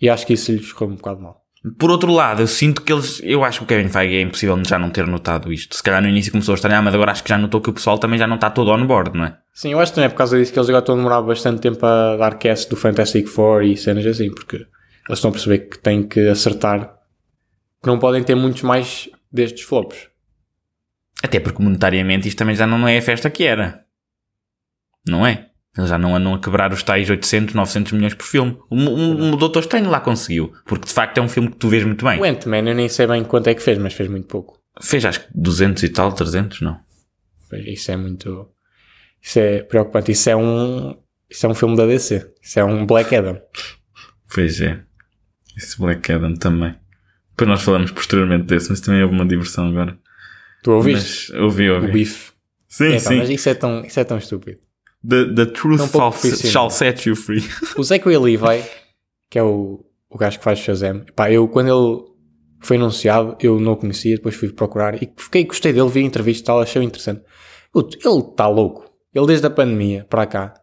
E 0.00 0.08
acho 0.08 0.26
que 0.26 0.32
isso 0.32 0.52
lhes 0.52 0.66
ficou 0.66 0.88
um 0.88 0.96
bocado 0.96 1.20
mal. 1.20 1.41
Por 1.78 1.90
outro 1.90 2.10
lado, 2.12 2.42
eu 2.42 2.46
sinto 2.48 2.82
que 2.82 2.92
eles. 2.92 3.20
Eu 3.22 3.44
acho 3.44 3.60
que 3.60 3.64
o 3.64 3.66
Kevin 3.68 3.88
Feige 3.88 4.16
é 4.16 4.20
impossível 4.20 4.60
já 4.66 4.80
não 4.80 4.90
ter 4.90 5.06
notado 5.06 5.52
isto. 5.52 5.76
Se 5.76 5.82
calhar 5.82 6.02
no 6.02 6.08
início 6.08 6.32
começou 6.32 6.54
a 6.54 6.56
estranhar, 6.56 6.82
mas 6.82 6.92
agora 6.92 7.12
acho 7.12 7.22
que 7.22 7.28
já 7.28 7.38
notou 7.38 7.60
que 7.60 7.70
o 7.70 7.72
pessoal 7.72 7.98
também 7.98 8.18
já 8.18 8.26
não 8.26 8.34
está 8.34 8.50
todo 8.50 8.72
on 8.72 8.84
board, 8.84 9.16
não 9.16 9.26
é? 9.26 9.38
Sim, 9.54 9.72
eu 9.72 9.78
acho 9.78 9.92
que 9.92 9.96
também 9.96 10.06
é 10.06 10.08
por 10.08 10.16
causa 10.16 10.36
disso 10.36 10.52
que 10.52 10.58
eles 10.58 10.68
agora 10.68 10.82
estão 10.82 10.96
a 10.96 10.98
demorar 10.98 11.22
bastante 11.22 11.60
tempo 11.60 11.86
a 11.86 12.16
dar 12.16 12.36
cast 12.36 12.68
do 12.68 12.74
Fantastic 12.74 13.28
Four 13.28 13.62
e 13.62 13.76
cenas 13.76 14.04
assim, 14.04 14.28
porque 14.30 14.56
eles 14.56 15.18
estão 15.18 15.28
a 15.30 15.32
perceber 15.32 15.58
que 15.68 15.78
têm 15.78 16.02
que 16.02 16.28
acertar, 16.28 16.96
que 17.80 17.88
não 17.88 17.98
podem 17.98 18.24
ter 18.24 18.34
muitos 18.34 18.62
mais 18.62 19.08
destes 19.30 19.62
flops. 19.62 20.08
Até 21.22 21.38
porque 21.38 21.62
monetariamente 21.62 22.26
isto 22.26 22.38
também 22.38 22.56
já 22.56 22.66
não 22.66 22.88
é 22.88 22.98
a 22.98 23.02
festa 23.02 23.30
que 23.30 23.44
era. 23.44 23.84
Não 25.06 25.24
é? 25.24 25.51
Eles 25.76 25.88
já 25.88 25.96
não 25.96 26.14
andam 26.14 26.34
a 26.34 26.38
quebrar 26.38 26.72
os 26.72 26.82
tais 26.82 27.08
800, 27.08 27.54
900 27.54 27.92
milhões 27.92 28.14
por 28.14 28.26
filme. 28.26 28.58
O, 28.68 28.76
o, 28.76 29.32
o 29.32 29.36
Doutor 29.36 29.60
Estranho 29.60 29.88
lá 29.88 30.00
conseguiu. 30.00 30.52
Porque 30.66 30.86
de 30.86 30.92
facto 30.92 31.16
é 31.16 31.22
um 31.22 31.28
filme 31.28 31.50
que 31.50 31.56
tu 31.56 31.68
vês 31.68 31.82
muito 31.84 32.04
bem. 32.04 32.20
O 32.20 32.24
Ant-Man 32.24 32.68
eu 32.68 32.74
nem 32.74 32.88
sei 32.88 33.06
bem 33.06 33.24
quanto 33.24 33.48
é 33.48 33.54
que 33.54 33.62
fez, 33.62 33.78
mas 33.78 33.94
fez 33.94 34.08
muito 34.08 34.26
pouco. 34.26 34.60
Fez 34.80 35.04
acho 35.04 35.20
que 35.20 35.26
200 35.34 35.82
e 35.82 35.88
tal, 35.88 36.12
300, 36.12 36.60
não. 36.60 36.78
Isso 37.52 37.90
é 37.90 37.96
muito... 37.96 38.50
Isso 39.20 39.38
é 39.38 39.62
preocupante. 39.62 40.12
Isso 40.12 40.28
é 40.28 40.36
um... 40.36 40.94
Isso 41.30 41.46
é 41.46 41.48
um 41.48 41.54
filme 41.54 41.76
da 41.76 41.86
DC. 41.86 42.30
Isso 42.42 42.60
é 42.60 42.64
um 42.64 42.84
Black 42.84 43.14
Adam. 43.16 43.40
Pois 44.34 44.60
é. 44.60 44.82
Esse 45.56 45.78
Black 45.78 46.12
Adam 46.12 46.34
também. 46.34 46.74
Depois 47.30 47.48
nós 47.48 47.62
falamos 47.62 47.90
posteriormente 47.90 48.44
desse, 48.44 48.68
mas 48.68 48.80
também 48.80 49.02
houve 49.02 49.14
uma 49.14 49.26
diversão 49.26 49.68
agora. 49.68 49.98
Tu 50.62 50.70
ouviste? 50.70 51.32
Mas, 51.32 51.40
ouvi, 51.40 51.70
ouvi. 51.70 51.88
O 51.88 51.92
bife. 51.92 52.32
Sim, 52.68 52.92
é, 52.92 52.98
sim. 52.98 53.16
mas 53.16 53.30
isso 53.30 53.48
é 53.48 53.54
tão, 53.54 53.84
isso 53.84 53.98
é 53.98 54.04
tão 54.04 54.18
estúpido. 54.18 54.58
The, 55.06 55.34
the 55.34 55.46
truth 55.46 55.80
um 55.80 56.12
shall 56.12 56.70
set 56.70 57.08
you 57.08 57.16
free. 57.16 57.42
O 57.76 57.82
Zachary 57.82 58.16
Levi, 58.16 58.64
que 59.28 59.38
é 59.38 59.42
o, 59.42 59.84
o 60.08 60.16
gajo 60.16 60.38
que 60.38 60.44
faz 60.44 60.58
Shazam, 60.58 61.04
pá, 61.16 61.30
eu 61.30 61.48
quando 61.48 61.68
ele 61.68 62.12
foi 62.60 62.76
anunciado, 62.76 63.36
eu 63.40 63.58
não 63.58 63.72
o 63.72 63.76
conhecia, 63.76 64.16
depois 64.16 64.36
fui 64.36 64.52
procurar 64.52 65.02
e 65.02 65.12
fiquei, 65.16 65.44
gostei 65.44 65.72
dele, 65.72 65.88
vi 65.88 66.00
a 66.00 66.04
entrevista 66.04 66.42
e 66.42 66.46
tal, 66.46 66.60
achei 66.60 66.82
interessante. 66.82 67.22
Puto, 67.72 67.98
ele 68.06 68.20
está 68.20 68.46
louco. 68.46 68.90
Ele 69.12 69.26
desde 69.26 69.46
a 69.46 69.50
pandemia 69.50 70.06
para 70.08 70.26
cá 70.26 70.54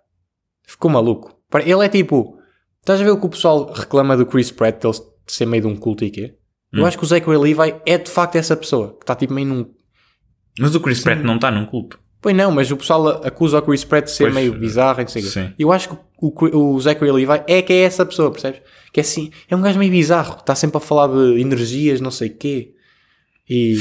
ficou 0.66 0.90
maluco. 0.90 1.36
Ele 1.66 1.86
é 1.86 1.90
tipo, 1.90 2.40
estás 2.80 3.02
a 3.02 3.04
ver 3.04 3.12
o 3.12 3.20
que 3.20 3.26
o 3.26 3.30
pessoal 3.30 3.72
reclama 3.74 4.16
do 4.16 4.26
Chris 4.26 4.52
Pratt, 4.52 4.82
de 4.82 5.34
ser 5.34 5.46
meio 5.46 5.64
de 5.64 5.68
um 5.68 5.76
culto 5.76 6.06
e 6.06 6.10
quê? 6.10 6.36
Hum. 6.74 6.80
Eu 6.80 6.86
acho 6.86 6.98
que 6.98 7.04
o 7.04 7.08
Zachary 7.08 7.38
Levi 7.38 7.76
é 7.86 7.98
de 7.98 8.10
facto 8.10 8.36
essa 8.36 8.56
pessoa, 8.56 8.96
que 8.98 9.04
está 9.04 9.16
tipo 9.16 9.34
meio 9.34 9.48
num... 9.48 9.74
Mas 10.60 10.76
o 10.76 10.80
Chris 10.80 11.02
Pratt 11.02 11.22
não 11.22 11.36
está 11.36 11.52
num 11.52 11.66
culto. 11.66 12.00
Pois 12.22 12.36
não, 12.36 12.52
mas 12.52 12.70
o 12.70 12.76
pessoal 12.76 13.26
acusa 13.26 13.60
o 13.60 13.62
Chris 13.62 13.86
Pratt 13.86 14.06
de 14.06 14.12
ser 14.12 14.26
pois, 14.26 14.36
meio 14.36 14.54
bizarro, 14.54 15.00
não 15.00 15.08
sei 15.08 15.22
sim. 15.22 15.54
Eu 15.58 15.72
acho 15.72 15.90
que 15.90 15.98
o, 16.22 16.74
o 16.74 16.80
Zachary 16.80 17.12
Levi 17.12 17.44
é 17.48 17.62
que 17.62 17.72
é 17.72 17.82
essa 17.84 18.06
pessoa, 18.06 18.30
percebes? 18.30 18.62
Que 18.92 19.00
é 19.00 19.02
assim, 19.02 19.32
é 19.50 19.56
um 19.56 19.62
gajo 19.62 19.80
meio 19.80 19.92
bizarro, 19.92 20.38
está 20.38 20.54
sempre 20.54 20.78
a 20.78 20.82
falar 20.82 21.08
de 21.08 21.40
energias, 21.40 22.02
não 22.02 22.12
sei 22.12 22.30
o 22.30 22.36
quê. 22.36 22.74
E 23.50 23.80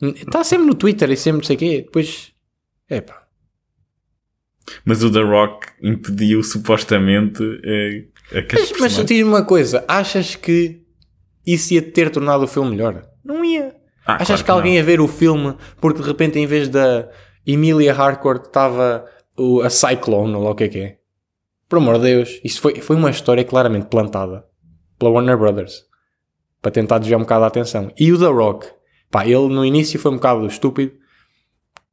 está 0.00 0.42
sempre 0.44 0.66
no 0.66 0.74
Twitter 0.74 1.10
e 1.10 1.16
sempre 1.16 1.38
não 1.38 1.44
sei 1.44 1.56
o 1.56 1.58
quê. 1.58 1.82
Depois, 1.84 2.32
é 2.88 3.00
pá. 3.00 3.24
Mas 4.84 5.02
o 5.02 5.10
The 5.10 5.22
Rock 5.22 5.66
impediu 5.82 6.42
supostamente 6.44 7.42
a, 7.42 8.38
a 8.38 8.42
que 8.42 8.54
Mas, 8.54 8.72
mas 8.78 8.92
diz-me 9.04 9.24
uma 9.24 9.44
coisa, 9.44 9.84
achas 9.88 10.36
que 10.36 10.80
isso 11.44 11.74
ia 11.74 11.82
ter 11.82 12.10
tornado 12.10 12.44
o 12.44 12.48
filme 12.48 12.70
melhor? 12.70 13.04
Não 13.24 13.44
ia. 13.44 13.74
Ah, 14.06 14.14
achas 14.14 14.26
claro 14.26 14.38
que, 14.38 14.44
que 14.44 14.50
alguém 14.50 14.74
ia 14.76 14.84
ver 14.84 15.00
o 15.00 15.08
filme 15.08 15.56
porque 15.80 16.00
de 16.00 16.06
repente 16.06 16.38
em 16.38 16.46
vez 16.46 16.68
da 16.68 17.08
Emilia 17.52 17.94
Harcourt 17.94 18.46
estava 18.46 19.04
a 19.64 19.70
Cyclone, 19.70 20.34
ou 20.34 20.42
lá 20.42 20.50
o 20.50 20.54
que 20.54 20.64
é 20.64 20.68
que 20.68 20.80
é. 20.80 20.98
Por 21.68 21.78
amor 21.78 21.96
de 21.98 22.04
Deus, 22.04 22.40
isso 22.44 22.60
foi, 22.60 22.76
foi 22.76 22.96
uma 22.96 23.10
história 23.10 23.44
claramente 23.44 23.86
plantada 23.86 24.44
pela 24.98 25.10
Warner 25.10 25.36
Brothers 25.36 25.84
para 26.62 26.70
tentar 26.70 26.98
desviar 26.98 27.18
um 27.18 27.24
bocado 27.24 27.44
a 27.44 27.48
atenção. 27.48 27.92
E 27.98 28.12
o 28.12 28.18
The 28.18 28.26
Rock, 28.26 28.66
pá, 29.10 29.26
ele 29.26 29.48
no 29.48 29.64
início 29.64 29.98
foi 29.98 30.12
um 30.12 30.16
bocado 30.16 30.46
estúpido 30.46 30.92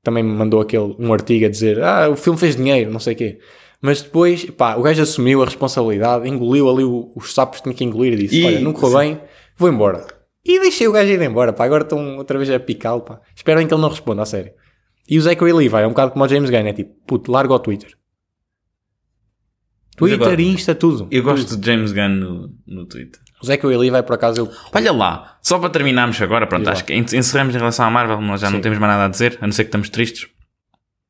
também 0.05 0.23
me 0.23 0.31
mandou 0.31 0.61
aquele, 0.61 0.95
um 0.99 1.11
artigo 1.11 1.47
a 1.47 1.49
dizer 1.49 1.81
ah, 1.83 2.07
o 2.09 2.15
filme 2.15 2.37
fez 2.37 2.55
dinheiro, 2.55 2.91
não 2.91 2.99
sei 2.99 3.13
o 3.13 3.17
quê. 3.17 3.39
Mas 3.81 4.01
depois, 4.01 4.45
pá, 4.51 4.75
o 4.75 4.83
gajo 4.83 5.01
assumiu 5.01 5.41
a 5.41 5.45
responsabilidade, 5.45 6.29
engoliu 6.29 6.69
ali 6.69 6.83
os 6.83 7.33
sapos 7.33 7.57
que 7.57 7.63
tinha 7.63 7.75
que 7.75 7.83
engolir 7.83 8.13
e 8.13 8.17
disse: 8.17 8.39
e, 8.39 8.45
Olha, 8.45 8.59
não 8.59 8.71
correu 8.71 8.99
bem, 8.99 9.21
vou 9.57 9.67
embora. 9.67 10.05
E 10.45 10.59
deixei 10.59 10.87
o 10.87 10.91
gajo 10.91 11.11
ir 11.11 11.21
embora, 11.21 11.51
pá. 11.51 11.65
Agora 11.65 11.83
estão 11.83 12.17
outra 12.17 12.37
vez 12.37 12.49
a 12.51 12.59
picá-lo, 12.59 13.01
pá. 13.01 13.19
Esperem 13.35 13.67
que 13.67 13.73
ele 13.73 13.81
não 13.81 13.89
responda, 13.89 14.21
a 14.21 14.25
sério. 14.25 14.53
E 15.07 15.17
o 15.17 15.21
Zachary 15.21 15.53
Levi 15.53 15.75
é 15.75 15.85
um 15.85 15.89
bocado 15.89 16.11
como 16.11 16.25
o 16.25 16.27
James 16.27 16.49
Gunn, 16.49 16.67
é 16.67 16.73
tipo, 16.73 16.93
puto, 17.05 17.31
larga 17.31 17.53
o 17.53 17.59
Twitter. 17.59 17.95
Twitter, 19.95 20.21
agora, 20.21 20.41
Insta, 20.41 20.75
tudo. 20.75 21.07
Eu 21.09 21.23
gosto 21.23 21.47
tudo. 21.47 21.61
de 21.61 21.65
James 21.67 21.91
Gunn 21.91 22.09
no, 22.09 22.53
no 22.67 22.85
Twitter. 22.85 23.21
O 23.41 23.45
Zachary 23.45 23.77
Levi, 23.77 24.03
por 24.03 24.15
acaso, 24.15 24.41
eu... 24.41 24.51
Olha 24.73 24.91
lá, 24.91 25.37
só 25.41 25.59
para 25.59 25.69
terminarmos 25.69 26.21
agora, 26.21 26.47
pronto, 26.47 26.69
acho 26.69 26.83
que 26.83 26.93
encerramos 26.93 27.55
em 27.55 27.57
relação 27.57 27.85
à 27.85 27.89
Marvel, 27.89 28.19
nós 28.21 28.41
já 28.41 28.47
Sim. 28.47 28.53
não 28.53 28.61
temos 28.61 28.77
mais 28.79 28.91
nada 28.91 29.05
a 29.05 29.07
dizer, 29.07 29.37
a 29.39 29.45
não 29.45 29.53
ser 29.53 29.63
que 29.63 29.69
estamos 29.69 29.89
tristes. 29.89 30.27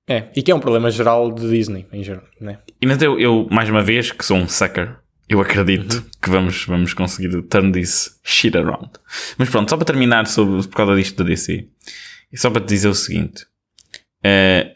É, 0.08 0.30
e 0.36 0.44
que 0.44 0.52
é 0.52 0.56
um 0.56 0.60
problema 0.60 0.92
geral 0.92 1.32
de 1.32 1.50
Disney, 1.50 1.88
em 1.92 2.04
geral, 2.04 2.24
né? 2.40 2.60
E 2.80 2.86
mas 2.86 3.02
eu, 3.02 3.20
eu, 3.20 3.48
mais 3.50 3.70
uma 3.70 3.82
vez, 3.82 4.12
que 4.12 4.24
sou 4.24 4.38
um 4.38 4.48
sucker, 4.48 4.98
eu 5.28 5.42
acredito 5.42 5.96
uhum. 5.96 6.04
que 6.22 6.30
vamos, 6.30 6.66
vamos 6.66 6.94
conseguir 6.94 7.42
turn 7.44 7.72
this 7.72 8.20
shit 8.24 8.56
around. 8.56 8.92
Mas 9.38 9.50
pronto, 9.50 9.70
só 9.70 9.78
para 9.78 9.86
terminar 9.86 10.28
sobre, 10.28 10.62
por 10.68 10.76
causa 10.76 10.96
disto 10.96 11.24
da 11.24 11.28
DC, 11.28 11.68
e 12.32 12.38
só 12.38 12.52
para 12.52 12.62
te 12.62 12.68
dizer 12.68 12.88
o 12.88 12.94
seguinte, 12.94 13.48
uh, 14.26 14.70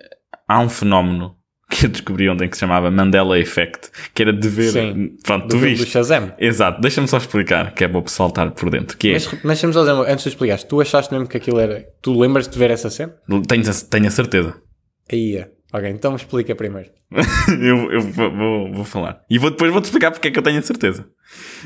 há 0.48 0.60
um 0.60 0.70
fenómeno 0.70 1.36
que 1.70 1.86
eu 1.86 1.90
descobri 1.90 2.30
ontem 2.30 2.48
que 2.48 2.56
se 2.56 2.62
chamava 2.62 2.90
Mandela 2.90 3.40
Effect, 3.40 3.90
que 4.14 4.24
era 4.24 4.34
de 4.34 4.48
ver. 4.48 4.72
Sim, 4.72 5.18
pronto, 5.24 5.48
do 5.48 5.50
tu 5.50 5.58
viste. 5.60 5.86
do 5.86 5.90
Shazam. 5.90 6.34
Exato, 6.38 6.82
deixa-me 6.82 7.08
só 7.08 7.18
explicar, 7.18 7.74
que 7.74 7.84
é 7.84 7.88
bom 7.88 8.02
pessoal 8.02 8.30
estar 8.30 8.52
por 8.52 8.70
dentro. 8.70 8.98
Que 8.98 9.10
é... 9.10 9.14
Mas, 9.14 9.28
mas 9.28 9.42
deixa-me 9.44 9.74
só 9.74 9.82
dizer, 9.82 10.12
antes 10.12 10.24
de 10.24 10.30
explicares, 10.30 10.64
tu 10.64 10.82
achaste 10.82 11.14
mesmo 11.14 11.28
que 11.28 11.38
aquilo 11.38 11.60
era. 11.60 11.86
Tu 12.02 12.20
lembras 12.20 12.48
de 12.48 12.58
ver 12.58 12.72
essa 12.72 12.90
cena? 12.90 13.14
Tenho, 13.48 13.64
tenho 13.90 14.08
a 14.08 14.12
certeza. 14.12 14.56
Aí 15.12 15.38
é. 15.38 15.50
Ok, 15.72 15.88
então 15.88 16.16
explica 16.16 16.56
primeiro. 16.56 16.90
eu, 17.62 17.92
eu 17.92 18.02
vou, 18.02 18.74
vou, 18.74 18.86
falar. 18.86 19.22
E 19.30 19.38
vou, 19.38 19.52
depois 19.52 19.72
vou-te 19.72 19.86
explicar 19.86 20.12
porque 20.12 20.28
é 20.28 20.32
que 20.32 20.40
eu 20.40 20.44
tenho 20.44 20.58
a 20.58 20.64
certeza. 20.64 21.08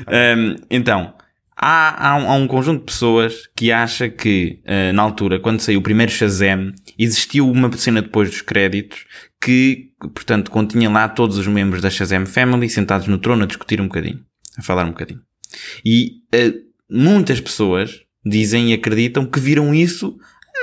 Okay. 0.02 0.34
Um, 0.34 0.56
então, 0.70 1.14
há, 1.56 2.10
há 2.10 2.16
um, 2.16 2.30
há, 2.30 2.34
um, 2.34 2.46
conjunto 2.46 2.80
de 2.80 2.86
pessoas 2.86 3.48
que 3.56 3.72
acha 3.72 4.08
que, 4.08 4.60
uh, 4.64 4.92
na 4.92 5.02
altura, 5.02 5.38
quando 5.38 5.60
saiu 5.60 5.80
o 5.80 5.82
primeiro 5.82 6.12
Shazam, 6.12 6.72
existiu 6.98 7.50
uma 7.50 7.70
cena 7.76 8.02
depois 8.02 8.30
dos 8.30 8.42
créditos 8.42 9.06
que, 9.40 9.90
portanto, 10.00 10.50
continha 10.50 10.90
lá 10.90 11.08
todos 11.08 11.38
os 11.38 11.46
membros 11.46 11.82
da 11.82 11.90
Shazam 11.90 12.26
Family 12.26 12.68
sentados 12.68 13.06
no 13.06 13.18
trono 13.18 13.44
a 13.44 13.46
discutir 13.46 13.80
um 13.80 13.88
bocadinho, 13.88 14.20
a 14.56 14.62
falar 14.62 14.84
um 14.84 14.90
bocadinho. 14.90 15.20
E 15.84 16.20
uh, 16.34 16.54
muitas 16.90 17.40
pessoas 17.40 18.00
dizem 18.24 18.70
e 18.70 18.74
acreditam 18.74 19.26
que 19.26 19.38
viram 19.38 19.74
isso 19.74 20.16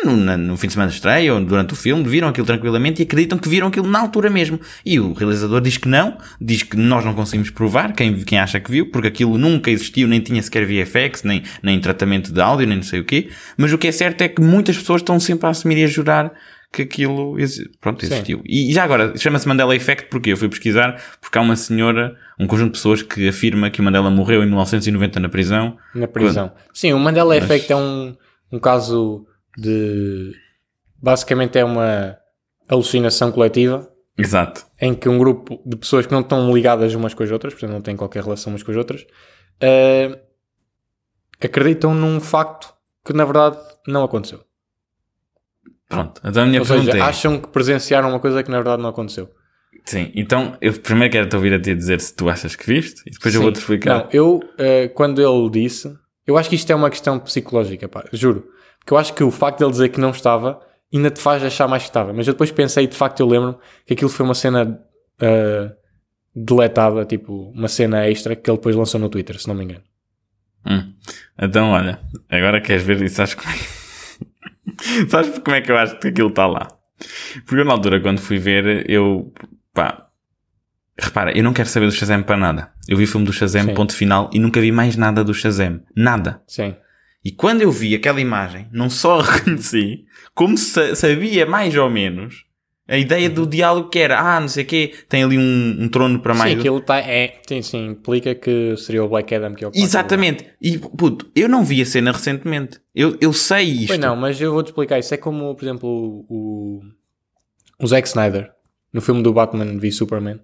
no, 0.05 0.37
no, 0.37 0.57
fim 0.57 0.67
de 0.67 0.73
semana 0.73 0.89
de 0.89 0.95
estreia 0.95 1.33
ou 1.33 1.43
durante 1.43 1.73
o 1.73 1.75
filme, 1.75 2.03
viram 2.03 2.27
aquilo 2.27 2.45
tranquilamente 2.45 3.01
e 3.01 3.03
acreditam 3.03 3.37
que 3.37 3.47
viram 3.47 3.67
aquilo 3.67 3.87
na 3.87 3.99
altura 3.99 4.29
mesmo. 4.29 4.59
E 4.85 4.99
o 4.99 5.13
realizador 5.13 5.61
diz 5.61 5.77
que 5.77 5.87
não, 5.87 6.17
diz 6.39 6.63
que 6.63 6.77
nós 6.77 7.05
não 7.05 7.13
conseguimos 7.13 7.49
provar, 7.49 7.93
quem, 7.93 8.13
quem 8.23 8.39
acha 8.39 8.59
que 8.59 8.71
viu, 8.71 8.89
porque 8.91 9.07
aquilo 9.07 9.37
nunca 9.37 9.69
existiu, 9.69 10.07
nem 10.07 10.19
tinha 10.19 10.41
sequer 10.41 10.65
VFX, 10.65 11.23
nem, 11.23 11.43
nem 11.61 11.79
tratamento 11.79 12.31
de 12.31 12.41
áudio, 12.41 12.67
nem 12.67 12.77
não 12.77 12.83
sei 12.83 12.99
o 12.99 13.05
quê. 13.05 13.29
Mas 13.57 13.71
o 13.71 13.77
que 13.77 13.87
é 13.87 13.91
certo 13.91 14.21
é 14.21 14.27
que 14.27 14.41
muitas 14.41 14.77
pessoas 14.77 15.01
estão 15.01 15.19
sempre 15.19 15.47
a 15.47 15.49
assumir 15.49 15.77
e 15.77 15.83
a 15.83 15.87
jurar 15.87 16.31
que 16.71 16.83
aquilo 16.83 17.35
pronto, 17.81 18.05
existiu. 18.05 18.37
Sim. 18.37 18.43
E 18.45 18.73
já 18.73 18.83
agora, 18.83 19.17
chama-se 19.17 19.47
Mandela 19.47 19.75
Effect 19.75 20.09
porque 20.09 20.31
eu 20.31 20.37
fui 20.37 20.47
pesquisar, 20.47 21.01
porque 21.19 21.37
há 21.37 21.41
uma 21.41 21.55
senhora, 21.55 22.15
um 22.39 22.47
conjunto 22.47 22.67
de 22.67 22.77
pessoas 22.77 23.01
que 23.01 23.27
afirma 23.27 23.69
que 23.69 23.81
o 23.81 23.83
Mandela 23.83 24.09
morreu 24.09 24.41
em 24.41 24.45
1990 24.45 25.19
na 25.19 25.27
prisão. 25.27 25.77
Na 25.93 26.07
prisão. 26.07 26.47
Quando... 26.47 26.61
Sim, 26.73 26.93
o 26.93 26.99
Mandela 26.99 27.35
Mas... 27.35 27.43
Effect 27.43 27.73
é 27.73 27.75
um, 27.75 28.15
um 28.51 28.59
caso 28.59 29.25
de 29.57 30.33
basicamente 31.01 31.57
é 31.57 31.65
uma 31.65 32.17
alucinação 32.67 33.31
coletiva. 33.31 33.89
Exato. 34.17 34.65
Em 34.79 34.93
que 34.93 35.09
um 35.09 35.17
grupo 35.17 35.61
de 35.65 35.75
pessoas 35.75 36.05
que 36.05 36.11
não 36.11 36.21
estão 36.21 36.53
ligadas 36.53 36.93
umas 36.93 37.13
com 37.13 37.23
as 37.23 37.31
outras, 37.31 37.53
portanto 37.53 37.71
não 37.71 37.81
têm 37.81 37.95
qualquer 37.95 38.23
relação 38.23 38.51
umas 38.51 38.63
com 38.63 38.71
as 38.71 38.77
outras, 38.77 39.01
uh, 39.01 40.19
acreditam 41.41 41.93
num 41.93 42.19
facto 42.19 42.73
que 43.03 43.13
na 43.13 43.25
verdade 43.25 43.57
não 43.87 44.03
aconteceu. 44.03 44.43
Pronto, 45.89 46.21
então 46.23 46.43
a 46.43 46.45
minha 46.45 46.61
Ou 46.61 46.65
pergunta 46.65 46.91
seja, 46.91 47.03
é... 47.03 47.07
acham 47.07 47.39
que 47.39 47.47
presenciaram 47.49 48.09
uma 48.09 48.19
coisa 48.19 48.43
que 48.43 48.51
na 48.51 48.57
verdade 48.57 48.81
não 48.81 48.89
aconteceu. 48.89 49.29
Sim, 49.83 50.11
então 50.15 50.55
eu 50.61 50.73
primeiro 50.73 51.11
quero 51.11 51.27
te 51.27 51.35
ouvir 51.35 51.53
a 51.53 51.59
ti 51.59 51.73
dizer 51.73 51.99
se 51.99 52.15
tu 52.15 52.29
achas 52.29 52.55
que 52.55 52.65
viste 52.65 53.01
e 53.07 53.11
depois 53.11 53.33
Sim. 53.33 53.39
eu 53.39 53.43
vou-te 53.43 53.59
explicar. 53.59 54.03
Não, 54.03 54.09
eu, 54.11 54.35
uh, 54.35 54.93
quando 54.93 55.19
ele 55.21 55.49
disse, 55.49 55.93
eu 56.25 56.37
acho 56.37 56.47
que 56.47 56.55
isto 56.55 56.71
é 56.71 56.75
uma 56.75 56.89
questão 56.89 57.19
psicológica, 57.19 57.89
pá, 57.89 58.05
juro. 58.13 58.47
Porque 58.81 58.93
eu 58.93 58.97
acho 58.97 59.13
que 59.13 59.23
o 59.23 59.31
facto 59.31 59.59
de 59.59 59.63
ele 59.63 59.71
dizer 59.71 59.89
que 59.89 59.99
não 59.99 60.09
estava 60.09 60.59
ainda 60.93 61.09
te 61.09 61.21
faz 61.21 61.43
achar 61.43 61.67
mais 61.67 61.83
que 61.83 61.89
estava. 61.89 62.11
Mas 62.11 62.27
eu 62.27 62.33
depois 62.33 62.51
pensei, 62.51 62.85
de 62.85 62.95
facto, 62.95 63.21
eu 63.21 63.27
lembro 63.27 63.57
que 63.85 63.93
aquilo 63.93 64.09
foi 64.09 64.25
uma 64.25 64.33
cena 64.35 64.79
uh, 65.21 65.75
deletada, 66.35 67.05
tipo, 67.05 67.51
uma 67.51 67.67
cena 67.67 68.07
extra 68.09 68.35
que 68.35 68.49
ele 68.49 68.57
depois 68.57 68.75
lançou 68.75 68.99
no 68.99 69.09
Twitter, 69.09 69.39
se 69.39 69.47
não 69.47 69.55
me 69.55 69.63
engano. 69.63 69.83
Hum. 70.65 70.93
Então, 71.39 71.71
olha, 71.71 71.99
agora 72.29 72.61
queres 72.61 72.83
ver 72.83 73.01
isso? 73.01 73.15
Sabes 73.15 73.35
como 73.35 73.49
é... 73.49 73.57
sabes 75.09 75.39
como 75.39 75.55
é 75.55 75.61
que 75.61 75.71
eu 75.71 75.77
acho 75.77 75.97
que 75.99 76.09
aquilo 76.09 76.29
está 76.29 76.45
lá? 76.45 76.67
Porque 77.45 77.61
eu, 77.61 77.65
na 77.65 77.71
altura, 77.71 77.99
quando 77.99 78.19
fui 78.19 78.37
ver, 78.37 78.89
eu, 78.89 79.33
pá, 79.73 80.07
repara, 80.99 81.35
eu 81.35 81.43
não 81.43 81.53
quero 81.53 81.69
saber 81.69 81.87
do 81.87 81.91
Shazam 81.91 82.21
para 82.21 82.37
nada. 82.37 82.71
Eu 82.87 82.97
vi 82.97 83.05
o 83.05 83.07
filme 83.07 83.25
do 83.25 83.33
Shazam, 83.33 83.63
Sim. 83.63 83.73
ponto 83.73 83.95
final, 83.95 84.29
e 84.31 84.39
nunca 84.39 84.61
vi 84.61 84.71
mais 84.71 84.95
nada 84.95 85.23
do 85.23 85.33
Shazam. 85.33 85.81
Nada. 85.95 86.41
Sim. 86.47 86.75
E 87.23 87.31
quando 87.31 87.61
eu 87.61 87.71
vi 87.71 87.93
aquela 87.93 88.19
imagem, 88.19 88.67
não 88.71 88.89
só 88.89 89.19
a 89.19 89.23
reconheci, 89.31 90.05
como 90.33 90.57
sabia 90.57 91.45
mais 91.45 91.75
ou 91.75 91.89
menos 91.89 92.45
a 92.87 92.97
ideia 92.97 93.29
do 93.29 93.47
diálogo 93.47 93.89
que 93.89 93.99
era, 93.99 94.19
ah, 94.19 94.39
não 94.39 94.49
sei 94.49 94.65
o 94.65 94.67
quê, 94.67 94.93
tem 95.07 95.23
ali 95.23 95.37
um, 95.37 95.77
um 95.79 95.87
trono 95.87 96.19
para 96.19 96.33
mais. 96.33 96.51
Sim, 96.51 96.59
aquilo 96.59 96.81
tá, 96.81 96.97
é, 96.97 97.39
sim, 97.47 97.61
sim, 97.61 97.87
implica 97.87 98.35
que 98.35 98.75
seria 98.75 99.01
o 99.01 99.07
Black 99.07 99.33
Adam 99.33 99.53
que 99.53 99.63
é 99.63 99.67
o 99.67 99.71
Exatamente. 99.73 100.45
E, 100.61 100.77
puto, 100.77 101.31
eu 101.33 101.47
não 101.47 101.63
vi 101.63 101.81
a 101.81 101.85
cena 101.85 102.11
recentemente. 102.11 102.81
Eu, 102.93 103.15
eu 103.21 103.31
sei 103.31 103.63
isto. 103.63 103.87
Pois 103.87 103.99
não, 103.99 104.15
mas 104.17 104.41
eu 104.41 104.51
vou-te 104.51 104.67
explicar. 104.67 104.99
Isso 104.99 105.13
é 105.13 105.17
como, 105.17 105.55
por 105.55 105.63
exemplo, 105.63 106.25
o, 106.27 106.81
o 107.79 107.87
Zack 107.87 108.09
Snyder, 108.09 108.51
no 108.91 108.99
filme 108.99 109.23
do 109.23 109.31
Batman 109.31 109.77
v 109.77 109.89
Superman. 109.89 110.41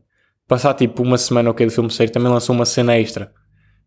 Passar 0.48 0.74
tipo 0.76 1.04
uma 1.04 1.18
semana 1.18 1.50
ou 1.50 1.52
okay, 1.52 1.66
que 1.66 1.72
do 1.72 1.76
filme 1.76 1.92
sair, 1.92 2.10
também 2.10 2.32
lançou 2.32 2.56
uma 2.56 2.66
cena 2.66 2.98
extra 2.98 3.30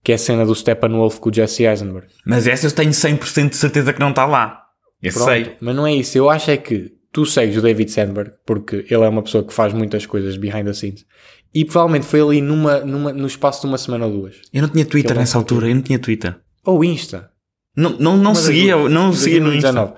que 0.03 0.13
é 0.13 0.15
a 0.15 0.19
cena 0.19 0.45
do 0.45 0.55
Steppenwolf 0.55 1.19
com 1.19 1.31
o 1.31 1.33
Jesse 1.33 1.65
Eisenberg. 1.65 2.09
Mas 2.25 2.47
essa 2.47 2.67
eu 2.67 2.73
tenho 2.73 2.91
100% 2.91 3.51
de 3.51 3.57
certeza 3.57 3.93
que 3.93 4.01
não 4.01 4.11
está 4.11 4.27
lá. 4.27 4.65
Eu 5.03 5.13
Pronto, 5.13 5.29
sei. 5.29 5.57
Mas 5.61 5.77
não 5.77 5.87
é 5.87 5.95
isso. 5.95 6.17
Eu 6.17 6.29
acho 6.31 6.51
é 6.51 6.57
que 6.57 6.93
tu 7.13 7.27
segues 7.27 7.57
o 7.57 7.63
David 7.63 7.91
Sandberg, 7.91 8.33
porque 8.47 8.87
ele 8.89 9.05
é 9.05 9.09
uma 9.09 9.23
pessoa 9.23 9.45
que 9.45 9.53
faz 9.53 9.73
muitas 9.73 10.07
coisas 10.07 10.37
behind 10.37 10.67
the 10.67 10.73
scenes. 10.73 11.05
E 11.53 11.65
provavelmente 11.65 12.07
foi 12.07 12.21
ali 12.21 12.41
numa, 12.41 12.81
numa, 12.81 13.13
no 13.13 13.27
espaço 13.27 13.63
de 13.63 13.67
uma 13.67 13.79
semana 13.79 14.07
ou 14.07 14.13
duas. 14.13 14.37
Eu 14.53 14.63
não 14.63 14.69
tinha 14.69 14.85
Twitter 14.85 15.17
nessa 15.17 15.37
altura, 15.37 15.69
eu 15.69 15.75
não 15.75 15.83
tinha 15.83 15.99
Twitter. 15.99 16.37
Ou 16.65 16.85
Insta. 16.85 17.31
Não, 17.77 17.91
não, 17.99 18.17
não 18.17 18.35
seguia, 18.35 18.77
não 18.89 19.13
seguia 19.13 19.41
no 19.41 19.53
Insta. 19.53 19.95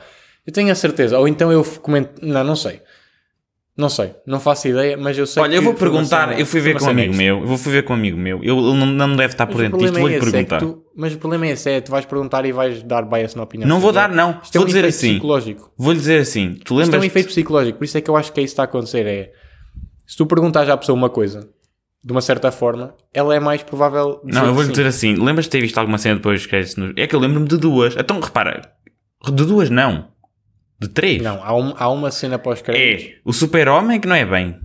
Eu 0.46 0.52
tenho 0.52 0.72
a 0.72 0.74
certeza. 0.74 1.18
Ou 1.18 1.28
então 1.28 1.52
eu 1.52 1.62
comento, 1.82 2.24
não, 2.24 2.42
não 2.42 2.56
sei. 2.56 2.80
Não 3.76 3.88
sei, 3.88 4.14
não 4.26 4.38
faço 4.38 4.68
ideia, 4.68 4.98
mas 4.98 5.16
eu 5.16 5.26
sei 5.26 5.42
Olha, 5.42 5.56
eu 5.56 5.62
vou 5.62 5.72
perguntar, 5.72 6.38
eu 6.38 6.44
fui 6.44 6.60
ver 6.60 6.78
com 6.78 6.84
um 6.84 6.90
amigo 6.90 7.14
meu, 7.14 7.40
eu 7.40 7.46
vou 7.46 7.56
fui 7.56 7.72
ver 7.72 7.82
com 7.82 7.94
um 7.94 7.96
amigo 7.96 8.18
meu, 8.18 8.44
eu, 8.44 8.58
ele 8.58 8.78
não, 8.78 8.86
não 8.86 9.16
deve 9.16 9.32
estar 9.32 9.46
por 9.46 9.62
dentro 9.62 9.78
disto, 9.78 9.98
vou-lhe 9.98 10.16
é 10.16 10.20
perguntar. 10.20 10.56
É 10.56 10.58
tu, 10.58 10.84
mas 10.94 11.14
o 11.14 11.18
problema 11.18 11.46
é 11.46 11.50
esse, 11.52 11.70
é 11.70 11.80
tu 11.80 11.90
vais 11.90 12.04
perguntar 12.04 12.44
e 12.44 12.52
vais 12.52 12.82
dar 12.82 13.02
bias 13.02 13.34
na 13.34 13.44
opinião. 13.44 13.66
Não 13.66 13.80
vou 13.80 13.90
dar, 13.90 14.10
não. 14.10 14.40
Isto 14.42 14.52
vou 14.52 14.62
é 14.62 14.64
um 14.64 14.66
dizer 14.66 14.84
assim. 14.84 15.12
Psicológico. 15.12 15.72
Vou 15.78 15.94
dizer 15.94 16.20
assim, 16.20 16.58
tu 16.62 16.74
lembras? 16.74 16.88
Isto 16.88 16.96
é 16.96 17.00
um 17.00 17.04
efeito 17.04 17.26
psicológico, 17.28 17.78
por 17.78 17.84
isso 17.84 17.96
é 17.96 18.00
que 18.02 18.10
eu 18.10 18.16
acho 18.16 18.30
que 18.30 18.40
é 18.40 18.42
isso 18.42 18.50
que 18.50 18.52
está 18.52 18.62
a 18.64 18.66
acontecer. 18.66 19.06
É, 19.06 19.32
se 20.06 20.18
tu 20.18 20.26
perguntares 20.26 20.68
à 20.68 20.76
pessoa 20.76 20.94
uma 20.94 21.08
coisa, 21.08 21.48
de 22.04 22.12
uma 22.12 22.20
certa 22.20 22.52
forma, 22.52 22.94
ela 23.14 23.34
é 23.34 23.40
mais 23.40 23.62
provável. 23.62 24.20
Não, 24.22 24.46
eu 24.46 24.52
vou-lhe 24.52 24.68
dizer 24.68 24.86
assim, 24.86 25.14
lembras 25.14 25.46
de 25.46 25.50
ter 25.50 25.62
visto 25.62 25.78
alguma 25.78 25.96
cena 25.96 26.16
depois 26.16 26.40
dos 26.40 26.46
créditos? 26.46 26.92
É 26.94 27.06
que 27.06 27.16
eu 27.16 27.20
lembro-me 27.20 27.48
de 27.48 27.56
duas. 27.56 27.96
Então, 27.96 28.20
repara, 28.20 28.70
de 29.24 29.46
duas 29.46 29.70
não. 29.70 30.08
De 30.82 30.88
três? 30.88 31.22
Não, 31.22 31.40
há, 31.44 31.54
um, 31.54 31.72
há 31.76 31.88
uma 31.88 32.10
cena 32.10 32.40
pós-créditos. 32.40 33.14
É 33.14 33.20
o 33.24 33.32
Super-Homem 33.32 34.00
que 34.00 34.08
não 34.08 34.16
é 34.16 34.26
bem. 34.26 34.58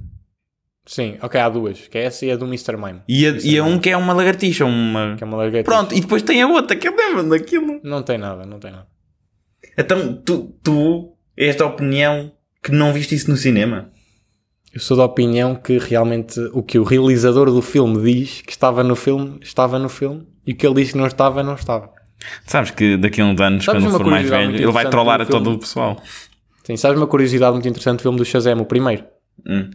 Sim, 0.84 1.16
ok, 1.22 1.40
há 1.40 1.48
duas. 1.48 1.88
Que 1.88 2.00
é 2.00 2.06
essa 2.06 2.26
e 2.26 2.32
a 2.32 2.36
do 2.36 2.46
Mr. 2.46 2.76
Mime. 2.76 3.02
E 3.08 3.28
a, 3.28 3.32
e 3.44 3.58
a 3.60 3.64
um 3.64 3.78
que 3.78 3.92
é 3.92 3.96
uma 3.96 4.14
lagartixa. 4.14 4.66
Uma... 4.66 5.16
Que 5.16 5.24
é 5.24 5.28
uma 5.28 5.38
lagartixa. 5.38 5.64
Pronto, 5.64 5.94
e 5.94 6.02
depois 6.02 6.24
tem 6.24 6.42
a 6.42 6.48
outra 6.48 6.76
que 6.76 6.88
eu 6.88 6.96
lembro 6.96 7.30
daquilo. 7.30 7.80
Não 7.84 8.02
tem 8.02 8.18
nada, 8.18 8.48
não 8.48 8.58
tem 8.58 8.72
nada. 8.72 8.88
Então, 9.78 10.16
tu, 10.26 10.58
tu, 10.64 11.14
esta 11.36 11.66
opinião 11.66 12.32
que 12.64 12.72
não 12.72 12.92
viste 12.92 13.14
isso 13.14 13.30
no 13.30 13.38
cinema? 13.38 13.92
Eu 14.74 14.80
sou 14.80 14.98
da 14.98 15.06
opinião 15.06 15.54
que 15.54 15.78
realmente 15.78 16.40
o 16.52 16.64
que 16.64 16.80
o 16.80 16.84
realizador 16.84 17.52
do 17.52 17.62
filme 17.62 18.02
diz 18.02 18.42
que 18.42 18.52
estava 18.52 18.84
no 18.84 18.96
filme, 18.96 19.38
estava 19.42 19.78
no 19.78 19.90
filme. 19.90 20.26
E 20.48 20.54
o 20.54 20.56
que 20.56 20.66
ele 20.66 20.82
diz 20.82 20.94
que 20.94 20.98
não 20.98 21.06
estava, 21.06 21.44
não 21.44 21.54
estava. 21.54 21.92
Sabes 22.46 22.72
que 22.72 22.98
daqui 22.98 23.22
a 23.22 23.26
uns 23.26 23.40
anos, 23.40 23.66
sabes 23.66 23.84
quando 23.84 23.98
for 23.98 24.06
mais 24.06 24.30
velho, 24.30 24.56
ele 24.56 24.72
vai 24.72 24.90
trollar 24.90 25.22
a 25.22 25.26
todo 25.26 25.52
o 25.52 25.60
pessoal. 25.60 26.02
Sim, 26.64 26.76
sabes 26.76 26.98
uma 26.98 27.08
curiosidade 27.08 27.54
muito 27.54 27.68
interessante 27.68 28.00
do 28.00 28.02
filme 28.02 28.18
do 28.18 28.26
Shazam, 28.26 28.60
o 28.60 28.66
primeiro? 28.66 29.06
Hum. 29.48 29.70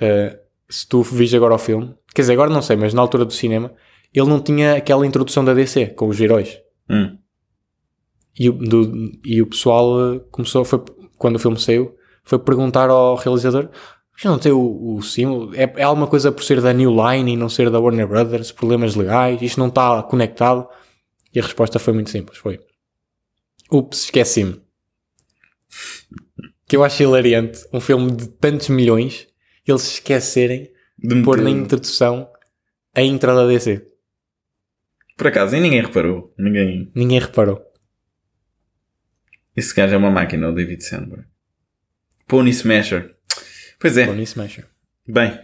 Uh, 0.00 0.38
se 0.68 0.88
tu 0.88 1.02
viste 1.02 1.36
agora 1.36 1.54
o 1.54 1.58
filme, 1.58 1.94
quer 2.14 2.22
dizer, 2.22 2.32
agora 2.32 2.50
não 2.50 2.62
sei, 2.62 2.76
mas 2.76 2.92
na 2.92 3.00
altura 3.00 3.24
do 3.24 3.32
cinema, 3.32 3.72
ele 4.12 4.28
não 4.28 4.40
tinha 4.40 4.74
aquela 4.74 5.06
introdução 5.06 5.44
da 5.44 5.54
DC 5.54 5.88
com 5.88 6.08
os 6.08 6.20
heróis. 6.20 6.58
Hum. 6.90 7.16
E, 8.38 8.50
do, 8.50 9.12
e 9.24 9.42
o 9.42 9.46
pessoal 9.46 10.14
eh, 10.14 10.20
começou, 10.30 10.64
foi, 10.64 10.82
quando 11.16 11.36
o 11.36 11.38
filme 11.38 11.58
saiu, 11.58 11.94
foi 12.24 12.38
perguntar 12.38 12.88
ao 12.88 13.16
realizador 13.16 13.68
já 14.20 14.30
não 14.30 14.38
tem 14.38 14.50
o, 14.50 14.96
o 14.96 15.00
símbolo? 15.00 15.54
É, 15.54 15.72
é 15.76 15.82
alguma 15.84 16.08
coisa 16.08 16.32
por 16.32 16.42
ser 16.42 16.60
da 16.60 16.72
New 16.72 16.90
Line 16.90 17.32
e 17.32 17.36
não 17.36 17.48
ser 17.48 17.70
da 17.70 17.78
Warner 17.78 18.08
Brothers? 18.08 18.50
Problemas 18.50 18.96
legais? 18.96 19.40
Isto 19.40 19.60
não 19.60 19.68
está 19.68 20.02
conectado? 20.02 20.66
E 21.38 21.40
a 21.40 21.44
resposta 21.44 21.78
foi 21.78 21.94
muito 21.94 22.10
simples. 22.10 22.36
Foi, 22.36 22.58
ups, 23.70 24.06
esqueci-me. 24.06 24.60
Que 26.66 26.74
eu 26.74 26.82
acho 26.82 27.00
hilariante. 27.00 27.64
Um 27.72 27.80
filme 27.80 28.10
de 28.10 28.28
tantos 28.28 28.68
milhões, 28.70 29.28
eles 29.64 29.82
se 29.82 29.94
esquecerem 29.94 30.68
de 30.98 31.22
pôr 31.22 31.40
na 31.40 31.48
introdução 31.48 32.28
a 32.92 33.02
intro 33.02 33.36
da 33.36 33.46
DC. 33.46 33.86
Por 35.16 35.28
acaso, 35.28 35.54
e 35.54 35.60
ninguém 35.60 35.80
reparou. 35.80 36.34
Ninguém... 36.36 36.90
Ninguém 36.92 37.20
reparou. 37.20 37.64
Esse 39.54 39.72
gajo 39.72 39.94
é 39.94 39.96
uma 39.96 40.10
máquina, 40.10 40.48
o 40.48 40.52
David 40.52 40.82
Sandberg. 40.82 41.24
Pony 42.26 42.50
Smasher. 42.50 43.14
Pois 43.78 43.96
é. 43.96 44.06
Pony 44.06 44.24
Smasher. 44.24 44.66
Bem, 45.06 45.38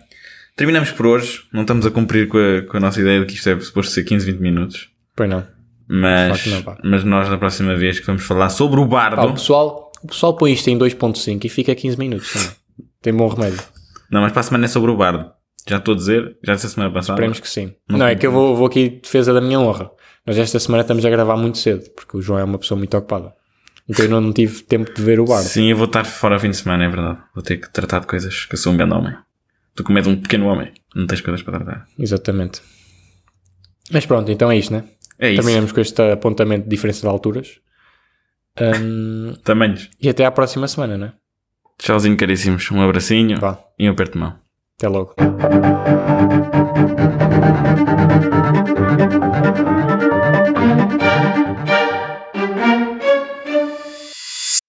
terminamos 0.57 0.90
por 0.90 1.07
hoje. 1.07 1.45
Não 1.53 1.61
estamos 1.61 1.86
a 1.86 1.90
cumprir 1.92 2.26
com 2.26 2.38
a, 2.38 2.62
com 2.62 2.78
a 2.78 2.80
nossa 2.80 3.01
ideia 3.01 3.20
de 3.20 3.26
que 3.26 3.34
isto 3.34 3.49
é 3.49 3.61
suposto 3.61 3.92
ser 3.92 4.03
15, 4.03 4.26
20 4.26 4.40
minutos. 4.40 4.90
Pois 5.14 5.30
não. 5.30 5.53
Mas, 5.89 6.47
não, 6.47 6.76
mas 6.82 7.05
nós, 7.05 7.28
na 7.28 7.37
próxima 7.37 7.74
vez 7.76 8.01
que 8.01 8.07
vamos 8.07 8.22
falar 8.24 8.49
sobre 8.49 8.80
o 8.80 8.87
bardo. 8.87 9.20
Ah, 9.20 9.26
o, 9.26 9.35
pessoal, 9.35 9.93
o 10.03 10.09
pessoal 10.09 10.35
põe 10.35 10.53
isto 10.53 10.68
em 10.68 10.78
2.5 10.78 11.45
e 11.45 11.49
fica 11.49 11.74
15 11.74 11.99
minutos. 11.99 12.32
Também. 12.32 12.51
Tem 13.03 13.12
bom 13.12 13.28
remédio. 13.28 13.61
Não, 14.11 14.22
mas 14.22 14.32
para 14.32 14.41
a 14.41 14.45
semana 14.45 14.64
é 14.64 14.68
sobre 14.68 14.91
o 14.91 14.97
bardo. 14.97 15.30
Já 15.68 15.78
estou 15.78 15.95
a 15.95 15.97
dizer, 15.97 16.37
já 16.43 16.55
disse 16.55 16.66
a 16.66 16.70
semana 16.70 16.93
passada. 16.93 17.14
Esperemos 17.14 17.41
que 17.41 17.49
sim. 17.49 17.74
Não, 17.89 17.99
não 17.99 18.07
é 18.07 18.14
que 18.14 18.26
eu 18.26 18.32
vou, 18.32 18.57
vou 18.57 18.66
aqui 18.66 19.01
defesa 19.03 19.32
da 19.32 19.41
minha 19.41 19.59
honra. 19.61 19.91
Nós 20.26 20.39
esta 20.39 20.59
semana 20.59 20.82
estamos 20.82 21.05
a 21.05 21.11
gravar 21.11 21.37
muito 21.37 21.59
cedo, 21.59 21.91
porque 21.95 22.16
o 22.16 22.22
João 22.22 22.39
é 22.39 22.45
uma 22.45 22.59
pessoa 22.59 22.78
muito 22.78 22.97
ocupada. 22.97 23.35
Então 23.89 24.07
eu 24.07 24.20
não 24.20 24.32
tive 24.32 24.62
tempo 24.62 24.93
de 24.95 25.03
ver 25.03 25.20
o 25.20 25.26
bardo. 25.26 25.47
Sim, 25.47 25.70
eu 25.70 25.76
vou 25.76 25.87
estar 25.87 26.05
fora 26.05 26.37
o 26.37 26.41
fim 26.41 26.51
de 26.51 26.57
semana, 26.57 26.85
é 26.85 26.89
verdade. 26.89 27.18
Vou 27.35 27.43
ter 27.43 27.59
que 27.59 27.70
tratar 27.70 28.01
de 28.01 28.07
coisas, 28.07 28.47
que 28.47 28.55
eu 28.55 28.59
sou 28.59 28.72
um 28.72 28.76
grande 28.76 28.95
homem. 28.95 29.14
Tu 29.74 29.85
como 29.85 29.99
és 29.99 30.07
um 30.07 30.16
pequeno 30.16 30.47
homem, 30.47 30.72
não 30.95 31.07
tens 31.07 31.20
coisas 31.20 31.43
para 31.43 31.59
tratar. 31.59 31.87
Exatamente. 31.99 32.62
Mas 33.91 34.07
pronto, 34.07 34.30
então 34.30 34.51
é 34.51 34.57
isto, 34.57 34.72
né? 34.72 34.85
É 35.19 35.31
isso. 35.31 35.43
Terminamos 35.43 35.73
com 35.73 35.81
este 35.81 36.03
apontamento 36.12 36.65
de 36.65 36.71
diferença 36.71 37.03
de 37.03 37.09
alturas. 37.09 37.61
Um, 38.61 39.35
Tamanhos. 39.43 39.91
E 40.01 40.09
até 40.09 40.25
à 40.25 40.31
próxima 40.31 40.69
semana, 40.69 40.97
né? 40.97 41.12
Tchauzinho, 41.79 42.17
caríssimos. 42.17 42.71
Um 42.71 42.81
abracinho 42.81 43.39
Vá. 43.41 43.59
e 43.79 43.89
um 43.89 43.93
aperto 43.93 44.12
de 44.12 44.19
mão. 44.19 44.35
Até 44.79 44.89
logo. 44.89 45.15